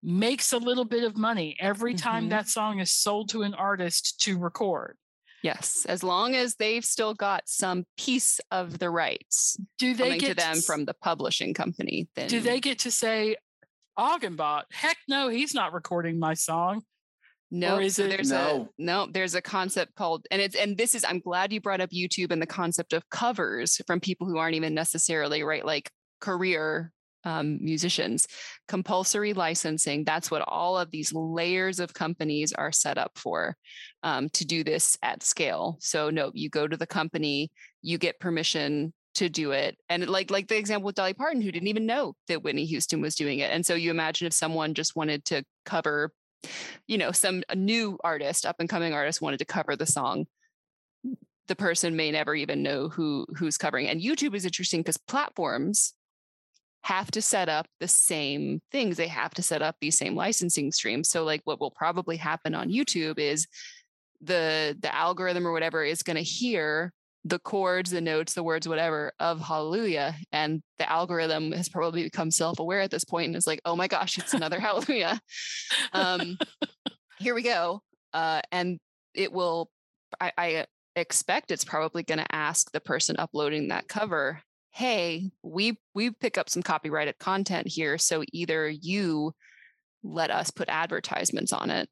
makes 0.04 0.52
a 0.52 0.58
little 0.58 0.84
bit 0.84 1.02
of 1.02 1.16
money 1.16 1.56
every 1.58 1.94
time 1.94 2.24
mm-hmm. 2.24 2.30
that 2.30 2.48
song 2.48 2.78
is 2.78 2.92
sold 2.92 3.30
to 3.30 3.42
an 3.42 3.54
artist 3.54 4.20
to 4.20 4.38
record. 4.38 4.96
Yes, 5.42 5.84
as 5.86 6.02
long 6.02 6.34
as 6.34 6.54
they've 6.54 6.84
still 6.84 7.12
got 7.12 7.42
some 7.46 7.84
piece 7.98 8.40
of 8.50 8.78
the 8.78 8.88
rights 8.88 9.58
do 9.78 9.94
they 9.94 10.16
get 10.16 10.28
to 10.28 10.34
them 10.34 10.54
to, 10.54 10.62
from 10.62 10.84
the 10.86 10.94
publishing 10.94 11.52
company, 11.52 12.08
then 12.16 12.28
do 12.28 12.40
they 12.40 12.60
get 12.60 12.78
to 12.80 12.90
say 12.90 13.36
Augenbot? 13.98 14.62
Heck 14.70 14.96
no, 15.06 15.28
he's 15.28 15.54
not 15.54 15.74
recording 15.74 16.18
my 16.18 16.34
song. 16.34 16.82
No, 17.50 17.78
nope. 17.78 17.90
so 17.90 18.08
there's 18.08 18.30
no. 18.30 18.70
a 18.78 18.82
no, 18.82 19.06
there's 19.10 19.34
a 19.34 19.42
concept 19.42 19.94
called 19.94 20.26
and 20.30 20.40
it's 20.40 20.56
and 20.56 20.78
this 20.78 20.94
is 20.94 21.04
I'm 21.04 21.20
glad 21.20 21.52
you 21.52 21.60
brought 21.60 21.82
up 21.82 21.90
YouTube 21.90 22.32
and 22.32 22.40
the 22.40 22.46
concept 22.46 22.94
of 22.94 23.08
covers 23.10 23.80
from 23.86 24.00
people 24.00 24.26
who 24.26 24.38
aren't 24.38 24.56
even 24.56 24.74
necessarily 24.74 25.42
right 25.42 25.64
like 25.64 25.90
career 26.20 26.90
um, 27.24 27.58
musicians. 27.60 28.26
Compulsory 28.68 29.32
licensing, 29.32 30.04
that's 30.04 30.30
what 30.30 30.44
all 30.46 30.78
of 30.78 30.90
these 30.90 31.12
layers 31.12 31.80
of 31.80 31.94
companies 31.94 32.52
are 32.52 32.72
set 32.72 32.98
up 32.98 33.12
for 33.16 33.56
um, 34.02 34.28
to 34.30 34.44
do 34.44 34.64
this 34.64 34.96
at 35.02 35.22
scale. 35.22 35.76
So, 35.80 36.10
no, 36.10 36.30
you 36.34 36.50
go 36.50 36.66
to 36.66 36.76
the 36.76 36.86
company, 36.86 37.50
you 37.82 37.98
get 37.98 38.20
permission 38.20 38.92
to 39.14 39.28
do 39.28 39.52
it 39.52 39.78
and 39.88 40.08
like 40.08 40.30
like 40.30 40.48
the 40.48 40.56
example 40.56 40.86
with 40.86 40.96
dolly 40.96 41.14
parton 41.14 41.40
who 41.40 41.52
didn't 41.52 41.68
even 41.68 41.86
know 41.86 42.14
that 42.26 42.42
whitney 42.42 42.66
houston 42.66 43.00
was 43.00 43.14
doing 43.14 43.38
it 43.38 43.50
and 43.50 43.64
so 43.64 43.74
you 43.74 43.90
imagine 43.90 44.26
if 44.26 44.32
someone 44.32 44.74
just 44.74 44.96
wanted 44.96 45.24
to 45.24 45.44
cover 45.64 46.10
you 46.86 46.98
know 46.98 47.12
some 47.12 47.42
new 47.54 47.96
artist 48.02 48.44
up 48.44 48.56
and 48.58 48.68
coming 48.68 48.92
artist 48.92 49.22
wanted 49.22 49.38
to 49.38 49.44
cover 49.44 49.76
the 49.76 49.86
song 49.86 50.26
the 51.46 51.56
person 51.56 51.94
may 51.94 52.10
never 52.10 52.34
even 52.34 52.62
know 52.62 52.88
who 52.88 53.24
who's 53.36 53.56
covering 53.56 53.88
and 53.88 54.02
youtube 54.02 54.34
is 54.34 54.44
interesting 54.44 54.80
because 54.80 54.96
platforms 54.96 55.94
have 56.84 57.10
to 57.10 57.22
set 57.22 57.48
up 57.48 57.66
the 57.80 57.88
same 57.88 58.60
things. 58.70 58.98
They 58.98 59.08
have 59.08 59.32
to 59.34 59.42
set 59.42 59.62
up 59.62 59.76
these 59.80 59.96
same 59.96 60.14
licensing 60.14 60.70
streams. 60.70 61.08
So 61.08 61.24
like 61.24 61.40
what 61.44 61.58
will 61.58 61.70
probably 61.70 62.18
happen 62.18 62.54
on 62.54 62.70
YouTube 62.70 63.18
is 63.18 63.46
the 64.20 64.76
the 64.80 64.94
algorithm 64.94 65.46
or 65.46 65.52
whatever 65.52 65.82
is 65.82 66.02
going 66.02 66.16
to 66.16 66.22
hear 66.22 66.92
the 67.24 67.38
chords, 67.38 67.90
the 67.90 68.02
notes, 68.02 68.34
the 68.34 68.42
words, 68.42 68.68
whatever 68.68 69.12
of 69.18 69.40
hallelujah. 69.40 70.14
And 70.30 70.62
the 70.78 70.90
algorithm 70.90 71.52
has 71.52 71.70
probably 71.70 72.02
become 72.02 72.30
self-aware 72.30 72.80
at 72.80 72.90
this 72.90 73.04
point 73.04 73.28
and 73.28 73.36
is 73.36 73.46
like, 73.46 73.62
oh 73.64 73.76
my 73.76 73.88
gosh, 73.88 74.18
it's 74.18 74.34
another 74.34 74.60
hallelujah. 74.60 75.18
Um, 75.94 76.36
here 77.18 77.34
we 77.34 77.42
go. 77.42 77.80
Uh, 78.12 78.42
and 78.52 78.78
it 79.14 79.32
will, 79.32 79.70
I, 80.20 80.32
I 80.36 80.66
expect 80.96 81.50
it's 81.50 81.64
probably 81.64 82.02
going 82.02 82.18
to 82.18 82.34
ask 82.34 82.70
the 82.72 82.80
person 82.80 83.16
uploading 83.18 83.68
that 83.68 83.88
cover 83.88 84.42
hey 84.74 85.30
we 85.42 85.78
we 85.94 86.10
pick 86.10 86.36
up 86.36 86.50
some 86.50 86.62
copyrighted 86.62 87.16
content 87.18 87.68
here 87.68 87.96
so 87.96 88.24
either 88.32 88.68
you 88.68 89.32
let 90.02 90.32
us 90.32 90.50
put 90.50 90.68
advertisements 90.68 91.52
on 91.52 91.70
it 91.70 91.88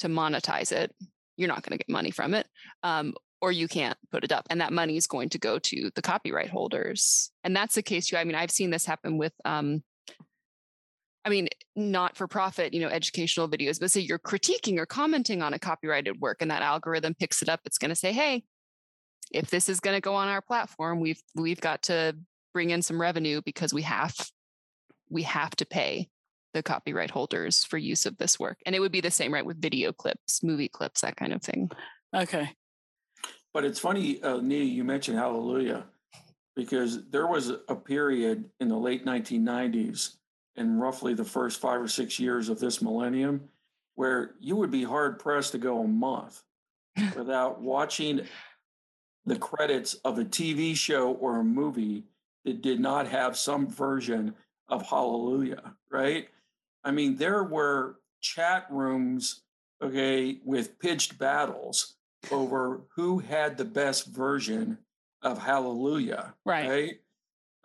to 0.00 0.08
monetize 0.08 0.72
it 0.72 0.92
you're 1.36 1.48
not 1.48 1.62
going 1.62 1.70
to 1.70 1.78
get 1.78 1.88
money 1.88 2.10
from 2.10 2.34
it 2.34 2.46
um, 2.82 3.14
or 3.40 3.52
you 3.52 3.68
can't 3.68 3.96
put 4.10 4.24
it 4.24 4.32
up 4.32 4.44
and 4.50 4.60
that 4.60 4.72
money 4.72 4.96
is 4.96 5.06
going 5.06 5.28
to 5.28 5.38
go 5.38 5.60
to 5.60 5.90
the 5.94 6.02
copyright 6.02 6.48
holders. 6.48 7.30
And 7.44 7.54
that's 7.54 7.76
the 7.76 7.82
case 7.82 8.06
too 8.06 8.16
i 8.16 8.24
mean 8.24 8.34
i've 8.34 8.50
seen 8.50 8.70
this 8.70 8.84
happen 8.84 9.16
with 9.16 9.32
um, 9.44 9.82
I 11.24 11.28
mean, 11.28 11.48
not 11.74 12.16
for 12.16 12.28
profit, 12.28 12.72
you 12.72 12.78
know, 12.78 12.86
educational 12.86 13.48
videos, 13.48 13.80
but 13.80 13.90
say 13.90 14.00
you're 14.00 14.16
critiquing 14.16 14.78
or 14.78 14.86
commenting 14.86 15.42
on 15.42 15.54
a 15.54 15.58
copyrighted 15.58 16.20
work 16.20 16.36
and 16.40 16.52
that 16.52 16.62
algorithm 16.62 17.14
picks 17.14 17.42
it 17.42 17.48
up, 17.48 17.58
it's 17.64 17.78
going 17.78 17.88
to 17.88 17.96
say, 17.96 18.12
hey, 18.12 18.44
if 19.32 19.50
this 19.50 19.68
is 19.68 19.80
going 19.80 19.96
to 19.96 20.00
go 20.00 20.14
on 20.14 20.28
our 20.28 20.40
platform, 20.40 21.00
we've 21.00 21.22
we've 21.34 21.60
got 21.60 21.82
to 21.84 22.16
bring 22.52 22.70
in 22.70 22.82
some 22.82 23.00
revenue 23.00 23.40
because 23.44 23.74
we 23.74 23.82
have 23.82 24.14
we 25.10 25.22
have 25.22 25.54
to 25.56 25.66
pay 25.66 26.08
the 26.54 26.62
copyright 26.62 27.10
holders 27.10 27.64
for 27.64 27.76
use 27.76 28.06
of 28.06 28.16
this 28.16 28.40
work. 28.40 28.58
And 28.64 28.74
it 28.74 28.80
would 28.80 28.92
be 28.92 29.02
the 29.02 29.10
same, 29.10 29.32
right, 29.32 29.44
with 29.44 29.60
video 29.60 29.92
clips, 29.92 30.42
movie 30.42 30.68
clips, 30.68 31.02
that 31.02 31.16
kind 31.16 31.32
of 31.32 31.42
thing. 31.42 31.70
Okay. 32.14 32.50
But 33.52 33.64
it's 33.64 33.78
funny, 33.78 34.22
uh, 34.22 34.38
Nia, 34.38 34.64
you 34.64 34.82
mentioned 34.82 35.18
Hallelujah, 35.18 35.84
because 36.54 37.08
there 37.10 37.26
was 37.26 37.52
a 37.68 37.74
period 37.74 38.48
in 38.60 38.68
the 38.68 38.76
late 38.76 39.04
1990s 39.04 40.16
and 40.56 40.80
roughly 40.80 41.12
the 41.12 41.24
first 41.24 41.60
five 41.60 41.80
or 41.80 41.88
six 41.88 42.18
years 42.18 42.48
of 42.48 42.58
this 42.58 42.80
millennium 42.80 43.48
where 43.94 44.32
you 44.40 44.56
would 44.56 44.70
be 44.70 44.84
hard 44.84 45.18
pressed 45.18 45.52
to 45.52 45.58
go 45.58 45.82
a 45.82 45.88
month 45.88 46.42
without 47.16 47.60
watching 47.60 48.22
the 49.26 49.36
credits 49.36 49.94
of 50.04 50.18
a 50.18 50.24
TV 50.24 50.74
show 50.76 51.12
or 51.12 51.40
a 51.40 51.44
movie 51.44 52.04
that 52.44 52.62
did 52.62 52.80
not 52.80 53.08
have 53.08 53.36
some 53.36 53.66
version 53.66 54.34
of 54.68 54.86
Hallelujah, 54.88 55.74
right? 55.90 56.28
I 56.84 56.92
mean, 56.92 57.16
there 57.16 57.42
were 57.42 57.98
chat 58.20 58.66
rooms, 58.70 59.42
okay, 59.82 60.38
with 60.44 60.78
pitched 60.78 61.18
battles 61.18 61.96
over 62.30 62.82
who 62.94 63.18
had 63.18 63.56
the 63.56 63.64
best 63.64 64.06
version 64.06 64.78
of 65.22 65.38
Hallelujah, 65.42 66.34
right? 66.44 66.68
right? 66.68 67.00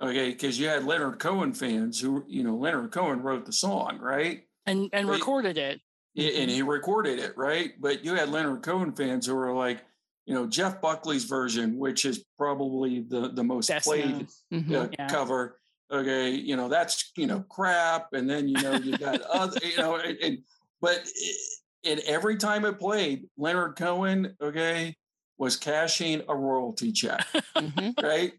Okay, 0.01 0.29
because 0.31 0.59
you 0.59 0.67
had 0.67 0.83
Leonard 0.83 1.19
Cohen 1.19 1.53
fans 1.53 1.99
who, 1.99 2.25
you 2.27 2.43
know, 2.43 2.55
Leonard 2.55 2.91
Cohen 2.91 3.21
wrote 3.21 3.45
the 3.45 3.53
song, 3.53 3.99
right? 3.99 4.45
And 4.65 4.89
and 4.93 5.07
but 5.07 5.13
recorded 5.13 5.57
it. 5.59 5.79
And 6.17 6.25
mm-hmm. 6.25 6.49
he 6.49 6.61
recorded 6.63 7.19
it, 7.19 7.37
right? 7.37 7.73
But 7.79 8.03
you 8.03 8.15
had 8.15 8.29
Leonard 8.29 8.63
Cohen 8.63 8.93
fans 8.93 9.27
who 9.27 9.35
were 9.35 9.53
like, 9.53 9.85
you 10.25 10.33
know 10.33 10.45
Jeff 10.47 10.81
Buckley's 10.81 11.25
version, 11.25 11.77
which 11.77 12.05
is 12.05 12.23
probably 12.37 13.01
the 13.01 13.29
the 13.29 13.43
most 13.43 13.69
Best 13.69 13.85
played 13.85 14.27
mm-hmm. 14.53 14.75
uh, 14.75 14.87
yeah. 14.97 15.07
cover. 15.07 15.59
Okay, 15.91 16.31
you 16.31 16.55
know 16.55 16.69
that's 16.69 17.11
you 17.17 17.27
know 17.27 17.43
crap, 17.49 18.13
and 18.13 18.29
then 18.29 18.47
you 18.47 18.61
know 18.61 18.73
you 18.73 18.97
got 18.97 19.21
other 19.33 19.59
you 19.63 19.77
know, 19.77 19.95
and, 19.95 20.17
and 20.21 20.37
but 20.81 21.05
and 21.83 21.99
every 22.01 22.37
time 22.37 22.65
it 22.65 22.79
played, 22.79 23.27
Leonard 23.37 23.75
Cohen, 23.75 24.35
okay, 24.41 24.95
was 25.37 25.57
cashing 25.57 26.21
a 26.29 26.35
royalty 26.35 26.91
check, 26.91 27.25
mm-hmm. 27.55 27.89
right? 28.05 28.33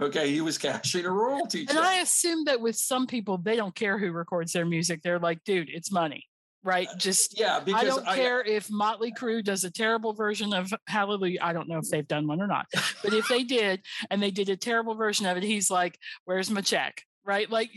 Okay, 0.00 0.30
he 0.30 0.40
was 0.40 0.58
cashing 0.58 1.06
a 1.06 1.10
royalty 1.10 1.60
and 1.60 1.68
check. 1.68 1.76
And 1.76 1.86
I 1.86 2.00
assume 2.00 2.44
that 2.44 2.60
with 2.60 2.76
some 2.76 3.06
people, 3.06 3.38
they 3.38 3.56
don't 3.56 3.74
care 3.74 3.98
who 3.98 4.12
records 4.12 4.52
their 4.52 4.66
music. 4.66 5.02
They're 5.02 5.18
like, 5.18 5.42
dude, 5.44 5.70
it's 5.70 5.90
money 5.90 6.26
right? 6.66 6.88
Just 6.98 7.38
yeah, 7.38 7.60
because 7.60 7.80
I 7.80 7.84
don't 7.84 8.06
I, 8.06 8.16
care 8.16 8.42
if 8.42 8.70
Motley 8.70 9.12
Crue 9.12 9.42
does 9.42 9.64
a 9.64 9.70
terrible 9.70 10.12
version 10.12 10.52
of 10.52 10.70
Hallelujah. 10.86 11.38
I 11.40 11.52
don't 11.52 11.68
know 11.68 11.78
if 11.78 11.88
they've 11.88 12.06
done 12.06 12.26
one 12.26 12.42
or 12.42 12.46
not, 12.46 12.66
but 13.02 13.14
if 13.14 13.28
they 13.28 13.44
did 13.44 13.80
and 14.10 14.22
they 14.22 14.32
did 14.32 14.48
a 14.48 14.56
terrible 14.56 14.94
version 14.96 15.24
of 15.26 15.36
it, 15.36 15.44
he's 15.44 15.70
like, 15.70 15.98
"Where's 16.24 16.50
my 16.50 16.60
check?" 16.60 17.02
Right? 17.24 17.48
Like, 17.50 17.70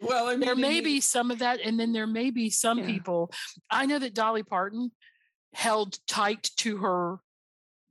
well, 0.00 0.28
I 0.28 0.32
mean, 0.32 0.40
there 0.40 0.54
may 0.54 0.80
be 0.80 1.00
some 1.00 1.30
of 1.30 1.38
that, 1.38 1.60
and 1.60 1.78
then 1.78 1.92
there 1.92 2.06
may 2.06 2.30
be 2.30 2.50
some 2.50 2.80
yeah. 2.80 2.86
people. 2.86 3.32
I 3.70 3.86
know 3.86 3.98
that 3.98 4.14
Dolly 4.14 4.42
Parton 4.42 4.90
held 5.54 5.98
tight 6.06 6.50
to 6.58 6.78
her 6.78 7.20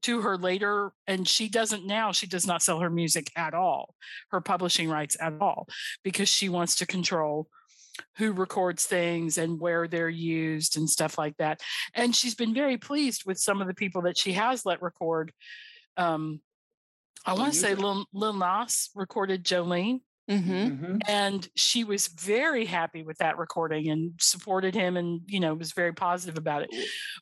to 0.03 0.19
her 0.19 0.37
later 0.37 0.91
and 1.07 1.25
she 1.25 1.47
doesn't 1.47 1.87
now 1.87 2.11
she 2.11 2.27
does 2.27 2.45
not 2.45 2.61
sell 2.61 2.81
her 2.81 2.89
music 2.89 3.31
at 3.37 3.53
all 3.53 3.95
her 4.31 4.41
publishing 4.41 4.89
rights 4.89 5.15
at 5.21 5.33
all 5.39 5.65
because 6.03 6.27
she 6.27 6.49
wants 6.49 6.75
to 6.75 6.85
control 6.85 7.47
who 8.17 8.31
records 8.31 8.85
things 8.85 9.37
and 9.37 9.59
where 9.59 9.87
they're 9.87 10.09
used 10.09 10.77
and 10.77 10.89
stuff 10.89 11.17
like 11.17 11.37
that. 11.37 11.61
And 11.93 12.15
she's 12.15 12.35
been 12.35 12.53
very 12.53 12.77
pleased 12.77 13.23
with 13.25 13.37
some 13.37 13.61
of 13.61 13.67
the 13.67 13.73
people 13.73 14.03
that 14.03 14.17
she 14.17 14.33
has 14.33 14.65
let 14.65 14.81
record. 14.81 15.31
Um, 15.97 16.41
I 17.25 17.33
want 17.33 17.53
to 17.53 17.59
say 17.59 17.75
Lil, 17.75 18.05
Lil 18.13 18.33
Nas 18.33 18.89
recorded 18.95 19.43
Jolene 19.43 20.01
Mm-hmm. 20.31 20.51
Mhm. 20.85 21.01
and 21.09 21.45
she 21.53 21.83
was 21.83 22.07
very 22.07 22.63
happy 22.63 23.03
with 23.03 23.17
that 23.17 23.37
recording 23.37 23.89
and 23.89 24.13
supported 24.21 24.73
him 24.73 24.95
and 24.95 25.19
you 25.27 25.41
know 25.41 25.53
was 25.53 25.73
very 25.73 25.91
positive 25.91 26.37
about 26.37 26.61
it 26.61 26.69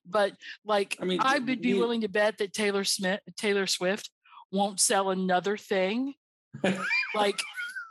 but 0.06 0.34
like 0.66 0.98
I 1.02 1.06
mean, 1.06 1.20
i 1.20 1.40
would 1.40 1.62
be 1.64 1.74
me- 1.74 1.80
willing 1.80 2.02
to 2.02 2.08
bet 2.10 2.38
that 2.38 2.54
taylor 2.54 2.84
smith 2.84 3.20
taylor 3.38 3.66
swift 3.66 4.12
won't 4.52 4.80
sell 4.80 5.10
another 5.10 5.58
thing 5.58 6.14
like 7.16 7.40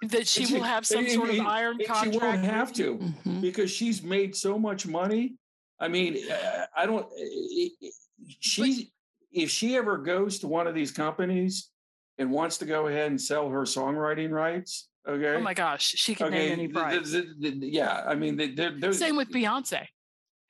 that 0.03 0.27
she 0.27 0.45
And 0.45 0.53
will 0.53 0.63
have 0.63 0.87
some 0.87 1.01
and- 1.05 1.11
sort 1.13 1.31
of 1.31 1.41
iron 1.41 1.77
and 1.79 1.87
contract 1.87 2.13
She 2.15 2.19
won't 2.19 2.45
have 2.45 2.69
written. 2.71 3.13
to 3.25 3.29
Mhm. 3.31 3.41
because 3.41 3.71
she's 3.71 4.03
made 4.03 4.35
so 4.35 4.59
much 4.59 4.87
money. 4.87 5.35
I 5.79 5.89
mean, 5.89 6.31
uh, 6.31 6.67
I 6.77 6.87
don't. 6.87 7.07
i- 7.19 7.71
i- 7.83 7.91
She, 8.39 8.93
if 9.33 9.51
she 9.51 9.77
ever 9.77 9.97
goes 9.99 10.39
to 10.41 10.47
one 10.47 10.67
of 10.67 10.75
these 10.75 10.93
companies 10.93 11.71
and 12.19 12.31
wants 12.31 12.59
to 12.59 12.67
go 12.67 12.87
ahead 12.87 13.11
and 13.11 13.19
sell 13.21 13.49
her 13.49 13.63
songwriting 13.63 14.31
rights, 14.31 14.89
okay. 15.09 15.37
oh 15.37 15.41
my 15.41 15.55
gosh 15.55 15.83
she 15.83 16.15
could 16.15 16.31
name 16.33 16.53
any 16.53 16.69
price 16.69 17.15
yeah, 17.39 18.05
I 18.07 18.15
mean, 18.15 18.37
they- 18.37 18.51
they're, 18.51 18.79
they're 18.79 18.93
same 18.93 19.17
with 19.17 19.31
beyonce 19.31 19.87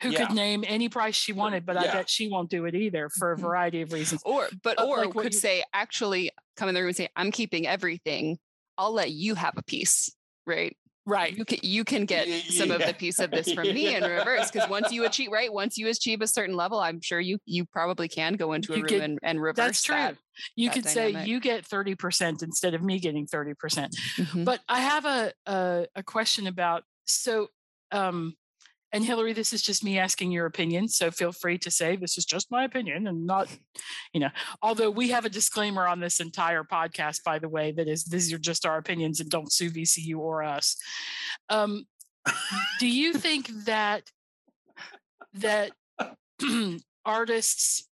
who 0.03 0.11
Yeah. 0.11 0.27
could 0.27 0.35
name 0.35 0.65
any 0.67 0.89
price 0.89 1.15
she 1.15 1.33
wanted 1.33 1.65
but 1.65 1.77
i 1.77 1.83
bet 1.85 2.11
she 2.11 2.29
won't 2.29 2.51
do 2.51 2.65
it 2.65 2.75
either 2.75 3.09
for 3.11 3.33
a 3.33 3.37
Mhm. 3.37 3.41
variety 3.43 3.81
of 3.83 3.93
reasons 3.93 4.21
Or, 4.25 4.49
but 4.65 4.81
Uh, 4.81 4.87
or 4.87 5.05
like 5.05 5.15
could 5.15 5.33
you- 5.35 5.39
say, 5.39 5.63
actually, 5.73 6.31
come 6.57 6.69
in 6.69 6.75
the 6.75 6.81
room 6.81 6.89
and 6.89 6.97
say, 6.97 7.09
"I'm 7.15 7.31
keeping 7.31 7.67
everything. 7.69 8.41
I'll 8.81 8.93
let 8.95 9.11
you 9.11 9.35
have 9.37 9.55
a 9.57 9.63
piece." 9.63 10.11
Right? 10.47 10.77
right 11.07 11.35
You 11.37 11.45
can 11.47 11.59
you 11.63 11.83
can 11.83 12.05
get 12.05 12.29
Y- 12.29 12.43
some 12.51 12.71
of 12.71 12.85
the 12.85 12.93
piece 12.93 13.19
of 13.21 13.31
this 13.31 13.51
from 13.53 13.69
me 13.79 13.95
in 13.95 14.03
reverse 14.05 14.51
because 14.51 14.69
once 14.69 14.93
you 14.93 15.05
achieve 15.07 15.31
right, 15.33 15.53
once 15.53 15.79
you 15.79 15.89
achieve 15.89 16.21
a 16.21 16.27
certain 16.27 16.55
level, 16.55 16.79
I'm 16.79 17.01
sure 17.01 17.19
you 17.19 17.39
you 17.47 17.65
probably 17.65 18.07
can 18.09 18.35
go 18.35 18.53
into 18.53 18.75
a 18.75 18.77
room 18.77 18.87
get- 18.87 19.01
and, 19.03 19.19
and 19.23 19.41
reverse 19.41 19.57
that's 19.57 19.83
true 19.83 19.97
that. 19.97 20.17
you 20.57 20.69
that 20.69 20.75
could 20.75 20.87
say 20.87 21.11
you 21.25 21.41
get 21.41 21.67
30% 21.69 22.43
instead 22.43 22.75
of 22.75 22.83
me 22.83 22.99
getting 23.01 23.27
30% 23.27 23.55
Mhm. 24.19 24.45
But 24.45 24.61
I 24.69 24.81
have 24.81 25.05
a, 25.07 25.33
a 25.47 25.87
a 25.97 26.03
question 26.03 26.47
about 26.47 26.85
so 27.07 27.49
um 27.93 28.35
and 28.93 29.05
Hillary, 29.05 29.33
this 29.33 29.53
is 29.53 29.63
just 29.63 29.85
me 29.85 29.99
asking 29.99 30.33
your 30.33 30.47
opinion. 30.47 30.89
So 30.89 31.11
feel 31.11 31.33
free 31.33 31.59
to 31.59 31.71
say 31.71 31.97
this 31.97 32.19
is 32.19 32.25
just 32.25 32.51
my 32.51 32.65
opinion 32.65 33.07
and 33.07 33.25
not, 33.25 33.49
you 34.13 34.21
know, 34.21 34.31
although 34.63 34.91
we 34.91 35.11
have 35.11 35.25
a 35.25 35.31
disclaimer 35.31 35.87
on 35.87 36.01
this 36.01 36.19
entire 36.19 36.65
podcast, 36.65 37.23
by 37.23 37.39
the 37.39 37.49
way, 37.49 37.73
that 37.73 37.89
is 37.89 38.05
these 38.05 38.33
are 38.33 38.39
just 38.39 38.67
our 38.67 38.79
opinions 38.79 39.21
and 39.21 39.31
don't 39.31 39.53
sue 39.53 39.71
VCU 39.71 40.17
or 40.19 40.43
us. 40.43 40.77
Um, 41.49 41.85
do 42.81 42.89
you 42.89 43.13
think 43.13 43.49
that 43.65 44.11
that 45.35 45.71
artists 47.05 47.89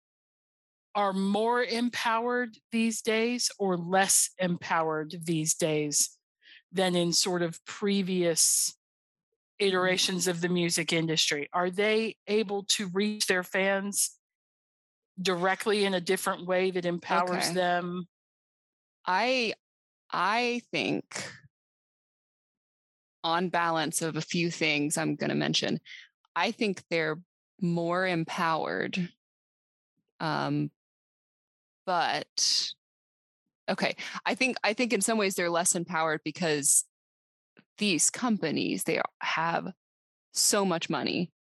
are 0.94 1.14
more 1.14 1.64
empowered 1.64 2.56
these 2.70 3.00
days 3.00 3.50
or 3.58 3.78
less 3.78 4.30
empowered 4.38 5.14
these 5.24 5.54
days 5.54 6.18
than 6.70 6.94
in 6.94 7.12
sort 7.12 7.40
of 7.40 7.64
previous 7.64 8.74
iterations 9.62 10.26
of 10.26 10.40
the 10.40 10.48
music 10.48 10.92
industry? 10.92 11.48
Are 11.52 11.70
they 11.70 12.16
able 12.26 12.64
to 12.64 12.88
reach 12.88 13.26
their 13.26 13.42
fans 13.42 14.16
directly 15.20 15.84
in 15.84 15.94
a 15.94 16.00
different 16.00 16.46
way 16.46 16.70
that 16.70 16.84
empowers 16.84 17.48
Okay. 17.48 17.54
them? 17.54 18.06
I 19.06 19.54
I 20.10 20.62
think 20.70 21.32
on 23.24 23.48
balance 23.48 24.02
of 24.02 24.16
a 24.16 24.20
few 24.20 24.50
things 24.50 24.96
I'm 24.96 25.14
going 25.14 25.30
to 25.30 25.36
mention, 25.36 25.80
I 26.34 26.50
think 26.50 26.82
they're 26.90 27.20
more 27.60 28.06
empowered. 28.06 29.10
Um, 30.20 30.70
but 31.86 32.72
okay, 33.68 33.96
I 34.24 34.34
think 34.34 34.56
I 34.64 34.72
think 34.72 34.92
in 34.92 35.00
some 35.00 35.18
ways 35.18 35.34
they're 35.34 35.50
less 35.50 35.74
empowered 35.74 36.20
because 36.24 36.84
these 37.82 38.10
companies 38.10 38.84
they 38.84 39.00
have 39.20 39.66
so 40.30 40.64
much 40.64 40.88
money, 40.88 41.32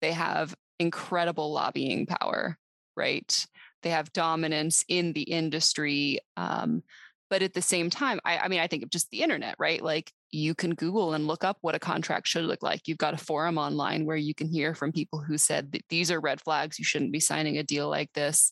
they 0.00 0.12
have 0.12 0.54
incredible 0.78 1.52
lobbying 1.52 2.06
power, 2.06 2.56
right? 2.96 3.46
They 3.82 3.90
have 3.90 4.10
dominance 4.14 4.86
in 4.88 5.12
the 5.12 5.20
industry. 5.20 6.20
Um, 6.38 6.82
but 7.28 7.42
at 7.42 7.52
the 7.52 7.60
same 7.60 7.90
time, 7.90 8.20
I, 8.24 8.38
I 8.38 8.48
mean, 8.48 8.60
I 8.60 8.68
think 8.68 8.82
of 8.82 8.88
just 8.88 9.10
the 9.10 9.20
internet, 9.20 9.54
right? 9.58 9.82
Like 9.82 10.10
you 10.30 10.54
can 10.54 10.74
Google 10.74 11.12
and 11.12 11.26
look 11.26 11.44
up 11.44 11.58
what 11.60 11.74
a 11.74 11.78
contract 11.78 12.26
should 12.26 12.44
look 12.44 12.62
like. 12.62 12.88
You've 12.88 12.96
got 12.96 13.12
a 13.12 13.18
forum 13.18 13.58
online 13.58 14.06
where 14.06 14.16
you 14.16 14.34
can 14.34 14.48
hear 14.48 14.74
from 14.74 14.92
people 14.92 15.20
who 15.20 15.36
said 15.36 15.72
that 15.72 15.84
these 15.90 16.10
are 16.10 16.20
red 16.20 16.40
flags. 16.40 16.78
You 16.78 16.86
shouldn't 16.86 17.12
be 17.12 17.20
signing 17.20 17.58
a 17.58 17.62
deal 17.62 17.90
like 17.90 18.10
this. 18.14 18.50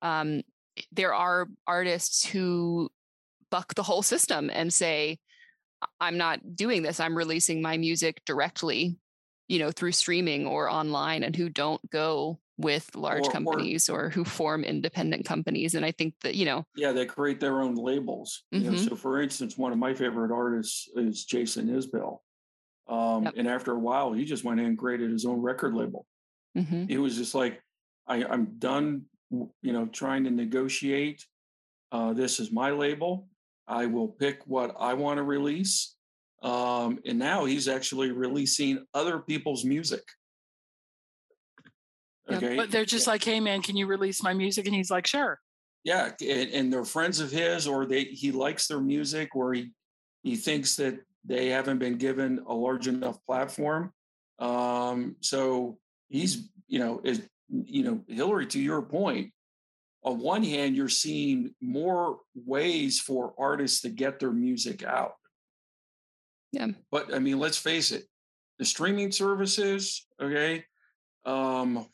Um, 0.00 0.42
there 0.92 1.12
are 1.12 1.48
artists 1.66 2.24
who 2.24 2.88
buck 3.50 3.74
the 3.74 3.82
whole 3.82 4.02
system 4.02 4.48
and 4.52 4.72
say, 4.72 5.18
"I- 5.18 5.27
I'm 6.00 6.16
not 6.18 6.56
doing 6.56 6.82
this. 6.82 7.00
I'm 7.00 7.16
releasing 7.16 7.62
my 7.62 7.76
music 7.76 8.22
directly, 8.24 8.98
you 9.48 9.58
know, 9.58 9.70
through 9.70 9.92
streaming 9.92 10.46
or 10.46 10.68
online, 10.70 11.22
and 11.22 11.34
who 11.36 11.48
don't 11.48 11.80
go 11.90 12.38
with 12.56 12.94
large 12.96 13.24
Or- 13.26 13.28
or- 13.28 13.32
companies 13.32 13.88
or 13.88 14.10
who 14.10 14.24
form 14.24 14.64
independent 14.64 15.24
companies. 15.24 15.74
And 15.76 15.84
I 15.84 15.92
think 15.92 16.14
that, 16.22 16.34
you 16.34 16.44
know, 16.44 16.64
Yeah, 16.74 16.90
they 16.92 17.06
create 17.06 17.38
their 17.38 17.62
own 17.62 17.76
labels. 17.76 18.42
You 18.50 18.60
know, 18.60 18.72
Mhm. 18.72 18.88
so 18.88 18.96
for 18.96 19.22
instance, 19.22 19.56
one 19.56 19.70
of 19.72 19.78
my 19.78 19.94
favorite 19.94 20.32
artists 20.34 20.88
is 20.96 21.24
Jason 21.24 21.68
Isbell. 21.68 22.18
Um, 22.88 23.24
Yep. 23.24 23.34
And 23.36 23.48
after 23.48 23.72
a 23.72 23.78
while, 23.78 24.12
he 24.12 24.24
just 24.24 24.42
went 24.44 24.58
in 24.60 24.66
and 24.66 24.78
created 24.78 25.10
his 25.12 25.24
own 25.24 25.40
record 25.40 25.74
label. 25.74 26.06
mhm, 26.56 26.90
It 26.90 26.98
was 26.98 27.16
just 27.16 27.34
like, 27.34 27.62
I, 28.08 28.24
I'm 28.24 28.58
done, 28.58 29.04
you 29.30 29.72
know, 29.72 29.86
trying 29.86 30.24
to 30.24 30.30
negotiate. 30.30 31.24
Uh, 31.92 32.12
this 32.14 32.40
is 32.40 32.50
my 32.50 32.70
label. 32.70 33.28
I 33.68 33.86
will 33.86 34.08
pick 34.08 34.40
what 34.46 34.74
I 34.78 34.94
want 34.94 35.18
to 35.18 35.22
release. 35.22 35.94
Um, 36.42 37.00
and 37.04 37.18
now 37.18 37.44
he's 37.44 37.68
actually 37.68 38.10
releasing 38.12 38.84
other 38.94 39.18
people's 39.18 39.64
music. 39.64 40.04
Okay. 42.30 42.56
But 42.56 42.70
they're 42.70 42.84
just 42.84 43.06
like, 43.06 43.24
hey 43.24 43.40
man, 43.40 43.62
can 43.62 43.76
you 43.76 43.86
release 43.86 44.22
my 44.22 44.34
music? 44.34 44.66
And 44.66 44.74
he's 44.74 44.90
like, 44.90 45.06
sure. 45.06 45.40
yeah 45.84 46.10
and, 46.20 46.50
and 46.50 46.72
they're 46.72 46.84
friends 46.84 47.20
of 47.20 47.30
his 47.30 47.66
or 47.66 47.86
they 47.86 48.04
he 48.04 48.32
likes 48.32 48.66
their 48.66 48.80
music 48.80 49.34
or 49.34 49.54
he 49.54 49.70
he 50.22 50.36
thinks 50.36 50.76
that 50.76 51.00
they 51.24 51.48
haven't 51.48 51.78
been 51.78 51.96
given 51.96 52.44
a 52.46 52.54
large 52.54 52.88
enough 52.88 53.18
platform 53.26 53.92
um 54.38 55.16
so 55.20 55.78
he's 56.08 56.50
you 56.66 56.78
know 56.78 57.00
is 57.04 57.22
you 57.48 57.82
know 57.82 58.00
hillary 58.08 58.46
to 58.46 58.60
your 58.60 58.82
point 58.82 59.32
on 60.08 60.18
one 60.18 60.42
hand 60.42 60.74
you're 60.74 60.88
seeing 60.88 61.54
more 61.60 62.20
ways 62.34 62.98
for 62.98 63.34
artists 63.38 63.82
to 63.82 63.90
get 63.90 64.18
their 64.18 64.32
music 64.32 64.82
out 64.82 65.12
Yeah. 66.52 66.68
but 66.90 67.14
i 67.14 67.18
mean 67.18 67.38
let's 67.38 67.58
face 67.58 67.92
it 67.92 68.04
the 68.58 68.64
streaming 68.64 69.12
services 69.12 70.06
okay 70.20 70.64
um 71.24 71.86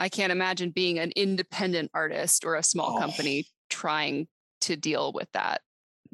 I 0.00 0.08
can't 0.08 0.30
imagine 0.30 0.70
being 0.70 1.00
an 1.00 1.10
independent 1.16 1.90
artist 1.92 2.44
or 2.44 2.54
a 2.54 2.62
small 2.62 2.96
Oh. 2.96 3.00
company 3.00 3.46
trying 3.68 4.28
to 4.60 4.76
deal 4.76 5.12
with 5.12 5.26
that. 5.32 5.60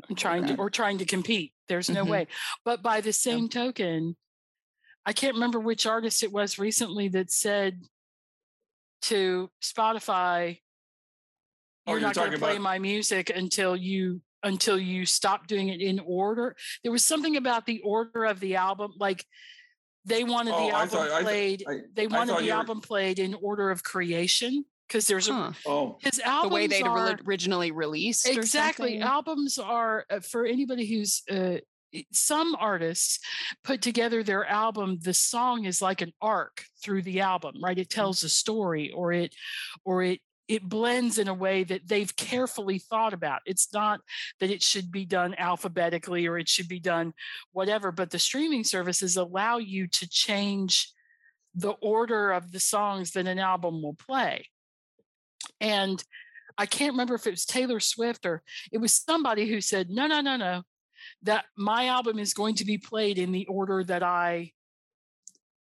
I'm 0.09 0.17
trying 0.17 0.47
to 0.47 0.57
or 0.57 0.71
trying 0.71 0.97
to 0.99 1.05
compete. 1.05 1.53
There's 1.69 1.91
no 1.91 2.03
Mhm. 2.03 2.09
way. 2.09 2.27
But 2.65 2.81
by 2.83 3.03
the 3.03 3.13
same 3.13 3.51
token, 3.51 4.17
I 5.05 5.13
can't 5.13 5.35
remember 5.35 5.61
which 5.61 5.85
artist 5.85 6.23
it 6.23 6.33
was 6.33 6.59
recently 6.59 7.09
that 7.09 7.31
said 7.31 7.83
to 9.03 9.51
Spotify, 9.63 10.63
Oh, 11.87 11.93
you're 11.93 12.01
you're 12.01 12.09
not 12.09 12.15
going 12.15 12.31
to 12.33 12.39
play 12.39 12.53
about- 12.53 12.63
my 12.63 12.79
music 12.79 13.31
until 13.31 13.77
you 13.77 14.21
until 14.43 14.79
you 14.79 15.07
stop 15.07 15.47
doing 15.47 15.69
it 15.71 15.81
in 15.81 15.99
order. 16.01 16.55
There 16.83 16.93
was 16.93 17.03
something 17.05 17.37
about 17.37 17.65
the 17.65 17.81
order 17.81 18.25
of 18.27 18.41
the 18.41 18.57
album, 18.57 18.93
like 18.99 19.25
they 20.05 20.23
wanted 20.23 20.53
Oh, 20.55 20.67
the 20.67 20.75
album 20.75 20.89
thought- 20.91 21.23
played. 21.23 21.65
I- 21.67 21.81
they 21.95 22.07
wanted 22.07 22.37
the 22.37 22.43
you 22.45 22.51
were- 22.53 22.59
album 22.59 22.81
played 22.83 23.19
in 23.19 23.35
order 23.35 23.71
of 23.71 23.83
creation 23.83 24.65
because 24.87 25.07
there's 25.07 25.29
a 25.29 25.55
oh 25.67 25.97
his 26.03 26.17
The 26.17 26.27
albums 26.29 26.53
way 26.53 26.67
they'd 26.67 26.87
are, 26.87 27.19
originally 27.27 27.71
released. 27.71 28.29
exactly 28.29 28.91
something? 28.91 29.03
albums 29.03 29.59
are 29.59 30.05
uh, 30.11 30.21
for 30.21 30.45
anybody 30.45 30.85
who's 30.87 31.23
uh, 31.31 31.57
some 32.13 32.55
artists 32.59 33.19
put 33.63 33.81
together 33.81 34.23
their 34.23 34.45
album 34.45 34.99
the 35.01 35.15
song 35.15 35.65
is 35.65 35.81
like 35.81 36.03
an 36.03 36.13
arc 36.21 36.65
through 36.83 37.01
the 37.03 37.21
album 37.21 37.55
right 37.63 37.79
it 37.79 37.89
tells 37.89 38.23
a 38.25 38.29
story 38.29 38.91
or 38.93 39.13
it 39.13 39.35
or 39.87 40.03
it 40.03 40.21
it 40.47 40.63
blends 40.63 41.19
in 41.19 41.29
a 41.29 41.35
way 41.35 41.65
that 41.65 41.89
they've 41.89 42.15
carefully 42.17 42.79
thought 42.79 43.15
about 43.15 43.41
it's 43.47 43.73
not 43.73 44.01
that 44.41 44.51
it 44.51 44.63
should 44.63 44.91
be 44.93 45.05
done 45.05 45.35
alphabetically 45.39 46.27
or 46.27 46.39
it 46.39 46.49
should 46.49 46.69
be 46.69 46.81
done 46.81 47.13
whatever 47.53 47.91
but 47.91 48.11
the 48.11 48.19
streaming 48.19 48.65
services 48.65 49.17
allow 49.17 49.59
you 49.59 49.87
to 49.87 50.09
change 50.09 50.93
the 51.55 51.73
order 51.81 52.33
of 52.33 52.53
the 52.53 52.61
songs 52.61 53.13
that 53.13 53.27
an 53.27 53.39
album 53.39 53.83
will 53.83 53.95
play 53.95 54.47
and 55.61 56.03
I 56.57 56.67
can't 56.67 56.93
remember 56.93 57.15
if 57.15 57.27
it 57.27 57.31
was 57.31 57.45
Taylor 57.45 57.81
Swift 57.81 58.27
or 58.27 58.43
it 58.71 58.79
was 58.79 58.93
somebody 58.93 59.49
who 59.49 59.61
said, 59.61 59.91
no, 59.91 60.07
no, 60.07 60.21
no, 60.21 60.37
no, 60.37 60.63
that 61.23 61.47
my 61.57 61.87
album 61.87 62.19
is 62.19 62.35
going 62.35 62.55
to 62.57 62.65
be 62.65 62.79
played 62.79 63.19
in 63.19 63.33
the 63.33 63.47
order 63.47 63.83
that 63.85 64.03
I 64.03 64.53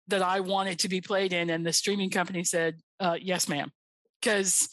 that 0.09 0.22
I 0.22 0.41
want 0.41 0.70
it 0.70 0.79
to 0.81 0.89
be 0.89 1.03
played 1.03 1.35
in. 1.35 1.51
And 1.51 1.66
the 1.66 1.72
streaming 1.72 2.09
company 2.09 2.43
said, 2.43 2.76
uh, 2.99 3.18
yes, 3.20 3.47
ma'am. 3.47 3.70
Because 4.20 4.68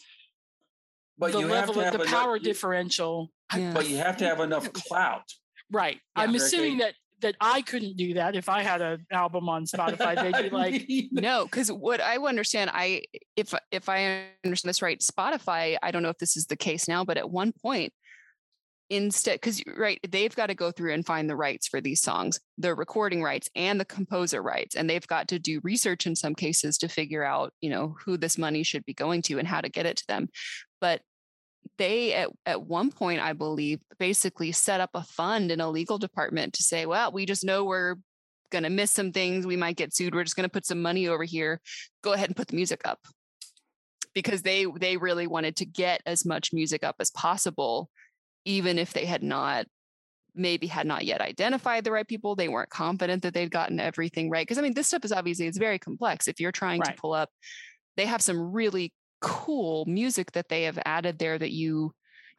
but 1.18 1.32
the 1.32 1.40
you 1.40 1.48
have 1.48 1.70
level 1.70 1.82
to 1.82 1.88
of 1.88 1.98
the 2.00 2.06
power 2.06 2.36
you- 2.36 2.44
differential. 2.44 3.32
Yeah. 3.56 3.74
but 3.74 3.88
you 3.88 3.98
have 3.98 4.18
to 4.18 4.26
have 4.26 4.40
enough 4.40 4.74
clout 4.88 5.32
Right. 5.72 6.00
Yeah. 6.16 6.24
I'm 6.24 6.36
assuming 6.36 6.80
that 6.80 6.94
that 7.22 7.36
I 7.40 7.62
couldn't 7.62 7.96
do 7.96 8.16
that 8.16 8.36
if 8.36 8.50
I 8.50 8.62
had 8.62 8.82
an 8.82 9.06
album 9.12 9.48
on 9.50 9.66
Spotify. 9.66 10.16
They'd 10.16 10.44
be 10.44 10.50
like, 10.50 10.86
no 11.12 11.46
because 11.46 11.72
what 11.72 12.02
i 12.02 12.18
understand 12.18 12.70
i 12.74 13.02
if 13.36 13.54
if 13.72 13.88
i 13.90 14.26
understand 14.44 14.70
this 14.70 14.82
right 14.82 15.00
spotify 15.00 15.78
i 15.82 15.92
don't 15.92 16.04
know 16.04 16.10
if 16.10 16.18
this 16.18 16.36
is 16.38 16.46
the 16.48 16.56
case 16.56 16.88
now 16.88 17.04
but 17.06 17.18
at 17.18 17.30
one 17.30 17.52
point 17.62 17.94
instead 18.90 19.36
because 19.36 19.64
right 19.78 20.00
they've 20.10 20.36
got 20.36 20.48
to 20.48 20.54
go 20.54 20.72
through 20.72 20.94
and 20.94 21.06
find 21.06 21.28
the 21.28 21.36
rights 21.36 21.68
for 21.68 21.82
these 21.82 22.02
songs 22.02 22.40
the 22.60 22.74
recording 22.76 23.24
rights 23.24 23.50
and 23.56 23.80
the 23.80 23.86
composer 23.86 24.44
rights 24.44 24.76
and 24.76 24.88
they've 24.88 25.08
got 25.08 25.28
to 25.28 25.40
do 25.40 25.60
research 25.64 26.06
in 26.06 26.16
some 26.16 26.36
cases 26.36 26.78
to 26.78 26.88
figure 26.88 27.24
out 27.24 27.52
you 27.62 27.70
know 27.70 27.96
who 28.06 28.16
this 28.16 28.38
money 28.38 28.62
should 28.62 28.86
be 28.86 28.94
going 28.94 29.22
to 29.24 29.40
and 29.40 29.48
how 29.48 29.60
to 29.60 29.70
get 29.70 29.86
it 29.86 29.98
to 29.98 30.08
them. 30.08 30.30
But 30.82 31.02
they 31.80 32.14
at, 32.14 32.30
at 32.46 32.62
one 32.62 32.92
point 32.92 33.20
i 33.20 33.34
believe 33.34 33.80
basically 33.98 34.52
set 34.52 34.80
up 34.80 34.92
a 34.94 35.02
fund 35.02 35.52
in 35.52 35.60
a 35.60 35.70
legal 35.70 35.98
department 35.98 36.54
to 36.54 36.62
say 36.62 36.86
well 36.86 37.12
we 37.12 37.26
just 37.26 37.44
know 37.44 37.66
we're 37.66 37.96
going 38.52 38.64
to 38.64 38.70
miss 38.70 38.92
some 38.92 39.12
things 39.12 39.48
we 39.48 39.56
might 39.58 39.76
get 39.76 39.94
sued 39.94 40.14
we're 40.14 40.24
just 40.24 40.36
going 40.36 40.48
to 40.48 40.54
put 40.54 40.66
some 40.66 40.80
money 40.80 41.08
over 41.08 41.24
here 41.24 41.60
go 42.06 42.14
ahead 42.14 42.30
and 42.30 42.36
put 42.38 42.48
the 42.48 42.56
music 42.56 42.82
up. 42.86 43.00
Because 44.14 44.44
they 44.44 44.66
they 44.80 44.96
really 44.96 45.28
wanted 45.28 45.58
to 45.58 45.66
get 45.66 46.02
as 46.06 46.26
much 46.26 46.54
music 46.54 46.86
up 46.86 46.96
as 47.02 47.12
possible 47.12 47.90
even 48.46 48.80
if 48.80 48.94
they 48.94 49.06
had 49.06 49.24
not 49.24 49.66
maybe 50.38 50.68
had 50.68 50.86
not 50.86 51.06
yet 51.06 51.22
identified 51.22 51.84
the 51.84 51.92
right 51.92 52.08
people 52.08 52.36
they 52.36 52.50
weren't 52.50 52.70
confident 52.70 53.24
that 53.24 53.34
they'd 53.34 53.52
gotten 53.52 53.80
everything 53.80 54.30
right 54.30 54.46
because 54.46 54.58
i 54.58 54.62
mean 54.62 54.74
this 54.74 54.88
stuff 54.88 55.06
is 55.06 55.12
obviously 55.14 55.48
it's 55.48 55.58
very 55.58 55.80
complex 55.80 56.28
if 56.28 56.40
you're 56.40 56.52
trying 56.52 56.82
Right. 56.82 56.96
to 56.96 57.02
pull 57.02 57.14
up 57.14 57.30
they 57.96 58.06
have 58.06 58.22
some 58.22 58.52
really 58.52 58.94
cool 59.22 59.86
music 59.88 60.32
that 60.34 60.50
they 60.50 60.64
have 60.64 60.78
added 60.86 61.18
there 61.20 61.38
that 61.40 61.52
you 61.52 61.94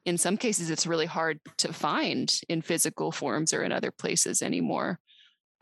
in 0.04 0.18
some 0.18 0.36
cases 0.36 0.70
it's 0.70 0.86
really 0.86 1.07
hard 1.07 1.40
to 1.57 1.72
find 1.72 2.38
in 2.48 2.61
physical 2.61 3.11
forms 3.11 3.52
or 3.54 3.62
in 3.62 3.72
other 3.72 3.90
places 3.90 4.42
anymore 4.42 5.00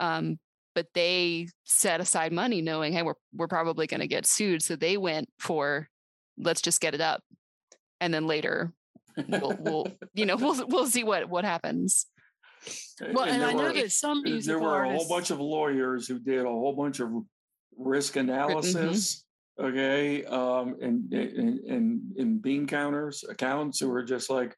um, 0.00 0.38
but 0.74 0.88
they 0.92 1.46
set 1.62 2.00
aside 2.00 2.32
money 2.32 2.60
knowing 2.60 2.92
hey 2.92 3.02
we're, 3.02 3.14
we're 3.32 3.46
probably 3.46 3.86
going 3.86 4.00
to 4.00 4.08
get 4.08 4.26
sued 4.26 4.60
so 4.60 4.74
they 4.74 4.96
went 4.96 5.28
for 5.38 5.88
let's 6.36 6.60
just 6.60 6.80
get 6.80 6.94
it 6.94 7.00
up 7.00 7.22
and 8.00 8.12
then 8.12 8.26
later 8.26 8.72
we'll, 9.28 9.56
we'll 9.60 9.86
you 10.14 10.26
know 10.26 10.36
we'll 10.42 10.66
we'll 10.68 10.86
see 10.86 11.04
what 11.04 11.28
what 11.28 11.44
happens 11.44 12.06
well, 13.12 13.24
and, 13.24 13.42
there 13.42 13.48
I 13.48 13.52
know 13.52 13.64
were- 13.64 13.72
that 13.74 13.92
some 13.92 14.22
there 14.44 14.58
were 14.58 14.84
a 14.84 14.92
whole 14.92 15.08
bunch 15.08 15.30
of 15.30 15.38
lawyers 15.40 16.08
who 16.08 16.18
did 16.18 16.40
a 16.40 16.48
whole 16.48 16.74
bunch 16.74 17.00
of 17.00 17.10
risk 17.76 18.14
Mm-hmm. 18.14 18.30
analysis 18.30 19.24
okay 19.60 20.24
um 20.24 20.76
and 20.80 21.12
and 21.12 21.58
and, 21.60 22.00
and 22.18 22.42
bean 22.42 22.66
counters 22.66 23.24
accountants 23.28 23.78
who 23.80 23.88
were 23.88 24.02
just 24.02 24.30
like 24.30 24.56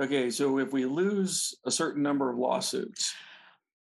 okay 0.00 0.30
so 0.30 0.58
if 0.58 0.72
we 0.72 0.84
lose 0.86 1.54
a 1.66 1.70
certain 1.70 2.02
number 2.02 2.30
of 2.30 2.38
lawsuits 2.38 3.14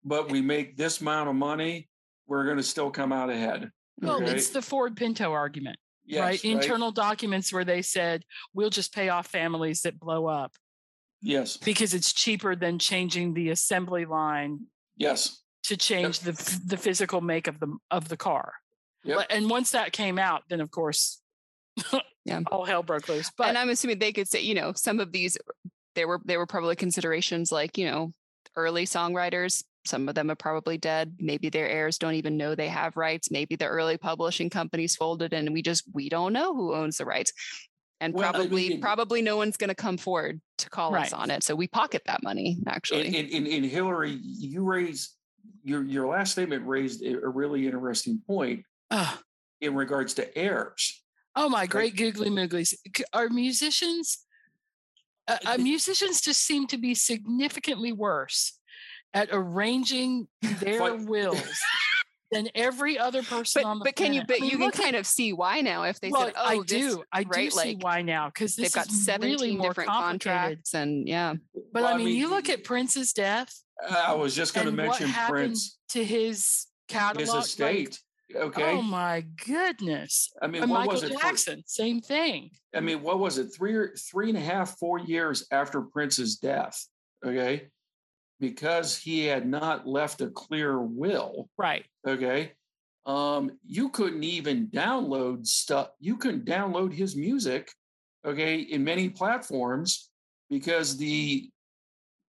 but 0.04 0.32
we 0.32 0.42
make 0.42 0.76
this 0.78 1.02
amount 1.02 1.30
of 1.30 1.36
money 1.36 1.88
we're 2.28 2.46
going 2.46 2.58
to 2.58 2.64
still 2.64 2.90
come 2.90 3.12
out 3.12 3.30
ahead 3.30 3.70
well, 4.02 4.24
okay? 4.24 4.32
it's 4.32 4.50
the 4.50 4.62
Ford 4.62 4.96
Pinto 4.96 5.34
argument, 5.34 5.78
Yes, 6.10 6.22
right? 6.22 6.46
Internal 6.46 6.92
documents 6.92 7.54
where 7.54 7.64
they 7.64 7.82
said 7.84 8.24
we'll 8.54 8.72
just 8.72 8.94
pay 8.94 9.10
off 9.10 9.28
families 9.28 9.82
that 9.82 10.00
blow 10.00 10.26
up 10.26 10.54
yes 11.22 11.58
because 11.58 11.94
it's 11.94 12.14
cheaper 12.14 12.56
than 12.56 12.80
changing 12.80 13.34
the 13.34 13.50
assembly 13.50 14.06
line 14.06 14.62
yes 14.96 15.44
to 15.64 15.78
change 15.78 16.22
the 16.22 16.32
the 16.66 16.78
physical 16.78 17.22
make 17.22 17.48
of 17.48 17.60
the 17.60 17.78
of 17.92 18.08
the 18.10 18.18
car. 18.18 18.54
Yep. 19.04 19.28
And 19.30 19.50
once 19.50 19.72
that 19.72 19.92
came 19.94 20.18
out, 20.18 20.44
then 20.50 20.62
of 20.62 20.72
course, 20.72 21.22
Yeah. 22.26 22.42
all 22.52 22.66
hell 22.66 22.84
broke 22.84 23.08
loose. 23.08 23.32
But 23.38 23.50
and 23.50 23.58
i'm 23.58 23.70
assuming 23.70 24.00
they 24.00 24.12
could 24.12 24.28
say 24.28 24.42
you 24.42 24.56
know 24.56 24.74
some 24.74 25.00
of 25.00 25.12
these 25.12 25.38
there 25.96 26.08
were 26.08 26.22
there 26.26 26.40
were 26.40 26.48
probably 26.48 26.76
considerations 26.76 27.52
like 27.52 27.78
you 27.78 27.86
know 27.86 28.14
early 28.56 28.86
songwriters 28.86 29.64
some 29.86 30.10
of 30.10 30.16
them 30.16 30.30
are 30.30 30.36
probably 30.36 30.78
dead. 30.78 31.16
Maybe 31.20 31.50
their 31.50 31.68
heirs 31.68 31.98
don't 31.98 32.14
even 32.16 32.38
know 32.38 32.54
they 32.56 32.68
have 32.68 32.98
rights. 32.98 33.32
Maybe 33.32 33.56
the 33.56 33.66
early 33.66 33.98
publishing 33.98 34.50
companies 34.50 34.96
folded 34.96 35.34
and 35.34 35.52
we 35.54 35.62
just 35.62 35.84
we 35.94 36.10
don't 36.10 36.34
know 36.34 36.54
who 36.54 36.74
owns 36.76 36.98
the 36.98 37.06
rights. 37.06 37.32
And 38.02 38.14
Well, 38.14 38.28
I 38.30 38.32
probably 38.32 38.70
mean- 38.70 38.82
probably 38.82 39.22
no 39.22 39.38
one's 39.38 39.58
going 39.58 39.70
to 39.70 39.76
come 39.76 39.98
forward 39.98 40.42
to 40.60 40.70
call 40.70 40.96
us 40.96 41.12
on 41.14 41.32
it. 41.32 41.44
So 41.44 41.56
we 41.56 41.68
pocket 41.68 42.04
that 42.06 42.24
money 42.24 42.58
actually. 42.68 43.08
and, 43.18 43.30
and, 43.30 43.48
and 43.48 43.66
hillary 43.66 44.20
you 44.22 44.64
raised 44.64 45.16
your 45.64 45.84
your 45.84 46.08
last 46.08 46.34
statement 46.34 46.66
raised 46.66 47.02
a 47.04 47.16
a 47.22 47.28
really 47.30 47.66
interesting 47.66 48.22
point 48.28 48.64
Ugh. 48.92 49.18
in 49.62 49.76
regards 49.76 50.14
to 50.16 50.38
heirs. 50.38 51.02
Oh 51.36 51.48
my 51.50 51.66
great 51.68 51.96
googly 51.96 52.30
mooglies. 52.30 52.74
C- 52.96 53.04
Are 53.14 53.30
musicians 53.30 54.26
uh, 55.28 55.38
uh, 55.46 55.58
musicians 55.58 56.22
just 56.22 56.42
seem 56.42 56.68
to 56.68 56.78
be 56.78 56.94
significantly 56.96 57.92
worse 57.92 58.59
at 59.14 59.30
arranging 59.32 60.28
their 60.42 60.80
But- 60.80 61.02
wills 61.02 61.42
than 62.32 62.48
every 62.54 63.00
other 63.00 63.24
person 63.24 63.64
but 63.64 63.68
on 63.70 63.80
the 63.80 63.86
but 63.86 63.96
can 63.96 64.14
you 64.14 64.22
but 64.28 64.38
I 64.38 64.40
mean, 64.42 64.52
you 64.52 64.58
can 64.58 64.66
look 64.68 64.76
at- 64.76 64.84
kind 64.84 64.96
of 64.96 65.08
see 65.08 65.34
why 65.34 65.62
now 65.62 65.82
if 65.84 66.00
they 66.00 66.12
well, 66.12 66.26
said 66.26 66.34
oh 66.38 66.46
I 66.46 66.58
this, 66.58 66.66
do. 66.68 67.04
I 67.12 67.24
do 67.24 67.30
right, 67.32 67.52
see 67.52 67.58
like, 67.74 67.84
why 67.84 68.02
now 68.04 68.28
because 68.28 68.56
they've 68.56 68.72
got 68.72 68.88
is 68.88 69.04
17 69.04 69.32
really 69.32 69.68
different 69.68 69.90
contracts 69.90 70.76
and 70.76 71.08
yeah 71.08 71.34
But 71.74 71.84
Well, 71.84 71.94
I 71.94 71.98
mean, 71.98 72.10
you 72.16 72.30
look 72.30 72.48
at 72.50 72.64
Prince's 72.64 73.14
death 73.14 73.52
I 73.90 74.14
was 74.14 74.36
just 74.36 74.54
going 74.54 74.66
to 74.66 74.70
and 74.70 74.78
what 74.90 75.00
mention 75.02 75.10
Prince, 75.28 75.80
to 75.90 76.04
his 76.06 76.68
catalog. 76.88 77.22
his 77.22 77.30
like, 77.34 77.46
estate. 77.46 78.00
okay, 78.36 78.74
Oh 78.78 78.82
my 78.84 79.26
goodness. 79.48 80.32
I 80.42 80.48
mean, 80.48 80.62
And 80.64 80.70
what 80.72 80.82
Michael 80.82 80.94
was 80.94 81.04
it? 81.04 81.14
for- 81.14 81.20
Jackson, 81.22 81.64
same 81.66 82.00
thing. 82.02 82.52
I 82.76 82.82
mean, 82.82 83.02
what 83.02 83.18
was 83.20 83.38
it? 83.40 83.48
Three 83.56 83.74
or 83.74 83.96
three 83.98 84.30
and 84.30 84.38
a 84.38 84.42
half, 84.42 84.78
four 84.78 85.00
years 85.00 85.48
after 85.52 85.82
Prince's 85.82 86.36
death. 86.36 86.86
Okay, 87.26 87.70
because 88.40 88.98
he 88.98 89.26
had 89.26 89.48
not 89.48 89.88
left 89.88 90.22
a 90.22 90.30
clear 90.30 90.80
will. 90.80 91.50
Right. 91.58 91.86
Okay, 92.08 92.54
um, 93.06 93.52
you 93.66 93.90
couldn't 93.90 94.24
even 94.24 94.68
download 94.68 95.46
stuff. 95.46 95.90
You 96.00 96.18
couldn't 96.18 96.46
download 96.46 96.94
his 96.94 97.16
music. 97.16 97.72
Okay, 98.26 98.60
in 98.60 98.84
many 98.84 99.10
platforms 99.10 100.10
because 100.50 100.98
the 100.98 101.50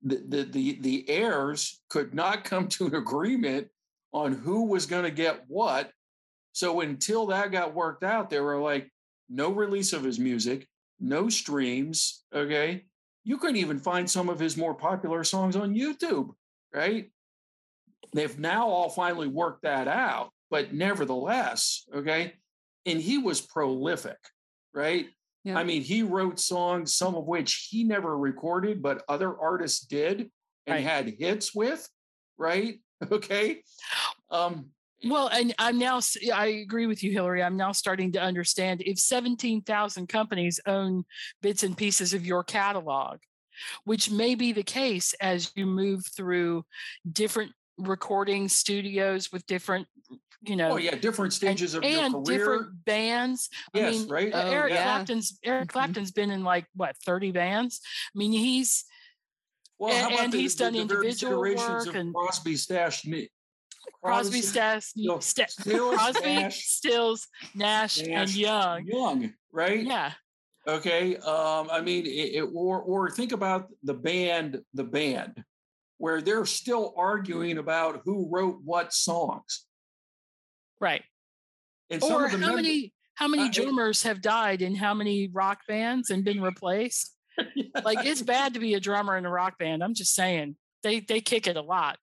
the 0.02 0.16
the 0.28 0.42
the, 0.44 0.78
the 0.80 1.08
heirs 1.08 1.80
could 1.90 2.14
not 2.14 2.44
come 2.44 2.68
to 2.68 2.86
an 2.86 2.94
agreement 2.94 3.68
on 4.12 4.32
who 4.32 4.66
was 4.66 4.86
going 4.86 5.04
to 5.04 5.10
get 5.10 5.44
what. 5.48 5.90
So 6.52 6.80
until 6.80 7.26
that 7.26 7.52
got 7.52 7.74
worked 7.74 8.02
out, 8.02 8.28
they 8.28 8.40
were 8.40 8.58
like, 8.58 8.90
no 9.28 9.52
release 9.52 9.92
of 9.92 10.02
his 10.02 10.18
music, 10.18 10.66
no 10.98 11.28
streams. 11.28 12.24
Okay. 12.34 12.84
You 13.24 13.38
couldn't 13.38 13.56
even 13.56 13.78
find 13.78 14.10
some 14.10 14.28
of 14.28 14.38
his 14.38 14.56
more 14.56 14.74
popular 14.74 15.24
songs 15.24 15.56
on 15.56 15.74
YouTube, 15.74 16.30
right? 16.74 17.10
They've 18.12 18.38
now 18.38 18.66
all 18.68 18.88
finally 18.88 19.28
worked 19.28 19.62
that 19.62 19.88
out, 19.88 20.30
but 20.50 20.72
nevertheless, 20.72 21.84
okay. 21.94 22.34
And 22.86 23.00
he 23.00 23.18
was 23.18 23.40
prolific, 23.40 24.16
right? 24.74 25.06
Yeah. 25.44 25.58
I 25.58 25.64
mean, 25.64 25.82
he 25.82 26.02
wrote 26.02 26.40
songs, 26.40 26.92
some 26.94 27.14
of 27.14 27.26
which 27.26 27.68
he 27.70 27.84
never 27.84 28.16
recorded, 28.16 28.82
but 28.82 29.02
other 29.08 29.38
artists 29.38 29.80
did 29.80 30.30
and 30.66 30.74
Right. 30.76 30.82
had 30.84 31.14
hits 31.18 31.54
with, 31.54 31.88
right? 32.38 32.80
Okay. 33.10 33.62
Um, 34.30 34.66
Well, 35.04 35.28
and 35.28 35.54
I'm 35.58 35.78
now, 35.78 36.00
I 36.34 36.46
agree 36.46 36.86
with 36.86 37.02
you, 37.02 37.10
Hillary. 37.12 37.42
I'm 37.42 37.56
now 37.56 37.72
starting 37.72 38.12
to 38.12 38.20
understand 38.20 38.82
if 38.84 38.98
17,000 38.98 40.08
companies 40.08 40.60
own 40.66 41.04
bits 41.40 41.62
and 41.62 41.76
pieces 41.76 42.12
of 42.12 42.26
your 42.26 42.44
catalog, 42.44 43.18
which 43.84 44.10
may 44.10 44.34
be 44.34 44.52
the 44.52 44.62
case 44.62 45.14
as 45.14 45.52
you 45.56 45.64
move 45.64 46.04
through 46.14 46.64
different 47.10 47.52
recording 47.78 48.46
studios 48.48 49.32
with 49.32 49.46
different, 49.46 49.86
you 50.42 50.54
know, 50.56 50.72
oh 50.72 50.76
yeah, 50.76 50.94
different 50.96 51.32
and, 51.32 51.32
stages 51.32 51.74
of 51.74 51.82
and 51.82 52.12
your 52.12 52.22
career. 52.24 52.38
different 52.38 52.84
bands. 52.84 53.48
Yes, 53.72 53.86
I 53.94 53.98
mean, 53.98 54.08
right? 54.08 54.34
uh, 54.34 54.42
Oh, 54.44 54.50
Eric 54.50 54.72
yeah. 54.74 54.82
Clapton's 54.82 55.38
Eric 55.44 55.68
Mhm. 55.68 55.72
Clapton's 55.72 56.10
been 56.12 56.30
in 56.30 56.44
like 56.44 56.66
what 56.74 56.94
30 57.06 57.32
bands. 57.32 57.80
I 58.14 58.18
mean, 58.18 58.32
he's 58.32 58.84
Well, 59.78 59.92
and- 59.94 60.14
and 60.20 60.32
he's 60.34 60.54
done 60.56 60.74
various 60.74 61.22
individual 61.22 61.40
work 61.40 61.86
of 61.86 61.94
and- 61.94 62.12
Crosby, 62.14 62.56
Stash, 62.56 63.06
Crosby, 64.02 64.40
Stills, 64.42 64.92
no, 64.96 65.18
Stills, 65.20 65.54
Crosby, 65.96 66.20
Nash, 66.34 66.64
Stills, 66.64 67.28
Nash, 67.54 68.00
and 68.02 68.34
Young. 68.34 68.86
Young, 68.86 69.32
right? 69.52 69.82
Yeah, 69.84 70.12
Okay. 70.66 71.16
Um, 71.16 71.68
I 71.70 71.80
mean, 71.80 72.06
it, 72.06 72.08
it- 72.36 72.50
or 72.54 72.80
or 72.80 73.10
think 73.10 73.32
about 73.32 73.68
the 73.82 73.94
band, 73.94 74.60
the 74.74 74.84
band, 74.84 75.42
where 75.98 76.20
they're 76.22 76.46
still 76.46 76.94
arguing 76.96 77.58
about 77.58 78.02
who 78.04 78.28
wrote 78.30 78.60
what 78.64 78.92
songs. 78.92 79.66
right. 80.80 81.02
And 81.92 82.02
Or 82.04 82.28
how 82.28 82.36
mem- 82.36 82.54
many 82.56 82.92
how 83.14 83.26
many 83.28 83.44
I- 83.44 83.50
drummers 83.50 84.02
have 84.04 84.22
died 84.22 84.62
in 84.62 84.74
how 84.76 84.94
many 84.94 85.28
rock 85.32 85.60
bands 85.68 86.08
and 86.10 86.24
been 86.24 86.40
replaced? 86.40 87.14
Like 87.84 88.04
it's 88.04 88.22
bad 88.22 88.54
to 88.54 88.60
be 88.60 88.74
a 88.74 88.80
drummer 88.80 89.16
in 89.16 89.24
a 89.26 89.30
rock 89.30 89.58
band. 89.58 89.82
I'm 89.82 89.94
just 89.94 90.14
saying 90.14 90.56
they 90.82 91.00
they 91.00 91.20
kick 91.20 91.46
it 91.46 91.56
a 91.56 91.62
lot. 91.62 91.98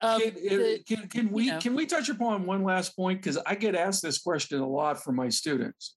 Um, 0.00 0.20
Can, 0.20 0.34
the- 0.34 0.82
can, 0.86 1.08
can 1.08 1.30
we 1.30 1.46
know. 1.46 1.58
can 1.58 1.74
we 1.74 1.86
touch 1.86 2.08
upon 2.08 2.46
one 2.46 2.62
last 2.62 2.96
point 2.96 3.20
because 3.20 3.38
I 3.46 3.54
get 3.54 3.74
asked 3.74 4.02
this 4.02 4.18
question 4.18 4.60
a 4.60 4.68
lot 4.68 5.02
from 5.02 5.16
my 5.16 5.28
students. 5.28 5.96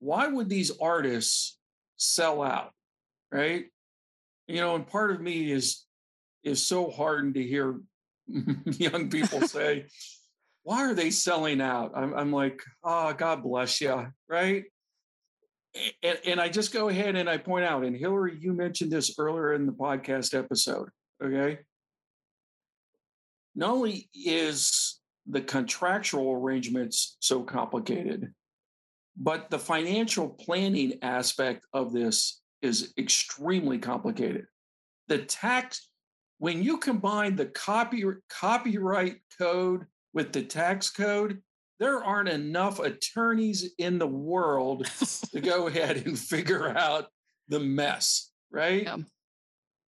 Why 0.00 0.26
would 0.26 0.48
these 0.48 0.72
artists 0.80 1.58
sell 1.96 2.42
out? 2.42 2.72
Right? 3.32 3.66
You 4.46 4.56
know, 4.56 4.74
and 4.74 4.86
part 4.86 5.10
of 5.12 5.20
me 5.20 5.50
is 5.50 5.84
is 6.42 6.64
so 6.64 6.90
hardened 6.90 7.34
to 7.34 7.42
hear 7.42 7.80
young 8.64 9.10
people 9.10 9.40
say, 9.48 9.86
why 10.62 10.84
are 10.84 10.94
they 10.94 11.10
selling 11.10 11.60
out? 11.60 11.92
I'm, 11.94 12.14
I'm 12.14 12.32
like, 12.32 12.62
oh, 12.82 13.12
God 13.12 13.42
bless 13.42 13.80
you, 13.80 14.06
right? 14.28 14.64
And, 16.02 16.18
and 16.24 16.40
I 16.40 16.48
just 16.48 16.72
go 16.72 16.88
ahead 16.88 17.16
and 17.16 17.28
I 17.28 17.36
point 17.36 17.64
out, 17.64 17.84
and 17.84 17.96
Hillary, 17.96 18.38
you 18.40 18.52
mentioned 18.52 18.90
this 18.90 19.14
earlier 19.18 19.52
in 19.54 19.66
the 19.66 19.72
podcast 19.72 20.36
episode, 20.38 20.88
okay? 21.22 21.58
Not 23.54 23.70
only 23.70 24.08
is 24.14 25.00
the 25.26 25.40
contractual 25.40 26.32
arrangements 26.32 27.16
so 27.20 27.42
complicated, 27.42 28.32
but 29.16 29.50
the 29.50 29.58
financial 29.58 30.28
planning 30.28 30.94
aspect 31.02 31.66
of 31.72 31.92
this 31.92 32.42
is 32.62 32.92
extremely 32.98 33.78
complicated. 33.78 34.46
The 35.08 35.18
tax, 35.18 35.88
when 36.38 36.62
you 36.62 36.78
combine 36.78 37.36
the 37.36 37.46
copy, 37.46 38.04
copyright 38.28 39.16
code 39.38 39.84
with 40.12 40.32
the 40.32 40.42
tax 40.42 40.90
code, 40.90 41.40
there 41.78 42.02
aren't 42.02 42.28
enough 42.28 42.78
attorneys 42.80 43.72
in 43.78 43.98
the 43.98 44.06
world 44.06 44.86
to 45.32 45.40
go 45.40 45.66
ahead 45.66 46.06
and 46.06 46.18
figure 46.18 46.68
out 46.68 47.06
the 47.48 47.60
mess, 47.60 48.30
right? 48.50 48.84
Yeah. 48.84 48.96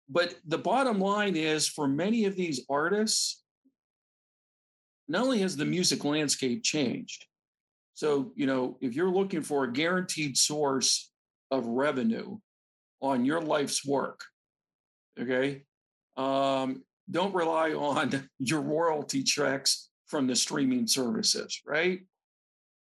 But 0.08 0.36
the 0.45 0.58
bottom 0.58 0.99
line 0.99 1.36
is 1.36 1.68
for 1.68 1.88
many 1.88 2.26
of 2.26 2.36
these 2.36 2.66
artists, 2.70 3.43
not 5.08 5.24
only 5.24 5.39
has 5.39 5.58
the 5.58 5.66
music 5.66 6.03
landscape 6.03 6.64
changed, 6.64 7.26
so, 7.95 8.34
you 8.36 8.45
know, 8.45 8.78
if 8.82 8.93
you're 8.93 9.10
looking 9.10 9.41
for 9.41 9.64
a 9.64 9.72
guaranteed 9.72 10.38
source 10.38 11.12
of 11.49 11.66
revenue 11.66 12.38
on 13.01 13.24
your 13.24 13.41
life's 13.41 13.86
work, 13.86 14.26
okay, 15.20 15.64
um, 16.18 16.84
don't 17.10 17.34
rely 17.34 17.72
on 17.72 18.30
your 18.39 18.62
royalty 18.62 19.24
checks 19.24 19.89
from 20.08 20.28
the 20.28 20.36
streaming 20.36 20.88
services, 20.88 21.62
right? 21.66 22.01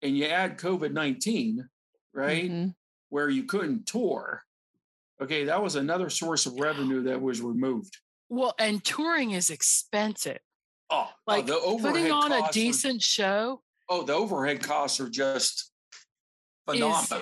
And 0.03 0.19
you 0.19 0.27
add 0.27 0.59
COVID 0.59 0.93
19, 0.93 1.67
right? 2.13 2.51
Mm-hmm. 2.51 2.71
Where 3.09 3.29
you 3.29 3.45
couldn't 3.45 3.87
tour. 3.87 4.43
Okay, 5.23 5.45
that 5.45 5.63
was 5.63 5.77
another 5.77 6.11
source 6.11 6.47
of 6.47 6.55
revenue 6.61 7.03
that 7.05 7.21
was 7.21 7.41
removed. 7.41 7.97
Well, 8.29 8.55
and 8.59 8.85
touring 8.85 9.31
is 9.31 9.51
expensive. 9.51 10.39
Oh, 10.91 11.09
like 11.27 11.49
oh, 11.49 11.79
putting 11.81 12.11
on 12.11 12.33
a 12.33 12.51
decent 12.53 13.03
are, 13.03 13.07
show. 13.07 13.63
Oh, 13.89 14.03
the 14.03 14.13
overhead 14.13 14.63
costs 14.63 15.01
are 15.01 15.09
just 15.09 15.73
phenomenal. 16.67 16.99
Is, 17.03 17.13
uh, 17.13 17.21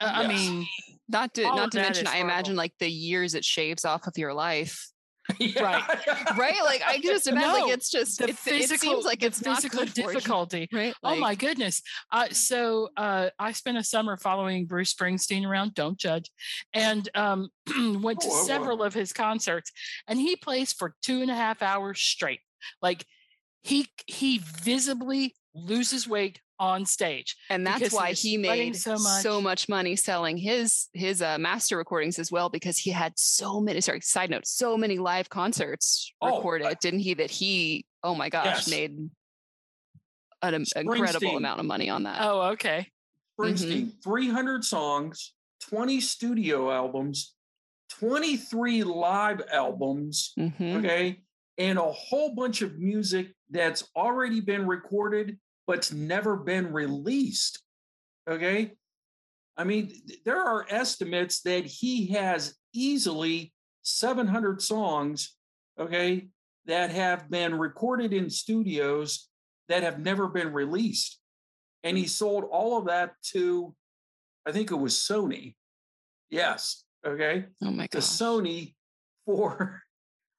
yes. 0.00 0.12
I 0.14 0.26
mean, 0.26 0.66
not 1.08 1.34
to 1.34 1.42
not 1.42 1.72
to 1.72 1.78
mention, 1.78 2.06
I 2.06 2.18
imagine 2.18 2.56
like 2.56 2.72
the 2.78 2.90
years 2.90 3.34
it 3.34 3.44
shaves 3.44 3.84
off 3.84 4.06
of 4.06 4.16
your 4.16 4.32
life 4.32 4.88
yeah. 5.38 5.62
right. 5.62 6.38
Right? 6.38 6.62
Like 6.64 6.82
i 6.86 6.98
just 6.98 7.26
imagine 7.26 7.48
no, 7.48 7.66
like 7.66 7.72
it's 7.72 7.90
just 7.90 8.18
the 8.18 8.30
it, 8.30 8.38
physical, 8.38 8.74
it 8.74 8.80
seems 8.80 9.04
like 9.04 9.22
it's 9.22 9.40
physical 9.40 9.84
difficulty. 9.84 10.68
Right? 10.72 10.94
Like, 11.02 11.16
oh 11.16 11.20
my 11.20 11.34
goodness. 11.34 11.82
Uh, 12.10 12.28
so 12.30 12.88
uh, 12.96 13.30
i 13.38 13.52
spent 13.52 13.78
a 13.78 13.84
summer 13.84 14.16
following 14.16 14.66
bruce 14.66 14.94
springsteen 14.94 15.46
around 15.46 15.74
don't 15.74 15.98
judge 15.98 16.30
and 16.72 17.08
um, 17.14 17.50
went 18.02 18.20
to 18.20 18.28
oh, 18.30 18.44
several 18.46 18.82
of 18.82 18.94
his 18.94 19.12
concerts 19.12 19.72
and 20.06 20.18
he 20.18 20.36
plays 20.36 20.72
for 20.72 20.94
two 21.02 21.22
and 21.22 21.30
a 21.30 21.34
half 21.34 21.62
hours 21.62 22.00
straight. 22.00 22.40
Like 22.82 23.04
he 23.62 23.88
he 24.06 24.38
visibly 24.38 25.34
loses 25.54 26.08
weight 26.08 26.40
on 26.60 26.84
stage 26.84 27.36
and 27.50 27.66
that's 27.66 27.92
why 27.92 28.12
he 28.12 28.36
made 28.36 28.74
so 28.74 28.92
much. 28.92 29.22
so 29.22 29.40
much 29.40 29.68
money 29.68 29.94
selling 29.94 30.36
his 30.36 30.88
his 30.92 31.22
uh, 31.22 31.38
master 31.38 31.76
recordings 31.76 32.18
as 32.18 32.32
well 32.32 32.48
because 32.48 32.76
he 32.76 32.90
had 32.90 33.12
so 33.16 33.60
many 33.60 33.80
sorry 33.80 34.00
side 34.00 34.30
note 34.30 34.46
so 34.46 34.76
many 34.76 34.98
live 34.98 35.28
concerts 35.28 36.12
oh, 36.20 36.36
recorded 36.36 36.66
I, 36.66 36.74
didn't 36.74 37.00
he 37.00 37.14
that 37.14 37.30
he 37.30 37.86
oh 38.02 38.14
my 38.14 38.28
gosh 38.28 38.44
yes. 38.44 38.70
made 38.70 39.08
an 40.42 40.64
incredible 40.76 41.36
amount 41.36 41.60
of 41.60 41.66
money 41.66 41.90
on 41.90 42.04
that 42.04 42.18
oh 42.22 42.42
okay 42.50 42.88
Springsteen 43.38 43.86
mm-hmm. 43.86 44.10
300 44.10 44.64
songs 44.64 45.32
20 45.68 46.00
studio 46.00 46.70
albums 46.72 47.34
23 47.90 48.84
live 48.84 49.42
albums 49.52 50.32
mm-hmm. 50.38 50.76
okay 50.76 51.20
and 51.56 51.78
a 51.78 51.82
whole 51.82 52.34
bunch 52.34 52.62
of 52.62 52.78
music 52.78 53.28
that's 53.50 53.84
already 53.96 54.40
been 54.40 54.66
recorded 54.66 55.38
but's 55.68 55.92
never 55.92 56.34
been 56.34 56.72
released. 56.72 57.62
Okay. 58.28 58.72
I 59.56 59.64
mean, 59.64 59.92
there 60.24 60.42
are 60.42 60.66
estimates 60.68 61.42
that 61.42 61.66
he 61.66 62.08
has 62.08 62.54
easily 62.72 63.52
700 63.82 64.62
songs, 64.62 65.36
okay, 65.78 66.28
that 66.66 66.90
have 66.90 67.30
been 67.30 67.58
recorded 67.58 68.12
in 68.12 68.30
studios 68.30 69.28
that 69.68 69.82
have 69.82 69.98
never 69.98 70.26
been 70.26 70.52
released. 70.52 71.20
And 71.84 71.98
he 71.98 72.06
sold 72.06 72.44
all 72.50 72.78
of 72.78 72.86
that 72.86 73.12
to, 73.32 73.74
I 74.46 74.52
think 74.52 74.70
it 74.70 74.76
was 74.76 74.94
Sony. 74.94 75.54
Yes. 76.30 76.84
Okay. 77.06 77.44
Oh 77.62 77.70
my 77.70 77.88
God. 77.88 77.90
To 77.92 77.98
Sony 77.98 78.74
for 79.26 79.82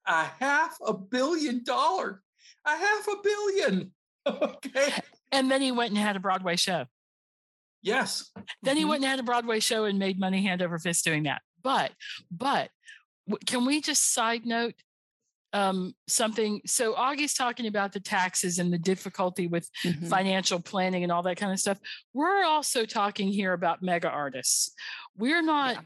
a 0.08 0.24
half 0.24 0.78
a 0.86 0.94
billion 0.94 1.64
dollars. 1.64 2.20
A 2.66 2.72
half 2.72 3.08
a 3.08 3.16
billion. 3.24 3.92
Okay. 4.28 4.94
And 5.32 5.50
then 5.50 5.62
he 5.62 5.72
went 5.72 5.92
and 5.92 5.98
had 5.98 6.16
a 6.16 6.20
Broadway 6.20 6.56
show. 6.56 6.86
Yes. 7.82 8.32
Then 8.62 8.76
he 8.76 8.84
mm-hmm. 8.84 8.90
went 8.90 9.04
and 9.04 9.10
had 9.10 9.20
a 9.20 9.24
Broadway 9.24 9.60
show 9.60 9.86
and 9.86 10.00
made 10.00 10.20
money 10.20 10.44
hand 10.44 10.62
over 10.62 10.78
fist 10.80 11.06
doing 11.06 11.24
that. 11.24 11.42
But, 11.64 11.92
but 12.32 12.70
can 13.46 13.66
we 13.66 13.82
just 13.82 14.14
side 14.14 14.46
note 14.46 14.74
um, 15.54 15.94
something? 16.08 16.62
So 16.66 16.94
Aughie's 16.94 17.34
talking 17.34 17.68
about 17.68 17.94
the 17.94 18.00
taxes 18.00 18.60
and 18.60 18.72
the 18.72 18.78
difficulty 18.78 19.48
with 19.48 19.70
mm-hmm. 19.86 20.08
financial 20.08 20.60
planning 20.60 21.04
and 21.04 21.12
all 21.12 21.24
that 21.24 21.38
kind 21.38 21.52
of 21.52 21.60
stuff. 21.60 21.80
We're 22.14 22.44
also 22.44 22.86
talking 22.86 23.30
here 23.30 23.54
about 23.54 23.82
mega 23.82 24.10
artists. 24.10 24.74
We're 25.18 25.44
not. 25.44 25.76
Yeah 25.76 25.82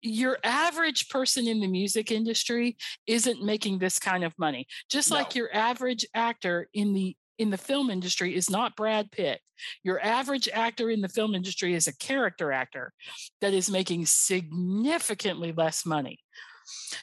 your 0.00 0.38
average 0.44 1.08
person 1.08 1.48
in 1.48 1.58
the 1.58 1.66
music 1.66 2.12
industry 2.12 2.76
isn't 3.08 3.42
making 3.42 3.80
this 3.80 3.98
kind 3.98 4.22
of 4.22 4.32
money 4.38 4.64
just 4.88 5.10
no. 5.10 5.16
like 5.16 5.34
your 5.34 5.52
average 5.52 6.06
actor 6.14 6.68
in 6.72 6.94
the 6.94 7.16
in 7.38 7.50
the 7.50 7.58
film 7.58 7.90
industry 7.90 8.34
is 8.34 8.50
not 8.50 8.76
Brad 8.76 9.10
Pitt. 9.10 9.40
Your 9.82 10.00
average 10.00 10.48
actor 10.52 10.90
in 10.90 11.00
the 11.00 11.08
film 11.08 11.34
industry 11.34 11.74
is 11.74 11.86
a 11.86 11.96
character 11.96 12.52
actor 12.52 12.92
that 13.40 13.54
is 13.54 13.70
making 13.70 14.06
significantly 14.06 15.52
less 15.52 15.86
money. 15.86 16.18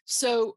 So 0.05 0.55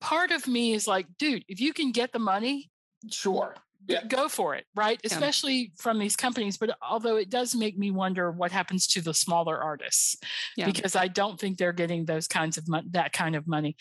part 0.00 0.30
of 0.30 0.46
me 0.46 0.72
is 0.72 0.86
like, 0.86 1.06
dude, 1.18 1.44
if 1.48 1.60
you 1.60 1.72
can 1.72 1.92
get 1.92 2.12
the 2.12 2.18
money, 2.18 2.70
sure. 3.10 3.54
Yeah. 3.88 4.04
Go 4.04 4.28
for 4.28 4.54
it, 4.54 4.66
right? 4.76 5.00
Yeah. 5.02 5.10
Especially 5.10 5.72
from 5.78 5.98
these 5.98 6.14
companies. 6.14 6.58
But 6.58 6.76
although 6.82 7.16
it 7.16 7.30
does 7.30 7.54
make 7.54 7.78
me 7.78 7.90
wonder 7.90 8.30
what 8.30 8.52
happens 8.52 8.86
to 8.88 9.00
the 9.00 9.14
smaller 9.14 9.58
artists, 9.58 10.16
yeah. 10.56 10.66
because 10.66 10.94
I 10.94 11.08
don't 11.08 11.40
think 11.40 11.56
they're 11.56 11.72
getting 11.72 12.04
those 12.04 12.28
kinds 12.28 12.58
of 12.58 12.66
that 12.92 13.12
kind 13.12 13.34
of 13.34 13.48
money. 13.48 13.76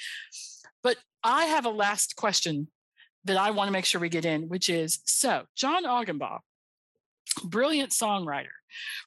But 0.83 0.97
I 1.21 1.45
have 1.45 1.65
a 1.65 1.69
last 1.69 2.15
question 2.15 2.69
that 3.25 3.37
I 3.37 3.51
want 3.51 3.67
to 3.67 3.71
make 3.71 3.85
sure 3.85 4.01
we 4.01 4.09
get 4.09 4.25
in, 4.25 4.49
which 4.49 4.69
is 4.69 4.99
so 5.05 5.45
John 5.55 5.85
Augenbaugh, 5.85 6.39
brilliant 7.43 7.91
songwriter, 7.91 8.58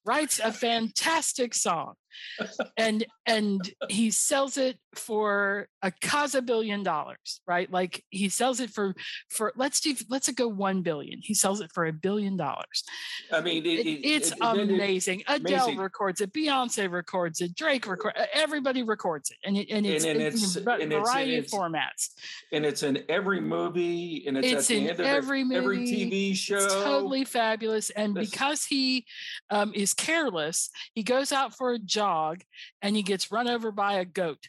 writes 0.05 0.41
a 0.41 0.53
fantastic 0.53 1.55
song 1.55 1.95
and 2.77 3.05
and 3.27 3.73
he 3.89 4.11
sells 4.11 4.59
it 4.59 4.79
for 4.95 5.67
a 5.83 5.91
casa 5.91 6.43
billion 6.43 6.83
dollars 6.83 7.41
right? 7.47 7.71
Like 7.71 8.05
he 8.11 8.29
sells 8.29 8.61
it 8.61 8.71
for 8.71 8.95
for 9.31 9.53
let's 9.57 9.81
do 9.81 9.95
let's 10.09 10.31
go 10.33 10.49
1 10.49 10.83
billion. 10.83 11.21
He 11.23 11.35
sells 11.35 11.61
it 11.61 11.71
for 11.73 11.87
a 11.87 11.93
billion 11.93 12.37
dollars. 12.37 12.85
I 13.33 13.41
mean 13.41 13.65
it, 13.65 13.87
it, 13.87 14.01
it's 14.05 14.33
it, 14.33 14.39
amazing. 14.41 15.23
Adele 15.27 15.65
amazing. 15.65 15.79
records 15.79 16.21
it. 16.21 16.33
Beyonce 16.33 16.91
records 16.91 17.41
it. 17.41 17.55
Drake 17.55 17.87
records 17.87 18.17
everybody 18.33 18.83
records 18.83 19.31
it. 19.31 19.37
And, 19.45 19.57
it, 19.57 19.69
and 19.71 19.87
it's, 19.87 20.05
and, 20.05 20.21
and 20.21 20.35
it's, 20.35 20.57
in 20.57 20.93
a 20.93 21.01
variety 21.01 21.39
of 21.39 21.47
formats. 21.47 22.11
and 22.53 22.65
it's 22.65 22.83
in 22.83 23.03
every 23.09 23.41
movie 23.41 24.25
and 24.27 24.39
it's, 24.39 24.71
it's 24.71 24.71
in 24.71 25.01
every 25.01 25.45
movie 25.45 25.57
every 25.57 25.79
tv 25.79 26.35
show 26.35 26.57
it's 26.57 26.75
totally 26.75 27.25
fabulous. 27.25 27.91
And 27.91 28.15
this, 28.15 28.31
because 28.31 28.65
he 28.65 29.07
um, 29.53 29.73
is 29.75 29.95
careless 29.95 30.71
he 30.95 31.03
goes 31.03 31.31
out 31.31 31.55
for 31.55 31.73
a 31.73 31.79
jog 31.79 32.43
and 32.81 32.97
he 32.97 33.03
gets 33.03 33.31
run 33.31 33.49
over 33.49 33.71
by 33.71 33.95
a 33.95 34.05
goat 34.05 34.49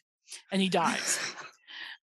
and 0.52 0.62
he 0.62 0.70
dies. 0.70 1.20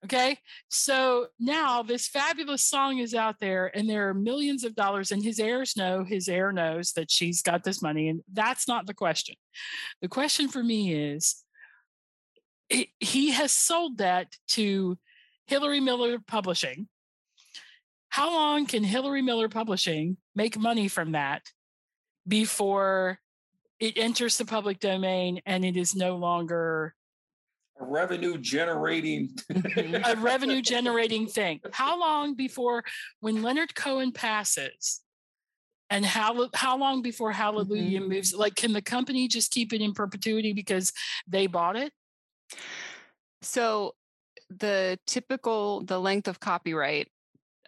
Okay. 0.05 0.39
So 0.69 1.27
now 1.39 1.83
this 1.83 2.09
fabulous 2.09 2.65
song 2.65 2.99
is 2.99 3.15
out 3.15 3.39
there 3.39 3.71
and 3.77 3.89
there 3.89 4.09
are 4.09 4.15
millions 4.15 4.65
of 4.65 4.75
dollars, 4.75 5.13
and 5.13 5.23
his 5.23 5.39
heirs 5.39 5.77
know, 5.77 6.05
his 6.05 6.29
heir 6.29 6.53
knows 6.53 6.93
that 6.93 7.11
she's 7.11 7.43
got 7.43 7.65
this 7.65 7.83
money. 7.83 8.09
And 8.09 8.23
that's 8.33 8.67
not 8.67 8.87
the 8.87 8.95
question. 8.95 9.35
The 10.01 10.09
question 10.09 10.49
for 10.49 10.63
me 10.63 10.95
is 10.95 11.45
he 12.99 13.31
has 13.33 13.53
sold 13.53 13.99
that 13.99 14.29
to 14.49 14.97
Hillary 15.47 15.81
Miller 15.81 16.19
Publishing. 16.19 16.89
How 18.09 18.31
long 18.31 18.67
can 18.67 18.85
Hillary 18.85 19.23
Miller 19.23 19.49
Publishing 19.49 20.17
make 20.35 20.59
money 20.59 20.89
from 20.89 21.13
that 21.13 21.43
before 22.31 23.19
it 23.81 23.99
enters 23.99 24.39
the 24.39 24.45
public 24.45 24.79
domain 24.79 25.41
and 25.45 25.65
it 25.65 25.77
is 25.77 25.95
no 25.95 26.17
longer 26.17 26.95
A 27.81 27.85
revenue 27.85 28.39
generating. 28.39 29.31
a 30.05 30.15
revenue 30.17 30.63
generating 30.63 31.27
thing. 31.27 31.61
How 31.73 31.99
long 31.99 32.35
before 32.35 32.85
when 33.21 33.43
Leonard 33.43 33.75
Cohen 33.75 34.13
passes? 34.13 35.03
And 35.93 36.07
how 36.07 36.49
how 36.55 36.79
long 36.79 37.03
before 37.03 37.33
Hallelujah 37.33 38.01
Mhm. 38.01 38.09
moves? 38.09 38.33
Like, 38.33 38.55
can 38.55 38.73
the 38.73 38.81
company 38.83 39.27
just 39.27 39.51
keep 39.51 39.73
it 39.73 39.81
in 39.81 39.93
perpetuity 39.93 40.53
because 40.53 40.93
they 41.27 41.49
bought 41.49 41.75
it? 41.77 41.93
So 43.43 43.97
the 44.51 45.01
typical 45.09 45.83
the 45.85 45.99
length 45.99 46.29
of 46.29 46.39
copyright, 46.39 47.09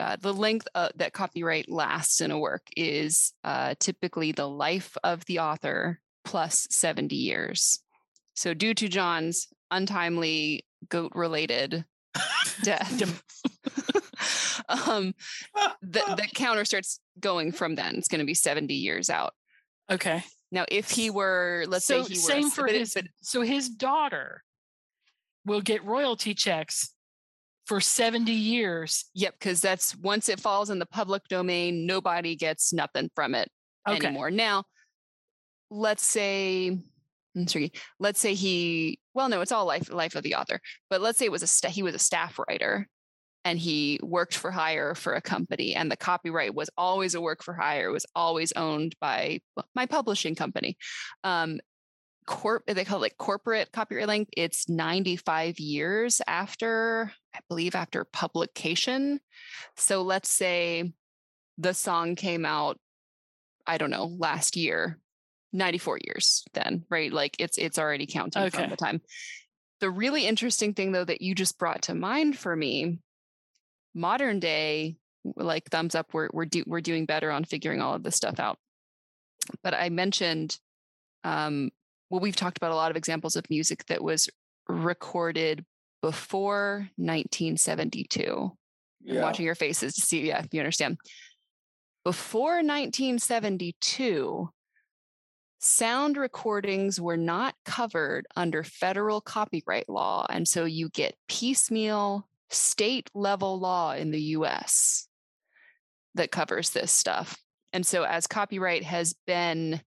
uh, 0.03 0.17
the 0.21 0.35
length 0.35 0.67
uh, 0.75 0.89
that 0.97 1.13
copyright 1.13 1.71
lasts 1.71 2.21
in 2.21 2.33
a 2.33 2.39
work 2.39 2.67
is 2.77 3.33
uh, 3.45 3.75
typically 3.79 4.33
the 4.33 4.49
life 4.49 4.97
of 5.05 5.25
the 5.27 5.39
author 5.39 6.01
plus 6.25 6.67
70 6.71 7.15
years. 7.15 7.79
So 8.35 8.53
due 8.53 8.75
to 8.75 8.89
John's 8.89 9.47
untimely 9.71 10.67
goat 10.89 11.13
related 11.15 11.85
death, 12.65 13.01
um, 14.69 15.15
the, 15.83 16.03
the 16.17 16.29
counter 16.35 16.65
starts 16.65 16.99
going 17.21 17.53
from 17.53 17.77
then. 17.77 17.95
It's 17.95 18.09
going 18.09 18.19
to 18.19 18.27
be 18.27 18.35
70 18.35 18.75
years 18.75 19.09
out. 19.09 19.35
Okay. 19.89 20.25
Now, 20.51 20.65
if 20.69 20.91
he 20.91 21.11
were, 21.11 21.65
let's 21.69 21.85
so 21.85 22.03
say 22.03 22.15
he 22.15 22.19
were, 22.19 22.23
same 22.23 22.51
for 22.51 22.67
his. 22.67 22.95
but 22.95 23.05
so 23.21 23.43
his 23.43 23.69
daughter 23.69 24.43
will 25.47 25.61
get 25.61 25.85
royalty 25.85 26.35
checks 26.35 26.93
for 27.67 27.81
seventy 27.81 28.33
years. 28.33 29.07
Yep, 29.15 29.35
because 29.39 29.61
that's 29.61 29.97
once 29.97 30.29
it 30.29 30.41
falls 30.41 30.71
in 30.71 30.79
the 30.79 30.87
public 30.87 31.23
domain, 31.29 31.87
nobody 31.87 32.37
gets 32.37 32.73
nothing 32.73 33.11
from 33.15 33.35
it 33.35 33.49
Okay. 33.89 34.07
anymore. 34.07 34.31
Now, 34.31 34.65
let's 35.71 36.05
say, 36.05 36.79
let's 37.99 38.21
say 38.21 38.35
he, 38.35 39.01
well, 39.15 39.29
no, 39.29 39.41
it's 39.41 39.53
all 39.53 39.65
life 39.65 39.93
life 39.93 40.15
of 40.15 40.23
the 40.23 40.35
author, 40.35 40.61
but 40.91 41.01
let's 41.01 41.19
say 41.19 41.25
it 41.25 41.33
was 41.33 41.43
a 41.43 41.47
sta- 41.47 41.71
he 41.71 41.83
was 41.83 41.95
a 41.95 41.99
staff 41.99 42.39
writer 42.39 42.89
and 43.45 43.59
he 43.59 43.99
worked 44.03 44.37
for 44.37 44.51
hire 44.51 44.95
for 44.95 45.15
a 45.15 45.21
company 45.21 45.75
and 45.75 45.91
the 45.91 45.97
copyright 45.97 46.55
was 46.55 46.71
always 46.77 47.15
a 47.15 47.21
work 47.21 47.43
for 47.43 47.55
hire, 47.55 47.91
was 47.91 48.07
always 48.15 48.53
owned 48.53 48.95
by 49.01 49.41
my 49.75 49.87
publishing 49.87 50.35
company. 50.35 50.77
Um, 51.25 51.59
corp 52.27 52.65
they 52.67 52.85
call 52.85 52.99
it 52.99 53.03
like 53.03 53.19
corporate 53.19 53.73
copyright 53.73 54.07
length 54.07 54.31
it's 54.37 54.69
95 54.69 55.59
years 55.59 56.21
after 56.27 57.13
i 57.35 57.41
believe 57.49 57.75
after 57.75 58.05
publication. 58.05 59.21
So 59.77 60.03
let's 60.03 60.31
say 60.31 60.93
the 61.59 61.75
song 61.75 62.15
came 62.15 62.45
out 62.45 62.79
i 63.67 63.79
don't 63.79 63.91
know 63.91 64.07
last 64.07 64.57
year 64.57 64.99
94 65.53 65.99
years 66.05 66.45
then 66.55 66.85
right? 66.89 67.13
Like 67.13 67.37
it's 67.39 67.59
it's 67.59 67.79
already 67.79 68.07
counting 68.07 68.43
Okay. 68.43 68.51
from 68.63 68.71
the 68.71 68.77
time. 68.77 69.03
The 69.81 69.91
really 69.91 70.27
interesting 70.27 70.75
thing 70.75 70.93
though 70.93 71.05
that 71.05 71.21
you 71.23 71.35
just 71.35 71.59
brought 71.59 71.83
to 71.83 71.95
mind 71.95 72.39
for 72.39 72.55
me 72.57 72.99
modern 73.95 74.41
day 74.41 74.97
like 75.37 75.69
thumbs 75.71 75.95
up 75.95 76.15
we're 76.15 76.29
we're, 76.33 76.47
do, 76.47 76.65
we're 76.67 76.81
doing 76.81 77.05
better 77.05 77.31
on 77.31 77.45
figuring 77.45 77.81
all 77.83 77.95
of 77.95 78.03
this 78.03 78.17
stuff 78.17 78.41
out. 78.41 78.59
But 79.63 79.75
i 79.75 79.89
mentioned 79.91 80.59
um, 81.25 81.71
well, 82.13 82.21
we've 82.21 82.37
talked 82.37 82.59
about 82.59 82.73
a 82.73 82.77
lot 82.77 82.91
of 82.91 82.97
examples 82.99 83.37
of 83.37 83.49
music 83.49 83.87
that 83.87 84.05
was 84.05 84.29
recorded 84.69 85.65
before 86.03 86.91
1972. 86.97 88.53
I'm 89.11 89.21
watching 89.23 89.47
your 89.47 89.55
faces 89.55 89.95
to 89.95 90.03
see, 90.03 90.29
yeah, 90.29 90.41
if 90.41 90.53
you 90.53 90.61
understand. 90.61 90.99
Before 92.05 92.57
1972, 92.57 94.51
sound 95.59 96.19
recordings 96.19 97.01
were 97.01 97.17
not 97.17 97.55
covered 97.65 98.27
under 98.37 98.63
federal 98.63 99.23
copyright 99.23 99.89
law. 99.89 100.27
And 100.29 100.47
so 100.47 100.67
you 100.67 100.91
get 100.91 101.17
piecemeal 101.29 102.29
state 102.51 103.09
level 103.15 103.59
law 103.59 103.95
in 103.95 104.11
the 104.11 104.21
US 104.21 105.09
that 106.15 106.31
covers 106.31 106.71
this 106.71 106.93
stuff. 106.93 107.39
And 107.73 107.87
so 107.87 108.03
as 108.03 108.27
copyright 108.27 108.85
has 108.85 109.15
been 109.27 109.81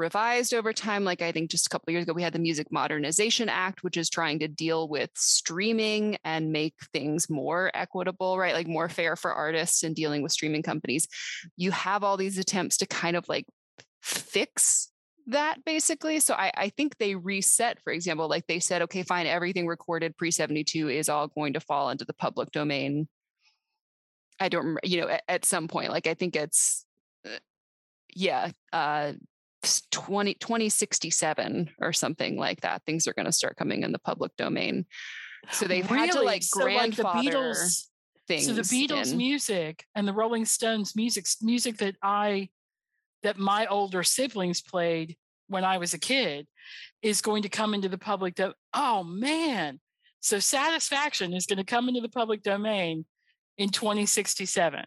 revised 0.00 0.52
over 0.52 0.72
time. 0.72 1.04
Like 1.04 1.22
I 1.22 1.30
think 1.30 1.50
just 1.50 1.66
a 1.66 1.68
couple 1.70 1.92
years 1.92 2.02
ago, 2.02 2.12
we 2.12 2.22
had 2.22 2.32
the 2.32 2.40
Music 2.40 2.72
Modernization 2.72 3.48
Act, 3.48 3.84
which 3.84 3.96
is 3.96 4.10
trying 4.10 4.40
to 4.40 4.48
deal 4.48 4.88
with 4.88 5.10
streaming 5.14 6.16
and 6.24 6.50
make 6.50 6.74
things 6.92 7.30
more 7.30 7.70
equitable, 7.74 8.38
right? 8.38 8.54
Like 8.54 8.66
more 8.66 8.88
fair 8.88 9.14
for 9.14 9.32
artists 9.32 9.84
and 9.84 9.94
dealing 9.94 10.22
with 10.22 10.32
streaming 10.32 10.62
companies. 10.62 11.06
You 11.56 11.70
have 11.70 12.02
all 12.02 12.16
these 12.16 12.38
attempts 12.38 12.78
to 12.78 12.86
kind 12.86 13.16
of 13.16 13.28
like 13.28 13.46
fix 14.02 14.90
that 15.26 15.64
basically. 15.64 16.20
So 16.20 16.34
I, 16.34 16.50
I 16.56 16.68
think 16.70 16.96
they 16.98 17.14
reset, 17.14 17.80
for 17.82 17.92
example, 17.92 18.28
like 18.28 18.46
they 18.46 18.58
said, 18.58 18.82
okay, 18.82 19.02
fine, 19.02 19.26
everything 19.26 19.66
recorded 19.66 20.16
pre 20.16 20.30
72 20.30 20.88
is 20.88 21.08
all 21.08 21.28
going 21.28 21.52
to 21.52 21.60
fall 21.60 21.90
into 21.90 22.04
the 22.04 22.14
public 22.14 22.50
domain. 22.50 23.08
I 24.40 24.48
don't 24.48 24.78
you 24.82 25.00
know, 25.00 25.08
at, 25.08 25.22
at 25.28 25.44
some 25.44 25.68
point, 25.68 25.90
like 25.90 26.06
I 26.06 26.14
think 26.14 26.34
it's, 26.34 26.84
uh, 27.26 27.38
yeah, 28.14 28.50
uh, 28.72 29.12
20, 29.90 30.34
2067 30.34 31.70
or 31.80 31.92
something 31.92 32.36
like 32.36 32.60
that. 32.62 32.82
Things 32.84 33.06
are 33.06 33.12
going 33.14 33.26
to 33.26 33.32
start 33.32 33.56
coming 33.56 33.82
in 33.82 33.92
the 33.92 33.98
public 33.98 34.34
domain. 34.36 34.86
So 35.52 35.66
they've 35.66 35.84
had 35.86 36.12
to 36.12 36.22
like 36.22 36.42
So, 36.42 36.60
like, 36.64 36.94
the 36.94 37.02
grandfather 37.02 37.30
Beatles- 37.30 37.86
things. 38.26 38.46
So 38.46 38.52
the 38.52 38.62
Beatles 38.62 39.12
in. 39.12 39.18
music 39.18 39.84
and 39.94 40.06
the 40.06 40.12
Rolling 40.12 40.44
Stones 40.44 40.94
music, 40.94 41.26
music 41.42 41.78
that 41.78 41.96
I, 42.02 42.48
that 43.22 43.38
my 43.38 43.66
older 43.66 44.02
siblings 44.02 44.60
played 44.60 45.16
when 45.48 45.64
I 45.64 45.78
was 45.78 45.94
a 45.94 45.98
kid, 45.98 46.46
is 47.02 47.20
going 47.22 47.42
to 47.42 47.48
come 47.48 47.74
into 47.74 47.88
the 47.88 47.98
public. 47.98 48.34
Do- 48.34 48.54
oh 48.74 49.02
man! 49.02 49.80
So 50.20 50.38
Satisfaction 50.38 51.32
is 51.32 51.46
going 51.46 51.58
to 51.58 51.64
come 51.64 51.88
into 51.88 52.00
the 52.00 52.08
public 52.08 52.42
domain 52.42 53.04
in 53.58 53.70
2067. 53.70 54.84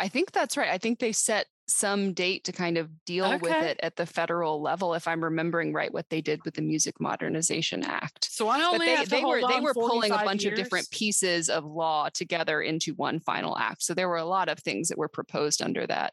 I 0.00 0.08
think 0.08 0.32
that's 0.32 0.56
right. 0.56 0.70
I 0.70 0.78
think 0.78 0.98
they 0.98 1.12
set 1.12 1.46
some 1.68 2.14
date 2.14 2.44
to 2.44 2.52
kind 2.52 2.78
of 2.78 2.88
deal 3.04 3.38
with 3.38 3.52
it 3.52 3.78
at 3.82 3.96
the 3.96 4.06
federal 4.06 4.60
level, 4.62 4.94
if 4.94 5.06
I'm 5.06 5.22
remembering 5.22 5.72
right 5.72 5.92
what 5.92 6.08
they 6.08 6.20
did 6.20 6.42
with 6.44 6.54
the 6.54 6.62
Music 6.62 6.98
Modernization 6.98 7.84
Act. 7.84 8.28
So 8.30 8.48
I 8.48 8.58
But 8.58 8.72
only 8.72 8.86
they, 8.86 9.04
they 9.04 9.24
were 9.24 9.46
they 9.46 9.60
were 9.60 9.74
pulling 9.74 10.10
a 10.10 10.16
45 10.16 10.24
bunch 10.24 10.44
of 10.46 10.54
different 10.54 10.90
pieces 10.90 11.48
of 11.48 11.64
law 11.64 12.08
together 12.08 12.62
into 12.62 12.94
one 12.94 13.20
final 13.20 13.56
act. 13.56 13.82
So 13.82 13.94
there 13.94 14.08
were 14.08 14.16
a 14.16 14.24
lot 14.24 14.48
of 14.48 14.58
things 14.58 14.88
that 14.88 14.98
were 14.98 15.08
proposed 15.08 15.62
under 15.62 15.86
that. 15.86 16.12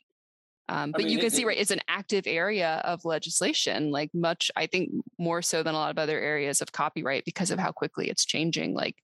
Um, 0.67 0.89
I 0.95 0.97
but 0.97 1.09
you 1.09 1.19
can 1.19 1.27
it- 1.27 1.33
see, 1.33 1.45
right, 1.45 1.57
it's 1.57 1.71
an 1.71 1.81
active 1.87 2.25
area 2.25 2.81
of 2.83 3.05
legislation, 3.05 3.91
like 3.91 4.09
much, 4.13 4.49
I 4.55 4.65
think, 4.65 4.91
more 5.19 5.41
so 5.41 5.61
than 5.63 5.75
a 5.75 5.77
lot 5.77 5.91
of 5.91 5.99
other 5.99 6.19
areas 6.19 6.61
of 6.61 6.71
copyright 6.71 7.23
because 7.23 7.51
of 7.51 7.59
how 7.59 7.71
quickly 7.71 8.09
it's 8.09 8.25
changing. 8.25 8.73
Like, 8.73 8.95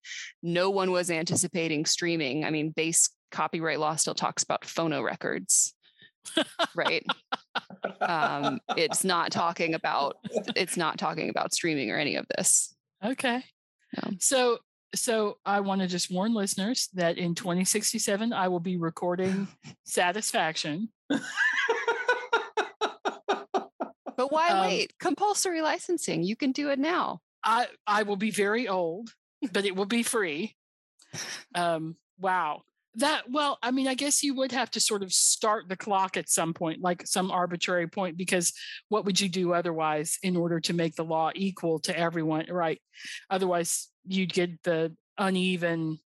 no 0.41 0.69
one 0.69 0.91
was 0.91 1.11
anticipating 1.11 1.85
streaming. 1.85 2.45
I 2.45 2.49
mean, 2.49 2.71
base 2.71 3.09
copyright 3.31 3.79
law 3.79 3.95
still 3.95 4.15
talks 4.15 4.43
about 4.43 4.63
phono 4.63 5.03
records, 5.03 5.75
right? 6.75 7.05
um, 8.01 8.59
it's 8.77 9.03
not 9.03 9.31
talking 9.31 9.73
about 9.73 10.17
it's 10.55 10.77
not 10.77 10.97
talking 10.97 11.29
about 11.29 11.53
streaming 11.53 11.91
or 11.91 11.97
any 11.97 12.15
of 12.15 12.25
this. 12.35 12.73
Okay. 13.03 13.43
No. 13.97 14.11
So 14.19 14.59
so 14.93 15.37
I 15.45 15.61
want 15.61 15.81
to 15.81 15.87
just 15.87 16.11
warn 16.11 16.33
listeners 16.33 16.89
that 16.93 17.17
in 17.17 17.33
2067 17.35 18.33
I 18.33 18.47
will 18.49 18.59
be 18.59 18.77
recording 18.77 19.47
Satisfaction. 19.85 20.89
But 24.17 24.31
why 24.31 24.49
Um, 24.49 24.67
wait? 24.67 24.93
Compulsory 24.99 25.61
licensing. 25.61 26.23
You 26.23 26.35
can 26.35 26.51
do 26.51 26.69
it 26.69 26.77
now. 26.79 27.21
I 27.43 27.67
I 27.87 28.03
will 28.03 28.17
be 28.17 28.29
very 28.31 28.67
old, 28.67 29.09
but 29.51 29.65
it 29.65 29.75
will 29.75 29.85
be 29.85 30.03
free. 30.03 30.55
Um 31.55 31.95
wow. 32.19 32.61
That 32.95 33.29
well, 33.31 33.57
I 33.63 33.71
mean, 33.71 33.87
I 33.87 33.93
guess 33.93 34.21
you 34.21 34.33
would 34.35 34.51
have 34.51 34.69
to 34.71 34.81
sort 34.81 35.01
of 35.01 35.13
start 35.13 35.69
the 35.69 35.77
clock 35.77 36.17
at 36.17 36.29
some 36.29 36.53
point, 36.53 36.81
like 36.81 37.07
some 37.07 37.31
arbitrary 37.31 37.87
point, 37.87 38.17
because 38.17 38.51
what 38.89 39.05
would 39.05 39.19
you 39.21 39.29
do 39.29 39.53
otherwise 39.53 40.17
in 40.23 40.35
order 40.35 40.59
to 40.59 40.73
make 40.73 40.95
the 40.95 41.05
law 41.05 41.31
equal 41.33 41.79
to 41.79 41.97
everyone, 41.97 42.47
right? 42.49 42.81
Otherwise, 43.29 43.87
you'd 44.05 44.33
get 44.33 44.61
the 44.63 44.93
uneven 45.17 45.99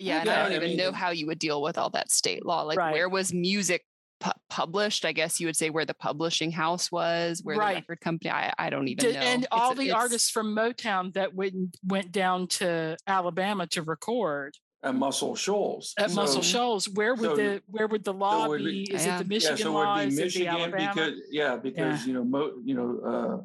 Yeah, 0.00 0.18
and 0.18 0.26
Yeah, 0.26 0.32
I 0.34 0.40
I 0.40 0.42
don't 0.48 0.52
even 0.56 0.68
mean, 0.70 0.76
know 0.78 0.90
how 0.90 1.10
you 1.10 1.28
would 1.28 1.38
deal 1.38 1.62
with 1.62 1.78
all 1.78 1.90
that 1.90 2.10
state 2.10 2.44
law. 2.44 2.62
Like, 2.62 2.76
Right. 2.78 2.92
where 2.92 3.08
was 3.08 3.32
music 3.32 3.84
pu- 4.18 4.32
published? 4.50 5.04
I 5.04 5.12
guess 5.12 5.38
you 5.38 5.46
would 5.46 5.56
say 5.56 5.70
where 5.70 5.84
the 5.84 5.94
publishing 5.94 6.50
house 6.50 6.90
was, 6.90 7.40
where 7.44 7.56
Right. 7.56 7.74
the 7.74 7.80
record 7.82 8.00
company. 8.00 8.30
I, 8.32 8.52
I 8.58 8.70
don't 8.70 8.88
even 8.88 9.04
Did- 9.04 9.14
know. 9.14 9.20
and 9.20 9.44
It's- 9.44 9.48
all 9.60 9.74
the 9.76 9.84
it's- 9.90 9.96
artists 9.96 10.28
from 10.30 10.52
Motown 10.56 11.12
that 11.14 11.34
went 11.34 11.76
went 11.84 12.10
down 12.10 12.48
to 12.58 12.96
Alabama 13.06 13.68
to 13.68 13.82
record 13.82 14.56
at 14.84 14.94
Muscle 14.94 15.34
Shoals. 15.34 15.94
at 15.98 16.12
Muscle 16.12 16.42
Shoals, 16.42 16.88
where 16.90 17.14
would 17.14 17.30
so- 17.30 17.36
the 17.36 17.62
where 17.66 17.86
would 17.86 18.04
the 18.04 18.12
law 18.12 18.46
would 18.48 18.58
be? 18.58 18.84
be- 18.84 18.92
Is 18.94 19.06
Yeah. 19.06 19.18
it 19.20 19.26
the 19.26 19.34
Yeah, 19.34 19.40
Yeah, 19.40 19.50
Michigan 19.50 19.56
so 19.58 19.72
law? 19.72 19.98
it 19.98 20.04
would 20.04 20.08
Is 20.08 20.14
be 20.14 20.14
it 20.14 20.16
the 20.18 20.24
Michigan 20.26 20.48
Alabama? 20.54 20.92
because 20.94 21.20
yeah, 21.30 21.56
because 21.56 22.06
you 22.06 22.12
know, 22.14 22.24
Mo, 22.24 22.52
you 22.64 22.74
know, 22.74 23.44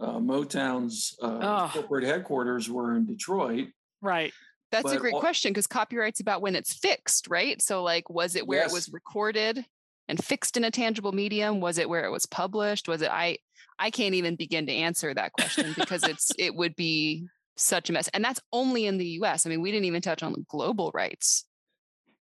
uh, 0.00 0.04
uh, 0.04 0.18
Motown's 0.20 1.16
uh, 1.20 1.38
Oh. 1.42 1.70
corporate 1.72 2.04
headquarters 2.04 2.70
were 2.70 2.94
in 2.96 3.04
Detroit. 3.06 3.68
right. 4.00 4.32
That's 4.70 4.92
a 4.92 4.98
great 4.98 5.14
all- 5.14 5.20
question 5.20 5.50
because 5.50 5.66
copyright's 5.66 6.20
about 6.20 6.42
when 6.42 6.54
it's 6.54 6.74
fixed, 6.74 7.26
right? 7.28 7.60
So, 7.62 7.82
like, 7.82 8.10
was 8.10 8.36
it 8.36 8.46
where 8.46 8.66
it 8.66 8.70
was 8.70 8.90
recorded 8.90 9.64
and 10.08 10.22
fixed 10.22 10.58
in 10.58 10.64
a 10.64 10.70
tangible 10.70 11.12
medium? 11.12 11.60
Was 11.62 11.78
it 11.78 11.88
where 11.88 12.04
it 12.04 12.10
was 12.10 12.26
published? 12.26 12.86
Was 12.86 13.00
it? 13.00 13.10
I 13.10 13.38
I 13.78 13.90
can't 13.90 14.14
even 14.14 14.36
begin 14.36 14.66
to 14.66 14.72
answer 14.72 15.14
that 15.14 15.32
question 15.32 15.72
because 15.74 16.02
it's 16.04 16.32
it 16.38 16.54
would 16.54 16.76
be 16.76 17.26
such 17.58 17.90
a 17.90 17.92
mess. 17.92 18.08
And 18.14 18.24
that's 18.24 18.40
only 18.52 18.86
in 18.86 18.98
the 18.98 19.06
US. 19.22 19.46
I 19.46 19.50
mean, 19.50 19.60
we 19.60 19.70
didn't 19.70 19.86
even 19.86 20.02
touch 20.02 20.22
on 20.22 20.32
the 20.32 20.44
global 20.48 20.90
rights, 20.94 21.44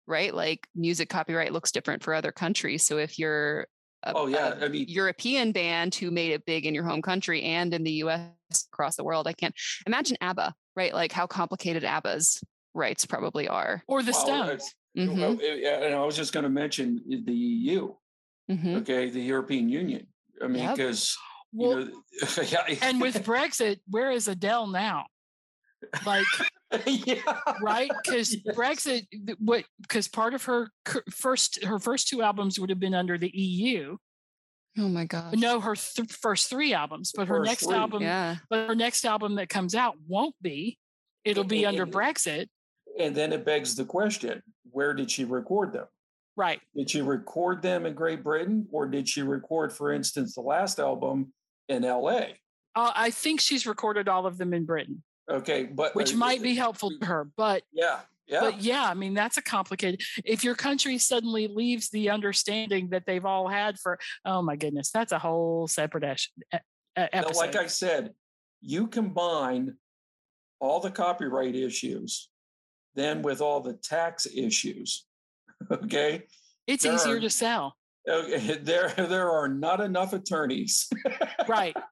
right? 0.07 0.35
Like 0.35 0.67
music 0.75 1.09
copyright 1.09 1.53
looks 1.53 1.73
different 1.73 2.03
for 2.03 2.15
other 2.15 2.33
countries. 2.33 2.85
So 2.87 2.99
if 2.99 3.19
you're 3.19 3.67
a, 4.03 4.13
Oh 4.15 4.27
yeah, 4.27 4.55
a 4.59 4.65
I 4.65 4.69
mean, 4.69 4.87
European 4.89 5.53
band 5.53 5.95
who 5.95 6.11
made 6.11 6.33
it 6.33 6.47
big 6.47 6.67
in 6.67 6.75
your 6.75 6.85
home 6.85 7.03
country 7.03 7.43
and 7.43 7.73
in 7.75 7.85
the 7.85 7.93
US 8.05 8.31
across 8.73 8.97
the 8.97 9.05
world, 9.05 9.27
I 9.27 9.33
can't 9.33 9.55
imagine 9.87 10.17
ABBA, 10.21 10.55
right? 10.77 10.95
Like 10.95 11.13
how 11.13 11.27
complicated 11.27 11.85
ABBA's 11.85 12.43
rights 12.75 13.07
probably 13.07 13.49
are. 13.49 13.83
Or 13.89 14.03
the 14.03 14.13
well, 14.13 14.47
Stones. 14.47 14.75
Mhm, 14.99 15.19
well, 15.21 15.39
uh, 15.41 15.85
and 15.87 15.95
I 15.95 16.05
was 16.05 16.17
just 16.17 16.33
going 16.33 16.43
to 16.43 16.51
mention 16.51 17.01
the 17.25 17.33
EU, 17.33 17.95
mhm. 18.51 18.79
okay, 18.79 19.09
the 19.09 19.21
European 19.21 19.69
Union. 19.69 20.07
I 20.43 20.49
mean, 20.49 20.65
Yep. 20.65 20.77
because 20.77 21.17
Well, 21.53 21.81
you 21.81 21.85
know, 21.87 22.43
yeah, 22.49 22.77
and 22.83 23.01
with 23.01 23.25
Brexit, 23.25 23.81
where 23.87 24.11
is 24.11 24.27
Adele 24.27 24.67
now? 24.67 25.07
Like, 26.07 26.25
yeah, 26.87 27.21
right? 27.61 27.91
Because 28.05 28.35
Yes. 28.45 28.55
Brexit, 28.57 29.07
what? 29.39 29.65
Because 29.83 30.09
part 30.09 30.35
of 30.35 30.45
her 30.45 30.71
first, 31.11 31.65
her 31.65 31.79
first 31.79 32.09
two 32.09 32.23
albums 32.23 32.59
would 32.59 32.71
have 32.71 32.81
been 32.81 32.95
under 32.95 33.19
the 33.19 33.31
EU. 33.37 33.97
Oh 34.79 34.89
my 34.89 35.05
god 35.05 35.37
No, 35.37 35.59
her 35.61 35.75
th- 35.75 36.09
first 36.13 36.49
three 36.49 36.73
albums, 36.73 37.13
but 37.15 37.27
her 37.27 37.39
First 37.39 37.49
next 37.49 37.67
three, 37.67 37.75
album, 37.75 38.03
Yeah. 38.03 38.37
but 38.49 38.69
her 38.69 38.75
next 38.77 39.05
album 39.05 39.35
that 39.35 39.49
comes 39.49 39.75
out 39.75 39.97
won't 40.07 40.37
be. 40.41 40.79
It'll 41.25 41.43
be 41.45 41.65
And- 41.65 41.75
under 41.75 41.83
and- 41.83 41.93
Brexit, 41.93 42.47
and 42.99 43.15
then 43.15 43.33
it 43.33 43.45
begs 43.45 43.75
the 43.75 43.85
question: 43.85 44.43
Where 44.71 44.95
did 44.95 45.11
she 45.11 45.25
record 45.25 45.73
them? 45.73 45.87
right? 46.37 46.61
Did 46.75 46.89
she 46.89 47.03
record 47.03 47.61
them 47.61 47.85
in 47.85 47.95
Great 47.95 48.23
Britain, 48.23 48.67
or 48.71 48.87
did 48.87 49.07
she 49.09 49.21
record, 49.23 49.73
for 49.73 49.93
instance, 49.93 50.35
the 50.37 50.41
last 50.41 50.79
album 50.79 51.35
in 51.69 51.85
L.A.? 51.85 52.39
Uh, 52.77 52.93
I 52.95 53.11
think 53.11 53.41
she's 53.41 53.67
recorded 53.67 54.09
all 54.09 54.25
of 54.27 54.39
them 54.39 54.55
in 54.55 54.65
Britain, 54.65 55.03
Okay, 55.31 55.65
but 55.65 55.95
which 55.95 56.15
uh, 56.15 56.17
might 56.17 56.43
be 56.43 56.55
helpful 56.55 56.91
to 56.99 57.07
her. 57.07 57.29
But 57.37 57.63
Yeah, 57.73 58.01
yeah. 58.27 58.41
But 58.41 58.61
yeah, 58.63 58.85
I 58.85 58.95
mean, 58.95 59.15
that's 59.15 59.37
a 59.39 59.43
complicated. 59.43 60.03
If 60.25 60.45
your 60.45 60.55
country 60.55 60.99
suddenly 60.99 61.49
leaves 61.49 61.89
the 61.91 62.11
understanding 62.11 62.91
that 62.91 63.05
they've 63.07 63.25
all 63.25 63.49
had 63.49 63.79
for, 63.79 63.99
oh 64.25 64.43
my 64.43 64.57
goodness, 64.57 64.91
that's 64.91 65.13
a 65.13 65.19
whole 65.19 65.67
separate 65.69 66.05
esh- 66.05 66.31
e- 66.55 66.59
e- 66.99 67.07
Now, 67.13 67.25
like 67.35 67.57
I 67.57 67.67
said, 67.67 68.11
you 68.61 68.87
combine 68.87 69.77
all 70.61 70.81
the 70.81 70.91
copyright 70.91 71.57
issues, 71.57 72.29
then 72.95 73.23
with 73.23 73.41
all 73.41 73.61
the 73.61 73.75
tax 73.75 74.27
issues. 74.27 75.07
Okay, 75.71 76.23
it's 76.67 76.85
there 76.85 76.95
easier 76.95 77.17
are- 77.17 77.21
to 77.21 77.31
sell, 77.31 77.77
okay. 78.09 78.59
There, 78.63 78.89
there 78.97 79.31
are 79.31 79.49
not 79.49 79.81
enough 79.81 80.13
attorneys. 80.13 80.89
right? 81.49 81.77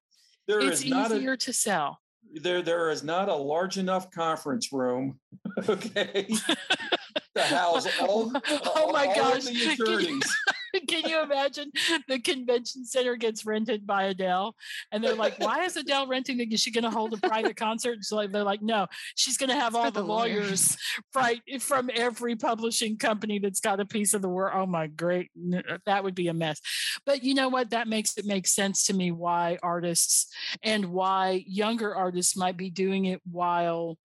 There 0.48 0.60
it's 0.60 0.80
is 0.82 0.88
not 0.88 1.10
a, 1.12 1.16
easier 1.16 1.36
to 1.36 1.52
sell. 1.52 1.98
There 2.34 2.62
there 2.62 2.90
is 2.90 3.02
not 3.02 3.28
a 3.28 3.34
large 3.34 3.78
enough 3.78 4.10
conference 4.10 4.72
room. 4.72 5.18
Okay, 5.68 6.28
to 7.38 7.54
house 7.54 7.86
all. 8.00 8.32
Oh 8.74 8.92
my 8.92 9.06
all 9.06 9.14
gosh. 9.14 9.44
the 9.44 9.52
Can 9.52 9.76
you- 9.76 9.84
attorneys. 9.84 10.36
Can 10.86 11.08
you 11.08 11.22
imagine 11.22 11.72
the 12.08 12.18
convention 12.18 12.84
center 12.84 13.16
gets 13.16 13.46
rented 13.46 13.86
by 13.86 14.04
Adele, 14.04 14.54
and 14.92 15.02
they're 15.02 15.14
like, 15.14 15.38
"Why 15.40 15.64
is 15.64 15.76
Adele 15.78 16.06
renting 16.06 16.40
it? 16.40 16.52
Is 16.52 16.60
she 16.60 16.70
going 16.70 16.84
to 16.84 16.90
hold 16.90 17.14
a 17.14 17.16
private 17.16 17.56
concert?" 17.56 18.04
So 18.04 18.26
they're 18.26 18.44
like, 18.44 18.60
"No, 18.60 18.86
she's 19.14 19.38
going 19.38 19.48
to 19.48 19.56
have 19.56 19.68
It's 19.74 19.76
all 19.76 19.90
the, 19.90 20.02
lawyers 20.02 20.76
right 21.14 21.40
from 21.60 21.90
every 21.94 22.36
publishing 22.36 22.98
company 22.98 23.38
that's 23.38 23.60
got 23.60 23.80
a 23.80 23.86
piece 23.86 24.12
of 24.12 24.20
the 24.20 24.28
work." 24.28 24.52
Oh 24.54 24.66
my 24.66 24.88
great, 24.88 25.30
uh, 25.54 25.78
that 25.86 26.04
would 26.04 26.14
be 26.14 26.28
a 26.28 26.34
mess. 26.34 26.60
But 27.06 27.24
you 27.24 27.34
know 27.34 27.48
what? 27.48 27.70
That 27.70 27.88
makes 27.88 28.18
it 28.18 28.26
make 28.26 28.46
sense 28.46 28.84
to 28.86 28.94
me 28.94 29.10
why 29.10 29.58
artists 29.62 30.26
and 30.62 30.86
why 30.92 31.44
younger 31.46 31.94
artists 31.96 32.36
might 32.36 32.58
be 32.58 32.68
doing 32.68 33.06
it 33.06 33.22
while 33.28 33.96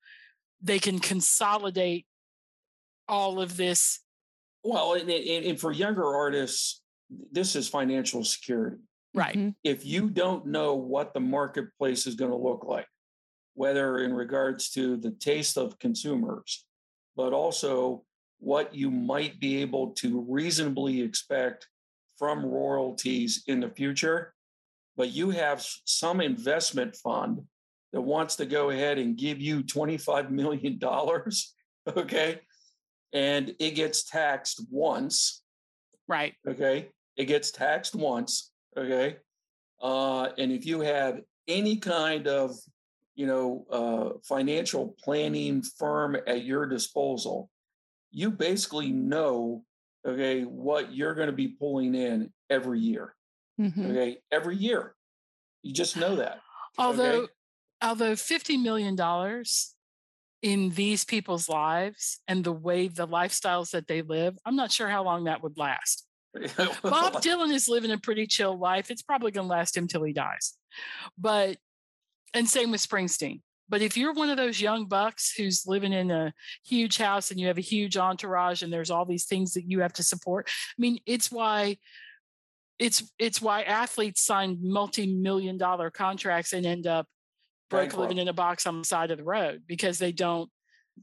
they 0.61 0.79
can 0.79 0.99
consolidate 0.99 2.05
all 3.08 3.41
of 3.41 3.58
this 3.58 3.99
Well, 4.64 4.93
and, 4.93 5.10
and, 5.10 5.45
and 5.45 5.60
for 5.60 5.72
younger 5.72 6.06
artists, 6.16 6.82
this 7.32 7.56
is 7.56 7.68
financial 7.68 8.24
security. 8.24 8.78
right 9.14 9.36
Mhm. 9.36 9.56
if 9.64 9.86
you 9.86 10.10
don't 10.10 10.47
know 10.47 10.74
what 10.76 11.14
the 11.14 11.20
marketplace 11.20 12.08
is 12.08 12.16
going 12.16 12.32
to 12.32 12.38
look 12.38 12.64
like, 12.64 12.88
whether 13.56 13.99
in 13.99 14.14
regards 14.14 14.70
to 14.72 14.97
the 14.97 15.12
taste 15.12 15.58
of 15.58 15.78
consumers, 15.80 16.66
but 17.16 17.34
also 17.34 18.04
what 18.39 18.74
you 18.74 18.89
might 18.89 19.39
be 19.39 19.58
able 19.62 19.91
to 19.91 20.22
reasonably 20.28 21.01
expect 21.01 21.68
from 22.18 22.43
royalties 22.45 23.43
in 23.47 23.60
the 23.60 23.70
future, 23.70 24.34
but 24.95 25.10
you 25.12 25.30
have 25.30 25.66
some 25.86 26.20
investment 26.22 26.95
fund 26.95 27.45
that 27.91 28.01
wants 28.01 28.36
to 28.38 28.45
go 28.45 28.70
ahead 28.72 28.97
and 28.97 29.18
give 29.18 29.39
you 29.39 29.62
$25 29.64 30.30
million, 30.32 30.80
okay? 31.97 32.39
And 33.14 33.55
it 33.59 33.72
gets 33.72 34.03
taxed 34.03 34.66
once 34.72 35.43
right. 36.07 36.34
okay? 36.47 36.89
It 37.16 37.26
gets 37.26 37.51
taxed 37.51 37.95
once 37.95 38.51
okay? 38.78 39.18
Uh, 39.82 40.30
and 40.38 40.51
if 40.51 40.66
you 40.66 40.82
have 40.82 41.22
any 41.47 41.78
kind 41.78 42.28
of 42.28 42.51
you 43.16 43.28
know 43.28 43.66
uh, 43.70 44.18
financial 44.28 44.95
planning 45.03 45.61
firm 45.78 46.16
at 46.26 46.43
your 46.43 46.66
disposal 46.66 47.49
you 48.11 48.32
basically 48.32 48.91
know 48.91 49.64
okay 50.07 50.41
what 50.43 50.93
you're 50.93 51.14
going 51.14 51.28
to 51.28 51.34
be 51.34 51.49
pulling 51.49 51.93
in 51.95 52.32
every 52.49 52.80
year 52.80 53.16
Mhm. 53.59 53.91
okay? 53.91 54.18
Every 54.32 54.55
year. 54.57 54.95
You 55.61 55.74
just 55.74 55.95
know 55.95 56.16
that 56.16 56.39
although 56.78 57.28
although 57.82 58.16
50 58.16 58.57
million 58.57 58.95
dollars 58.95 59.76
in 60.44 60.70
these 60.72 61.04
people's 61.04 61.50
lives 61.50 62.20
and 62.28 62.44
the 62.44 62.52
way 62.52 62.88
the 62.88 63.08
lifestyles 63.08 63.72
that 63.72 63.88
they 63.88 64.04
live 64.04 64.38
i'm 64.46 64.56
not 64.56 64.72
sure 64.72 64.89
how 64.89 65.04
long 65.04 65.24
that 65.24 65.41
would 65.41 65.58
last. 65.58 66.06
Bob 66.84 67.22
dylan 67.22 67.54
is 67.54 67.68
living 67.68 67.91
a 67.91 67.98
pretty 67.98 68.26
chill 68.26 68.58
life. 68.58 68.89
It's 68.89 69.04
probably 69.04 69.32
going 69.32 69.48
to 69.48 69.52
last 69.52 69.78
him 69.78 69.88
till 69.88 70.04
he 70.04 70.14
dies. 70.14 70.54
But 71.18 71.58
and 72.34 72.50
same 72.50 72.72
with 72.72 72.82
springsteen. 72.82 73.41
But 73.70 73.82
if 73.82 73.98
you're 73.98 74.14
one 74.14 74.30
of 74.30 74.38
those 74.38 74.62
young 74.62 74.86
bucks 74.86 75.34
who's 75.36 75.64
living 75.66 75.94
in 75.94 76.12
a 76.12 76.34
huge 76.66 76.98
house 76.98 77.32
and 77.32 77.39
you 77.39 77.48
have 77.48 77.58
a 77.58 77.62
huge 77.62 77.98
entourage 77.98 78.62
and 78.62 78.72
there's 78.72 78.91
all 78.91 79.06
these 79.06 79.26
things 79.26 79.54
that 79.54 79.70
you 79.70 79.80
have 79.80 79.94
to 79.94 80.04
support 80.04 80.48
i 80.50 80.80
mean 80.80 81.00
it's 81.06 81.32
why 81.32 81.78
it's 82.78 83.12
it's 83.18 83.41
why 83.41 83.64
athletes 83.64 84.22
sign 84.22 84.58
multi-million 84.62 85.58
dollar 85.58 85.89
contracts 85.89 86.54
and 86.54 86.66
end 86.66 86.86
up 86.86 87.08
broke 87.74 87.89
Bankrupt. 87.89 88.01
living 88.01 88.17
in 88.19 88.28
a 88.28 88.34
box 88.34 88.65
on 88.67 88.80
the 88.80 88.86
side 88.86 89.11
of 89.11 89.17
the 89.17 89.24
road 89.24 89.63
because 89.67 89.97
they 89.99 90.11
don't 90.11 90.49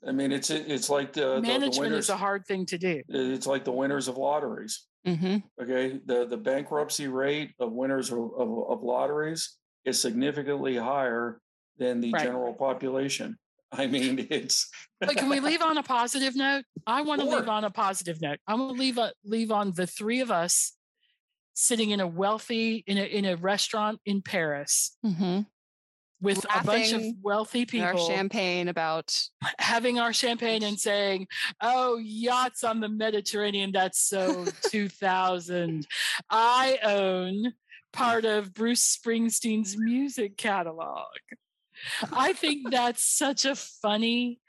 i 0.07 0.13
mean 0.13 0.31
it's 0.33 0.51
it's 0.51 0.89
like 0.89 1.13
the, 1.13 1.21
the, 1.21 1.35
the 1.37 1.41
management 1.43 1.79
winners 1.91 2.05
is 2.05 2.11
a 2.11 2.17
hard 2.17 2.47
thing 2.47 2.65
to 2.67 2.79
do 2.79 3.03
it's 3.09 3.47
like 3.47 3.65
the 3.65 3.73
winners 3.73 4.09
of 4.09 4.17
lotteries 4.17 4.87
Mhm. 5.07 5.43
okay 5.61 5.99
the 6.05 6.27
the 6.27 6.37
bankruptcy 6.37 7.09
rate 7.09 7.53
of 7.59 7.73
winners 7.73 8.13
of, 8.13 8.19
of, 8.37 8.49
of 8.69 8.83
lotteries 8.83 9.57
is 9.87 10.01
significantly 10.01 10.77
higher 10.77 11.41
than 11.79 12.01
the 12.03 12.13
Right. 12.13 12.23
general 12.25 12.53
population 12.53 13.39
i 13.73 13.87
mean 13.87 14.27
it's 14.31 14.69
but 15.01 15.17
can 15.17 15.29
we 15.31 15.41
leave 15.51 15.63
on 15.63 15.79
a 15.79 15.83
positive 15.83 16.37
note 16.37 16.65
i 16.87 17.01
want 17.03 17.21
to 17.23 17.27
leave 17.27 17.49
on 17.49 17.65
a 17.65 17.71
positive 17.71 18.21
note 18.21 18.39
i 18.47 18.55
want 18.55 18.77
to 18.77 18.81
leave 18.81 18.99
a, 18.99 19.13
leave 19.25 19.51
on 19.51 19.73
the 19.73 19.87
three 19.87 20.21
of 20.21 20.31
us 20.31 20.75
sitting 21.55 21.91
in 21.91 22.01
a 22.01 22.07
wealthy 22.07 22.85
in 22.87 22.97
a 22.99 23.05
in 23.05 23.25
a 23.25 23.37
restaurant 23.37 23.99
in 24.05 24.21
paris 24.23 24.97
Mhm. 25.05 25.47
With 26.21 26.45
a 26.55 26.65
bunch 26.65 26.93
of 26.93 27.03
wealthy 27.23 27.67
And 27.73 27.83
Our 27.83 27.99
champagne 27.99 28.69
about 28.69 29.17
having 29.59 29.99
our 29.99 30.13
champagne 30.13 30.63
and 30.63 30.79
saying, 30.89 31.29
"Oh, 31.61 31.99
yachts 31.99 32.65
on 32.65 32.81
the 32.81 32.89
Mediterranean, 32.89 33.73
that's 33.73 34.01
so 34.01 34.47
2000. 34.71 35.87
I 36.29 36.79
own 36.83 37.55
part 37.93 38.25
of 38.25 38.55
Bruce 38.55 38.97
Springsteen's 38.97 39.77
music 39.77 40.37
catalog." 40.37 41.07
I 42.13 42.35
think 42.35 42.71
that's 42.71 43.03
such 43.03 43.45
a 43.45 43.57
funny 43.57 44.41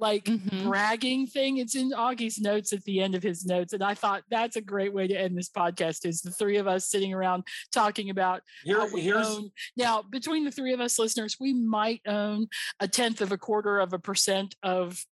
like 0.00 0.24
Mhm. 0.24 0.64
bragging 0.64 1.26
thing. 1.26 1.58
It's 1.58 1.74
in 1.76 1.90
Aughie's 1.90 2.40
notes 2.40 2.72
at 2.72 2.82
the 2.84 3.00
end 3.00 3.14
of 3.14 3.22
his 3.22 3.44
notes 3.44 3.72
and 3.72 3.82
I 3.84 3.94
thought 3.94 4.24
that's 4.30 4.56
a 4.56 4.60
great 4.60 4.92
way 4.92 5.06
to 5.06 5.14
end 5.14 5.36
this 5.36 5.48
podcast 5.50 6.06
is 6.06 6.22
the 6.22 6.30
three 6.30 6.56
of 6.56 6.66
us 6.66 6.88
sitting 6.88 7.12
around 7.12 7.44
talking 7.72 8.10
about 8.10 8.42
here 8.64 8.80
how 8.80 8.92
we 8.92 9.02
here's 9.02 9.26
own. 9.26 9.50
Now, 9.76 10.02
between 10.02 10.44
the 10.44 10.50
three 10.50 10.72
of 10.72 10.80
us 10.80 10.98
listeners, 10.98 11.36
we 11.38 11.52
might 11.52 12.00
own 12.06 12.48
a 12.80 12.88
tenth 12.88 13.20
of 13.20 13.30
a 13.32 13.38
quarter 13.38 13.78
of 13.78 13.92
a 13.92 13.98
percent 13.98 14.56
of 14.62 15.04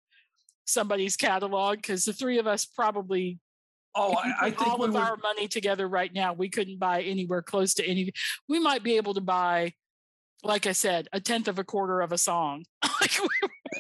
somebody's 0.67 1.17
catalog 1.17 1.77
because 1.79 2.05
the 2.05 2.13
three 2.13 2.39
of 2.39 2.47
us 2.47 2.65
probably 2.67 3.39
oh 3.95 4.15
i, 4.15 4.33
I 4.49 4.51
think 4.51 4.67
all 4.69 4.85
of 4.85 4.95
our 4.95 5.17
money 5.17 5.49
together 5.49 5.89
right 5.89 6.13
now, 6.13 6.33
we 6.35 6.49
couldn't 6.49 6.79
buy 6.79 7.03
anywhere 7.03 7.43
close 7.43 7.75
to 7.75 7.87
any. 7.87 8.13
We 8.49 8.59
might 8.59 8.83
be 8.83 8.97
able 8.97 9.15
to 9.15 9.21
buy, 9.21 9.73
like 10.45 10.67
I 10.67 10.73
said, 10.73 11.09
a 11.13 11.21
tenth 11.21 11.49
of 11.49 11.59
a 11.59 11.65
quarter 11.65 12.01
of 12.01 12.13
a 12.13 12.19
song. 12.19 12.65
Like, 13.01 13.17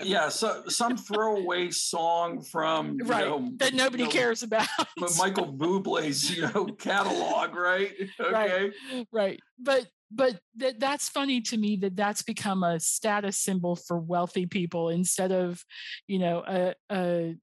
yeah 0.03 0.29
so 0.29 0.63
some 0.69 0.97
throwaway 0.97 1.71
song 1.71 2.43
from 2.43 2.99
you 2.99 3.05
right 3.05 3.27
know, 3.27 3.51
that 3.57 3.75
nobody 3.75 4.05
you 4.05 4.09
know, 4.09 4.13
cares 4.13 4.43
about. 4.43 4.67
M- 4.79 5.07
Michael 5.19 5.53
Bublé's, 5.53 6.35
you 6.35 6.43
know, 6.43 6.67
catalog, 6.79 7.55
right? 7.55 7.93
Okay. 8.21 8.33
Right. 8.33 9.07
right. 9.13 9.41
But 9.59 9.87
but 10.11 10.41
that 10.57 10.81
that's 10.81 11.09
funny 11.09 11.41
to 11.43 11.57
me 11.57 11.77
that 11.77 11.97
that's 11.97 12.23
become 12.23 12.63
a 12.63 12.81
status 12.81 13.39
symbol 13.39 13.77
for 13.77 13.99
wealthy 13.99 14.47
people 14.47 14.89
instead 14.89 15.33
of, 15.33 15.63
you 16.07 16.19
know, 16.19 16.43
a, 16.47 16.75
a 16.91 17.37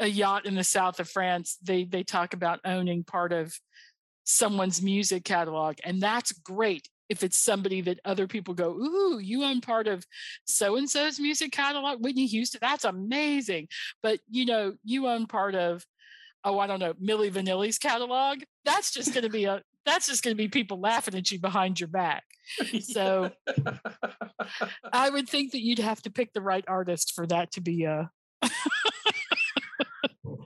a 0.00 0.06
yacht 0.06 0.46
in 0.46 0.54
the 0.54 0.64
south 0.64 1.00
of 1.00 1.08
France. 1.08 1.58
They 1.62 1.84
they 1.84 2.02
talk 2.02 2.34
about 2.34 2.60
owning 2.64 3.04
part 3.04 3.32
of 3.32 3.54
someone's 4.24 4.82
music 4.82 5.24
catalog, 5.24 5.76
and 5.84 6.00
that's 6.00 6.32
great 6.32 6.88
if 7.08 7.22
it's 7.22 7.36
somebody 7.36 7.80
that 7.82 8.00
other 8.04 8.26
people 8.26 8.54
go, 8.54 8.70
ooh, 8.70 9.18
you 9.18 9.44
own 9.44 9.60
part 9.60 9.86
of 9.86 10.04
so 10.44 10.76
and 10.76 10.88
so's 10.88 11.20
music 11.20 11.52
catalog, 11.52 12.02
Whitney 12.02 12.26
Houston, 12.26 12.60
that's 12.62 12.84
amazing. 12.84 13.68
But 14.02 14.20
you 14.30 14.46
know, 14.46 14.74
you 14.84 15.06
own 15.06 15.26
part 15.26 15.54
of, 15.54 15.84
oh, 16.44 16.58
I 16.58 16.66
don't 16.66 16.80
know, 16.80 16.94
Milli 16.94 17.30
Vanilli's 17.30 17.78
catalog. 17.78 18.42
That's 18.64 18.92
just 18.92 19.12
going 19.12 19.24
to 19.24 19.30
be 19.30 19.44
a 19.44 19.62
that's 19.84 20.06
just 20.06 20.22
going 20.22 20.34
to 20.34 20.42
be 20.42 20.48
people 20.48 20.80
laughing 20.80 21.14
at 21.14 21.30
you 21.30 21.38
behind 21.38 21.78
your 21.78 21.88
back. 21.88 22.24
So 22.80 23.30
I 24.92 25.10
would 25.10 25.28
think 25.28 25.52
that 25.52 25.60
you'd 25.60 25.78
have 25.78 26.02
to 26.02 26.10
pick 26.10 26.32
the 26.32 26.40
right 26.40 26.64
artist 26.66 27.12
for 27.14 27.26
that 27.26 27.52
to 27.52 27.60
be 27.60 27.84
a. 27.84 28.10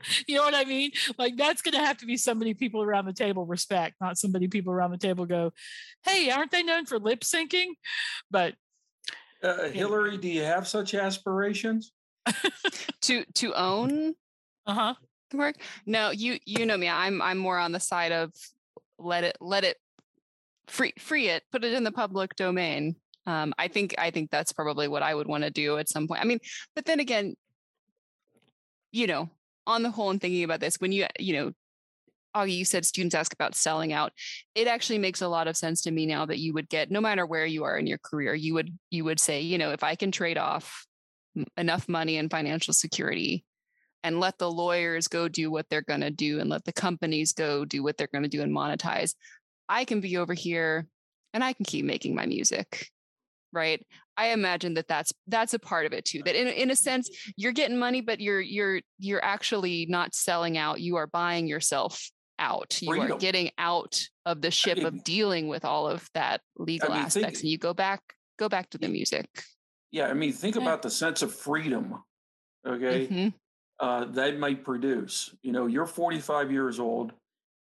you 0.27 0.37
know 0.37 0.43
what 0.43 0.55
I 0.55 0.65
mean? 0.65 0.91
Like 1.19 1.37
that's 1.37 1.63
going 1.63 1.75
to 1.75 1.85
have 1.85 1.99
to 1.99 2.07
be 2.07 2.17
somebody 2.17 2.55
people 2.55 2.83
around 2.83 3.07
the 3.07 3.13
table 3.13 3.47
respect, 3.47 3.97
not 4.01 4.19
somebody 4.19 4.49
people 4.49 4.73
around 4.73 4.91
the 4.91 4.99
table 4.99 5.27
go, 5.27 5.53
"Hey, 6.05 6.31
aren't 6.31 6.51
they 6.51 6.63
known 6.63 6.87
for 6.87 6.99
lip 6.99 7.21
syncing?" 7.21 7.69
But 8.31 8.55
uh, 9.43 9.69
Hillary, 9.69 10.19
do 10.19 10.29
you 10.29 10.43
have 10.43 10.67
such 10.67 10.95
aspirations? 10.95 11.93
to 13.03 13.25
to 13.35 13.55
own 13.55 14.15
uh 14.67 14.75
huh 14.75 14.95
the 15.31 15.37
work? 15.37 15.57
No, 15.87 16.11
you 16.11 16.39
you 16.45 16.67
know 16.67 16.77
me. 16.77 16.89
I'm 16.89 17.23
I'm 17.23 17.39
more 17.39 17.59
on 17.59 17.73
the 17.73 17.81
side 17.81 18.13
of 18.13 18.33
let 18.99 19.25
it 19.25 19.37
let 19.41 19.65
it 19.65 19.77
free 20.69 20.93
free 20.99 21.29
it 21.29 21.43
put 21.51 21.65
it 21.65 21.73
in 21.73 21.85
the 21.85 21.93
public 21.93 22.35
domain 22.37 22.95
um, 23.27 23.55
i 23.59 23.69
think 23.69 23.95
i 23.99 24.11
think 24.11 24.31
that's 24.31 24.53
probably 24.53 24.87
what 24.87 25.03
i 25.03 25.15
would 25.15 25.27
want 25.27 25.45
to 25.45 25.51
do 25.51 25.79
at 25.79 25.89
some 25.89 26.07
point 26.07 26.21
i 26.21 26.25
mean 26.25 26.39
but 26.75 26.85
then 26.85 27.01
again 27.01 27.35
you 28.93 29.07
know 29.07 29.31
on 29.69 29.85
the 29.85 29.91
whole 29.91 30.11
and 30.11 30.21
thinking 30.21 30.43
about 30.43 30.59
this 30.59 30.81
when 30.81 30.91
you 30.91 31.07
you 31.21 31.35
know 31.35 31.53
Aughie, 32.37 32.57
you 32.57 32.65
said 32.65 32.85
students 32.85 33.15
ask 33.15 33.33
about 33.33 33.55
selling 33.55 33.93
out. 33.93 34.13
It 34.55 34.67
actually 34.69 34.99
makes 34.99 35.23
a 35.23 35.29
lot 35.29 35.49
of 35.49 35.57
sense 35.57 35.81
to 35.83 35.91
me 35.91 36.07
now 36.07 36.27
that 36.27 36.39
you 36.39 36.53
would 36.53 36.69
get, 36.69 36.91
no 36.91 37.01
matter 37.01 37.25
where 37.25 37.47
you 37.47 37.65
are 37.65 37.79
in 37.79 37.87
your 37.87 37.99
career, 37.99 38.35
you 38.35 38.55
would 38.55 38.71
you 38.91 39.05
would 39.05 39.19
say, 39.19 39.41
you 39.41 39.59
know, 39.59 39.71
if 39.71 39.83
I 39.83 39.95
can 39.95 40.13
trade 40.13 40.39
off 40.39 40.87
enough 41.57 41.89
money 41.89 42.17
and 42.17 42.31
financial 42.31 42.75
security 42.75 43.45
and 44.03 44.21
let 44.21 44.39
the 44.39 44.51
lawyers 44.51 45.09
go 45.09 45.29
do 45.29 45.51
what 45.51 45.67
they're 45.69 45.83
going 45.83 46.01
to 46.01 46.11
do 46.11 46.41
and 46.41 46.49
let 46.49 46.65
the 46.65 46.73
companies 46.73 47.33
go 47.33 47.65
do 47.65 47.83
what 47.83 47.97
they're 47.97 48.09
going 48.13 48.23
to 48.23 48.29
do 48.29 48.43
and 48.43 48.55
monetize. 48.55 49.15
I 49.69 49.85
can 49.85 50.01
be 50.01 50.17
over 50.17 50.35
here 50.35 50.87
and 51.35 51.43
I 51.43 51.53
can 51.53 51.65
keep 51.65 51.85
making 51.85 52.15
my 52.15 52.27
music. 52.27 52.89
Right. 53.53 53.85
I 54.19 54.29
imagine 54.29 54.75
that 54.75 54.89
that's 54.89 55.13
that's 55.27 55.55
a 55.55 55.59
part 55.59 55.87
of 55.87 55.93
it 55.93 56.05
too. 56.05 56.23
That 56.25 56.35
in 56.35 56.49
in 56.49 56.71
a 56.71 56.77
sense 56.77 57.09
you're 57.37 57.53
getting 57.53 57.79
money, 57.79 58.01
but 58.01 58.21
you're 58.21 58.41
you're 58.41 58.81
you're 58.99 59.25
actually 59.25 59.87
not 59.89 60.15
selling 60.15 60.59
out. 60.59 60.81
You 60.81 60.97
are 60.97 61.07
buying 61.07 61.47
yourself 61.47 62.11
out. 62.39 62.81
You 62.83 63.01
are 63.01 63.17
getting 63.19 63.51
out 63.59 64.03
of 64.27 64.43
the 64.43 64.51
ship 64.51 64.79
I 64.79 64.81
mean, 64.81 64.87
of 64.87 65.05
dealing 65.05 65.49
with 65.49 65.65
all 65.65 65.89
of 65.89 66.09
that 66.15 66.41
legal 66.57 66.91
I 66.91 66.97
mean, 66.97 67.05
aspects, 67.05 67.27
think, 67.41 67.45
and 67.45 67.51
you 67.51 67.59
go 67.59 67.73
back 67.73 68.01
go 68.39 68.49
back 68.49 68.69
to 68.71 68.79
the 68.79 68.89
music. 68.89 69.29
Yeah, 69.91 70.09
I 70.09 70.15
mean, 70.15 70.33
think 70.33 70.57
about 70.57 70.83
the 70.83 70.91
sense 70.91 71.23
of 71.23 71.35
freedom. 71.35 72.03
Okay, 72.67 73.07
mm-hmm 73.07 73.29
uh, 73.81 74.05
that 74.07 74.39
might 74.39 74.65
produce. 74.65 75.35
You 75.43 75.53
know, 75.53 75.67
you're 75.67 75.87
45 75.87 76.51
years 76.51 76.81
old. 76.81 77.13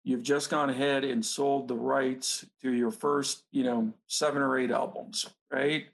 You've 0.04 0.22
just 0.22 0.48
gone 0.48 0.70
ahead 0.70 1.04
and 1.04 1.24
sold 1.24 1.68
the 1.68 1.76
rights 1.76 2.46
to 2.62 2.72
your 2.72 2.90
first, 2.90 3.42
you 3.52 3.62
know, 3.62 3.92
seven 4.06 4.40
or 4.40 4.58
eight 4.58 4.70
albums, 4.70 5.28
right? 5.52 5.86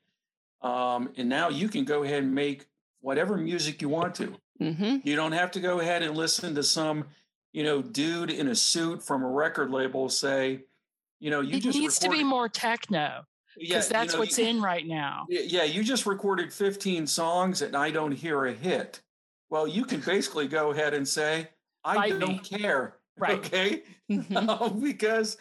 Um, 0.64 1.10
and 1.16 1.28
now 1.28 1.50
you 1.50 1.68
can 1.68 1.84
go 1.84 2.02
ahead 2.02 2.22
and 2.22 2.34
make 2.34 2.66
whatever 3.00 3.36
music 3.36 3.82
you 3.82 3.88
want 3.90 4.14
to. 4.16 4.34
Mm-hmm. 4.60 4.96
You 5.04 5.14
don't 5.14 5.32
have 5.32 5.50
to 5.52 5.60
go 5.60 5.80
ahead 5.80 6.02
and 6.02 6.16
listen 6.16 6.54
to 6.54 6.62
some, 6.62 7.04
you 7.52 7.62
know, 7.62 7.82
dude 7.82 8.30
in 8.30 8.48
a 8.48 8.54
suit 8.54 9.02
from 9.02 9.22
a 9.22 9.28
record 9.28 9.70
label 9.70 10.08
say, 10.08 10.60
you 11.20 11.30
know, 11.30 11.40
you 11.40 11.58
it 11.58 11.62
just 11.62 11.78
needs 11.78 12.00
recorded- 12.00 12.18
to 12.18 12.24
be 12.24 12.28
more 12.28 12.48
techno 12.48 13.24
because 13.58 13.70
yeah, 13.70 13.98
that's 13.98 14.12
you 14.12 14.16
know, 14.16 14.18
what's 14.20 14.38
you, 14.38 14.46
in 14.46 14.62
right 14.62 14.86
now. 14.86 15.26
Yeah, 15.28 15.64
you 15.64 15.84
just 15.84 16.06
recorded 16.06 16.52
15 16.52 17.06
songs 17.06 17.62
and 17.62 17.76
I 17.76 17.90
don't 17.90 18.12
hear 18.12 18.46
a 18.46 18.52
hit. 18.52 19.00
Well, 19.50 19.68
you 19.68 19.84
can 19.84 20.00
basically 20.00 20.48
go 20.48 20.70
ahead 20.72 20.94
and 20.94 21.06
say, 21.06 21.48
I 21.84 21.94
Fight 21.94 22.18
don't 22.20 22.50
me. 22.50 22.58
care. 22.58 22.94
Right. 23.16 23.38
Okay. 23.38 23.84
Mm-hmm. 24.10 24.80
because 24.84 25.36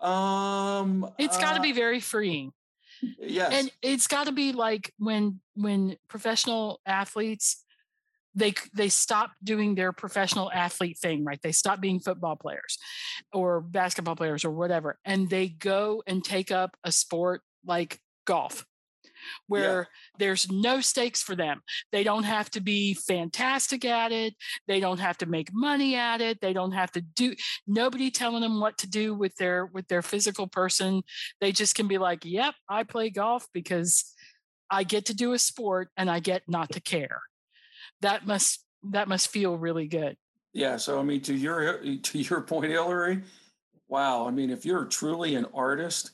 um 0.00 1.10
it's 1.18 1.36
got 1.38 1.54
to 1.54 1.58
uh, 1.58 1.62
be 1.62 1.72
very 1.72 1.98
freeing. 1.98 2.52
Yes. 3.18 3.52
And 3.52 3.70
it's 3.82 4.06
got 4.06 4.26
to 4.26 4.32
be 4.32 4.52
like 4.52 4.92
when 4.98 5.40
when 5.54 5.96
professional 6.08 6.80
athletes 6.86 7.64
they 8.34 8.52
they 8.74 8.88
stop 8.88 9.32
doing 9.42 9.74
their 9.74 9.92
professional 9.92 10.50
athlete 10.52 10.98
thing, 10.98 11.24
right? 11.24 11.40
They 11.42 11.52
stop 11.52 11.80
being 11.80 12.00
football 12.00 12.36
players 12.36 12.78
or 13.32 13.60
basketball 13.60 14.16
players 14.16 14.44
or 14.44 14.50
whatever 14.50 14.98
and 15.04 15.28
they 15.30 15.48
go 15.48 16.02
and 16.06 16.22
take 16.24 16.52
up 16.52 16.76
a 16.84 16.92
sport 16.92 17.42
like 17.64 17.98
golf 18.26 18.66
where 19.46 19.80
yeah. 19.80 19.84
there's 20.18 20.50
no 20.50 20.80
stakes 20.80 21.22
for 21.22 21.36
them. 21.36 21.62
They 21.92 22.04
don't 22.04 22.24
have 22.24 22.50
to 22.50 22.60
be 22.60 22.94
fantastic 22.94 23.84
at 23.84 24.12
it. 24.12 24.34
They 24.66 24.80
don't 24.80 25.00
have 25.00 25.18
to 25.18 25.26
make 25.26 25.52
money 25.52 25.96
at 25.96 26.20
it. 26.20 26.40
They 26.40 26.52
don't 26.52 26.72
have 26.72 26.92
to 26.92 27.00
do 27.00 27.34
nobody 27.66 28.10
telling 28.10 28.42
them 28.42 28.60
what 28.60 28.78
to 28.78 28.88
do 28.88 29.14
with 29.14 29.34
their 29.36 29.66
with 29.66 29.88
their 29.88 30.02
physical 30.02 30.46
person. 30.46 31.02
They 31.40 31.52
just 31.52 31.74
can 31.74 31.88
be 31.88 31.98
like, 31.98 32.24
"Yep, 32.24 32.54
I 32.68 32.84
play 32.84 33.10
golf 33.10 33.46
because 33.52 34.12
I 34.70 34.84
get 34.84 35.06
to 35.06 35.14
do 35.14 35.32
a 35.32 35.38
sport 35.38 35.90
and 35.96 36.10
I 36.10 36.20
get 36.20 36.42
not 36.48 36.72
to 36.72 36.80
care." 36.80 37.20
That 38.02 38.26
must 38.26 38.64
that 38.92 39.08
must 39.08 39.28
feel 39.28 39.56
really 39.56 39.88
good. 39.88 40.16
Yeah, 40.52 40.76
so 40.76 40.98
I 40.98 41.02
mean 41.02 41.20
to 41.22 41.34
your 41.34 41.78
to 42.02 42.18
your 42.18 42.40
point 42.40 42.70
Hillary, 42.70 43.22
wow, 43.88 44.26
I 44.26 44.30
mean 44.30 44.50
if 44.50 44.64
you're 44.64 44.84
truly 44.84 45.34
an 45.34 45.46
artist 45.54 46.12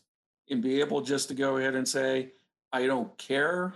and 0.51 0.63
be 0.63 0.81
able 0.81 1.01
just 1.01 1.29
to 1.29 1.35
go 1.35 1.57
ahead 1.57 1.75
and 1.75 1.89
say, 1.89 2.31
I 2.73 2.87
don't 2.87 3.17
care 3.19 3.75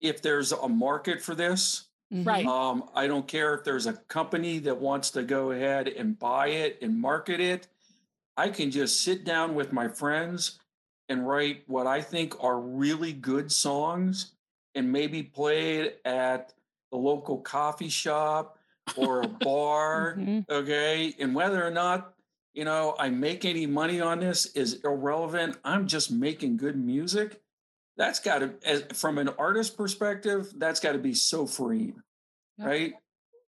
if 0.00 0.22
there's 0.22 0.52
a 0.52 0.68
market 0.68 1.20
for 1.20 1.34
this. 1.34 1.84
Right. 2.10 2.46
Um, 2.46 2.84
I 2.94 3.06
don't 3.06 3.26
care 3.26 3.54
if 3.54 3.64
there's 3.64 3.86
a 3.86 3.92
company 3.92 4.58
that 4.60 4.80
wants 4.80 5.10
to 5.10 5.22
go 5.22 5.50
ahead 5.50 5.88
and 5.88 6.18
buy 6.18 6.48
it 6.48 6.78
and 6.80 6.98
market 6.98 7.40
it. 7.40 7.68
I 8.36 8.48
can 8.48 8.70
just 8.70 9.02
sit 9.02 9.24
down 9.24 9.54
with 9.54 9.72
my 9.72 9.88
friends 9.88 10.58
and 11.08 11.26
write 11.26 11.64
what 11.66 11.86
I 11.86 12.00
think 12.00 12.42
are 12.42 12.58
really 12.60 13.12
good 13.12 13.50
songs 13.50 14.32
and 14.74 14.90
maybe 14.92 15.22
play 15.22 15.78
it 15.78 16.00
at 16.04 16.54
the 16.90 16.96
local 16.96 17.38
coffee 17.38 17.88
shop 17.88 18.58
or 18.96 19.22
a 19.22 19.28
bar. 19.44 20.16
mm-hmm. 20.18 20.40
Okay. 20.50 21.14
And 21.18 21.34
whether 21.34 21.64
or 21.64 21.70
not, 21.70 22.14
you 22.54 22.64
know, 22.64 22.94
I 22.98 23.10
make 23.10 23.44
any 23.44 23.66
money 23.66 24.00
on 24.00 24.20
this 24.20 24.46
is 24.46 24.80
irrelevant. 24.84 25.58
I'm 25.64 25.86
just 25.86 26.10
making 26.10 26.56
good 26.56 26.76
music 26.76 27.42
that's 27.98 28.20
got 28.20 28.38
to 28.38 28.94
from 28.94 29.18
an 29.18 29.28
artist 29.38 29.76
perspective 29.76 30.50
that's 30.56 30.80
got 30.80 30.92
to 30.92 30.98
be 30.98 31.12
so 31.12 31.46
freeing 31.46 32.00
yep. 32.56 32.66
right 32.66 32.94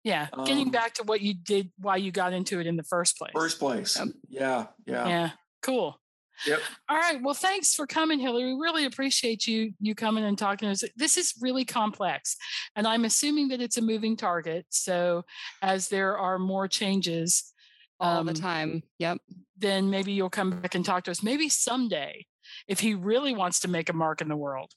yeah 0.03 0.27
getting 0.45 0.67
um, 0.67 0.71
back 0.71 0.93
to 0.95 1.03
what 1.03 1.21
you 1.21 1.33
did 1.33 1.69
why 1.77 1.97
you 1.97 2.11
got 2.11 2.33
into 2.33 2.59
it 2.59 2.65
in 2.65 2.77
the 2.77 2.83
first 2.83 3.17
place 3.17 3.31
first 3.35 3.59
place 3.59 3.99
yep. 3.99 4.07
yeah 4.29 4.65
yeah 4.85 5.07
yeah 5.07 5.29
cool 5.61 5.99
Yep. 6.45 6.59
All 6.87 6.97
right. 6.97 7.21
Well, 7.21 7.33
thanks 7.33 7.73
for 7.73 7.87
coming, 7.87 8.19
Hillary. 8.19 8.53
We 8.53 8.61
really 8.61 8.85
appreciate 8.85 9.47
you 9.47 9.73
you 9.79 9.95
coming 9.95 10.23
and 10.23 10.37
talking 10.37 10.67
to 10.67 10.71
us. 10.71 10.83
This 10.95 11.17
is 11.17 11.33
really 11.41 11.65
complex, 11.65 12.37
and 12.75 12.87
I'm 12.87 13.05
assuming 13.05 13.47
that 13.47 13.61
it's 13.61 13.77
a 13.77 13.81
moving 13.81 14.15
target. 14.15 14.65
So, 14.69 15.25
as 15.63 15.89
there 15.89 16.17
are 16.17 16.37
more 16.37 16.67
changes 16.67 17.51
all 17.99 18.19
um, 18.19 18.27
the 18.27 18.33
time, 18.33 18.83
yep. 18.99 19.17
Then 19.57 19.89
maybe 19.89 20.11
you'll 20.11 20.29
come 20.29 20.51
back 20.51 20.75
and 20.75 20.85
talk 20.85 21.05
to 21.05 21.11
us. 21.11 21.23
Maybe 21.23 21.49
someday 21.49 22.27
if 22.67 22.79
he 22.79 22.93
really 22.93 23.33
wants 23.33 23.61
to 23.61 23.67
make 23.67 23.89
a 23.89 23.93
mark 23.93 24.21
in 24.21 24.27
the 24.27 24.35
world. 24.35 24.71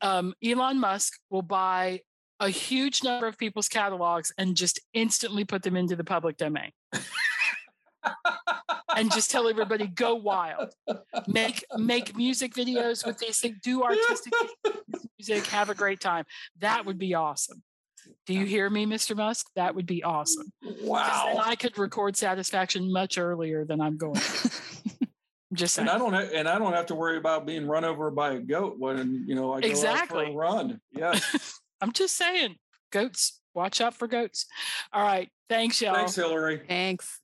Um, 0.00 0.34
Elon 0.44 0.78
Musk 0.78 1.14
will 1.30 1.42
buy 1.42 2.00
a 2.40 2.50
huge 2.50 3.02
number 3.02 3.26
of 3.26 3.38
people's 3.38 3.68
catalogs 3.68 4.32
and 4.36 4.56
just 4.56 4.80
instantly 4.92 5.44
put 5.44 5.62
them 5.62 5.76
into 5.76 5.96
the 5.96 6.04
public 6.04 6.36
domain. 6.36 6.70
and 8.96 9.10
just 9.10 9.30
tell 9.30 9.48
everybody 9.48 9.86
go 9.86 10.14
wild. 10.14 10.72
Make 11.26 11.64
make 11.76 12.16
music 12.16 12.54
videos 12.54 13.06
with 13.06 13.18
these 13.18 13.38
things. 13.40 13.56
Do 13.62 13.82
artistic 13.82 14.32
music. 15.18 15.46
Have 15.46 15.70
a 15.70 15.74
great 15.74 16.00
time. 16.00 16.24
That 16.58 16.84
would 16.86 16.98
be 16.98 17.14
awesome. 17.14 17.62
Do 18.26 18.34
you 18.34 18.44
hear 18.44 18.70
me 18.70 18.86
mr 18.86 19.16
musk? 19.16 19.46
That 19.56 19.74
would 19.74 19.86
be 19.86 20.04
awesome. 20.04 20.52
Wow. 20.80 21.40
I 21.42 21.56
could 21.56 21.76
record 21.78 22.16
satisfaction 22.16 22.92
much 22.92 23.18
earlier 23.18 23.64
than 23.64 23.80
i'm 23.80 23.96
going 23.96 24.20
Just 25.56 25.74
saying. 25.74 25.88
and 25.88 25.96
I 25.96 25.98
don't 25.98 26.14
and 26.14 26.48
I 26.48 26.58
don't 26.58 26.72
have 26.74 26.86
to 26.86 26.94
worry 26.94 27.16
about 27.16 27.46
being 27.46 27.66
run 27.66 27.84
over 27.84 28.10
by 28.10 28.34
a 28.34 28.38
goat 28.38 28.78
when 28.78 29.24
you 29.26 29.34
know 29.34 29.52
I 29.52 29.60
go 29.60 29.68
exactly. 29.68 30.26
out 30.26 30.26
for 30.26 30.32
a 30.32 30.36
run. 30.36 30.80
Yeah, 30.92 31.18
I'm 31.80 31.92
just 31.92 32.16
saying, 32.16 32.56
goats. 32.90 33.40
Watch 33.54 33.80
out 33.80 33.94
for 33.94 34.06
goats. 34.06 34.46
All 34.92 35.02
right, 35.02 35.30
thanks 35.48 35.80
y'all. 35.80 35.94
Thanks, 35.94 36.14
Hillary. 36.14 36.62
Thanks. 36.68 37.20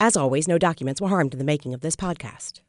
As 0.00 0.16
always, 0.16 0.48
no 0.48 0.56
documents 0.56 1.02
were 1.02 1.08
harmed 1.08 1.34
in 1.34 1.38
the 1.38 1.44
making 1.44 1.74
of 1.74 1.82
this 1.82 1.94
podcast. 1.94 2.62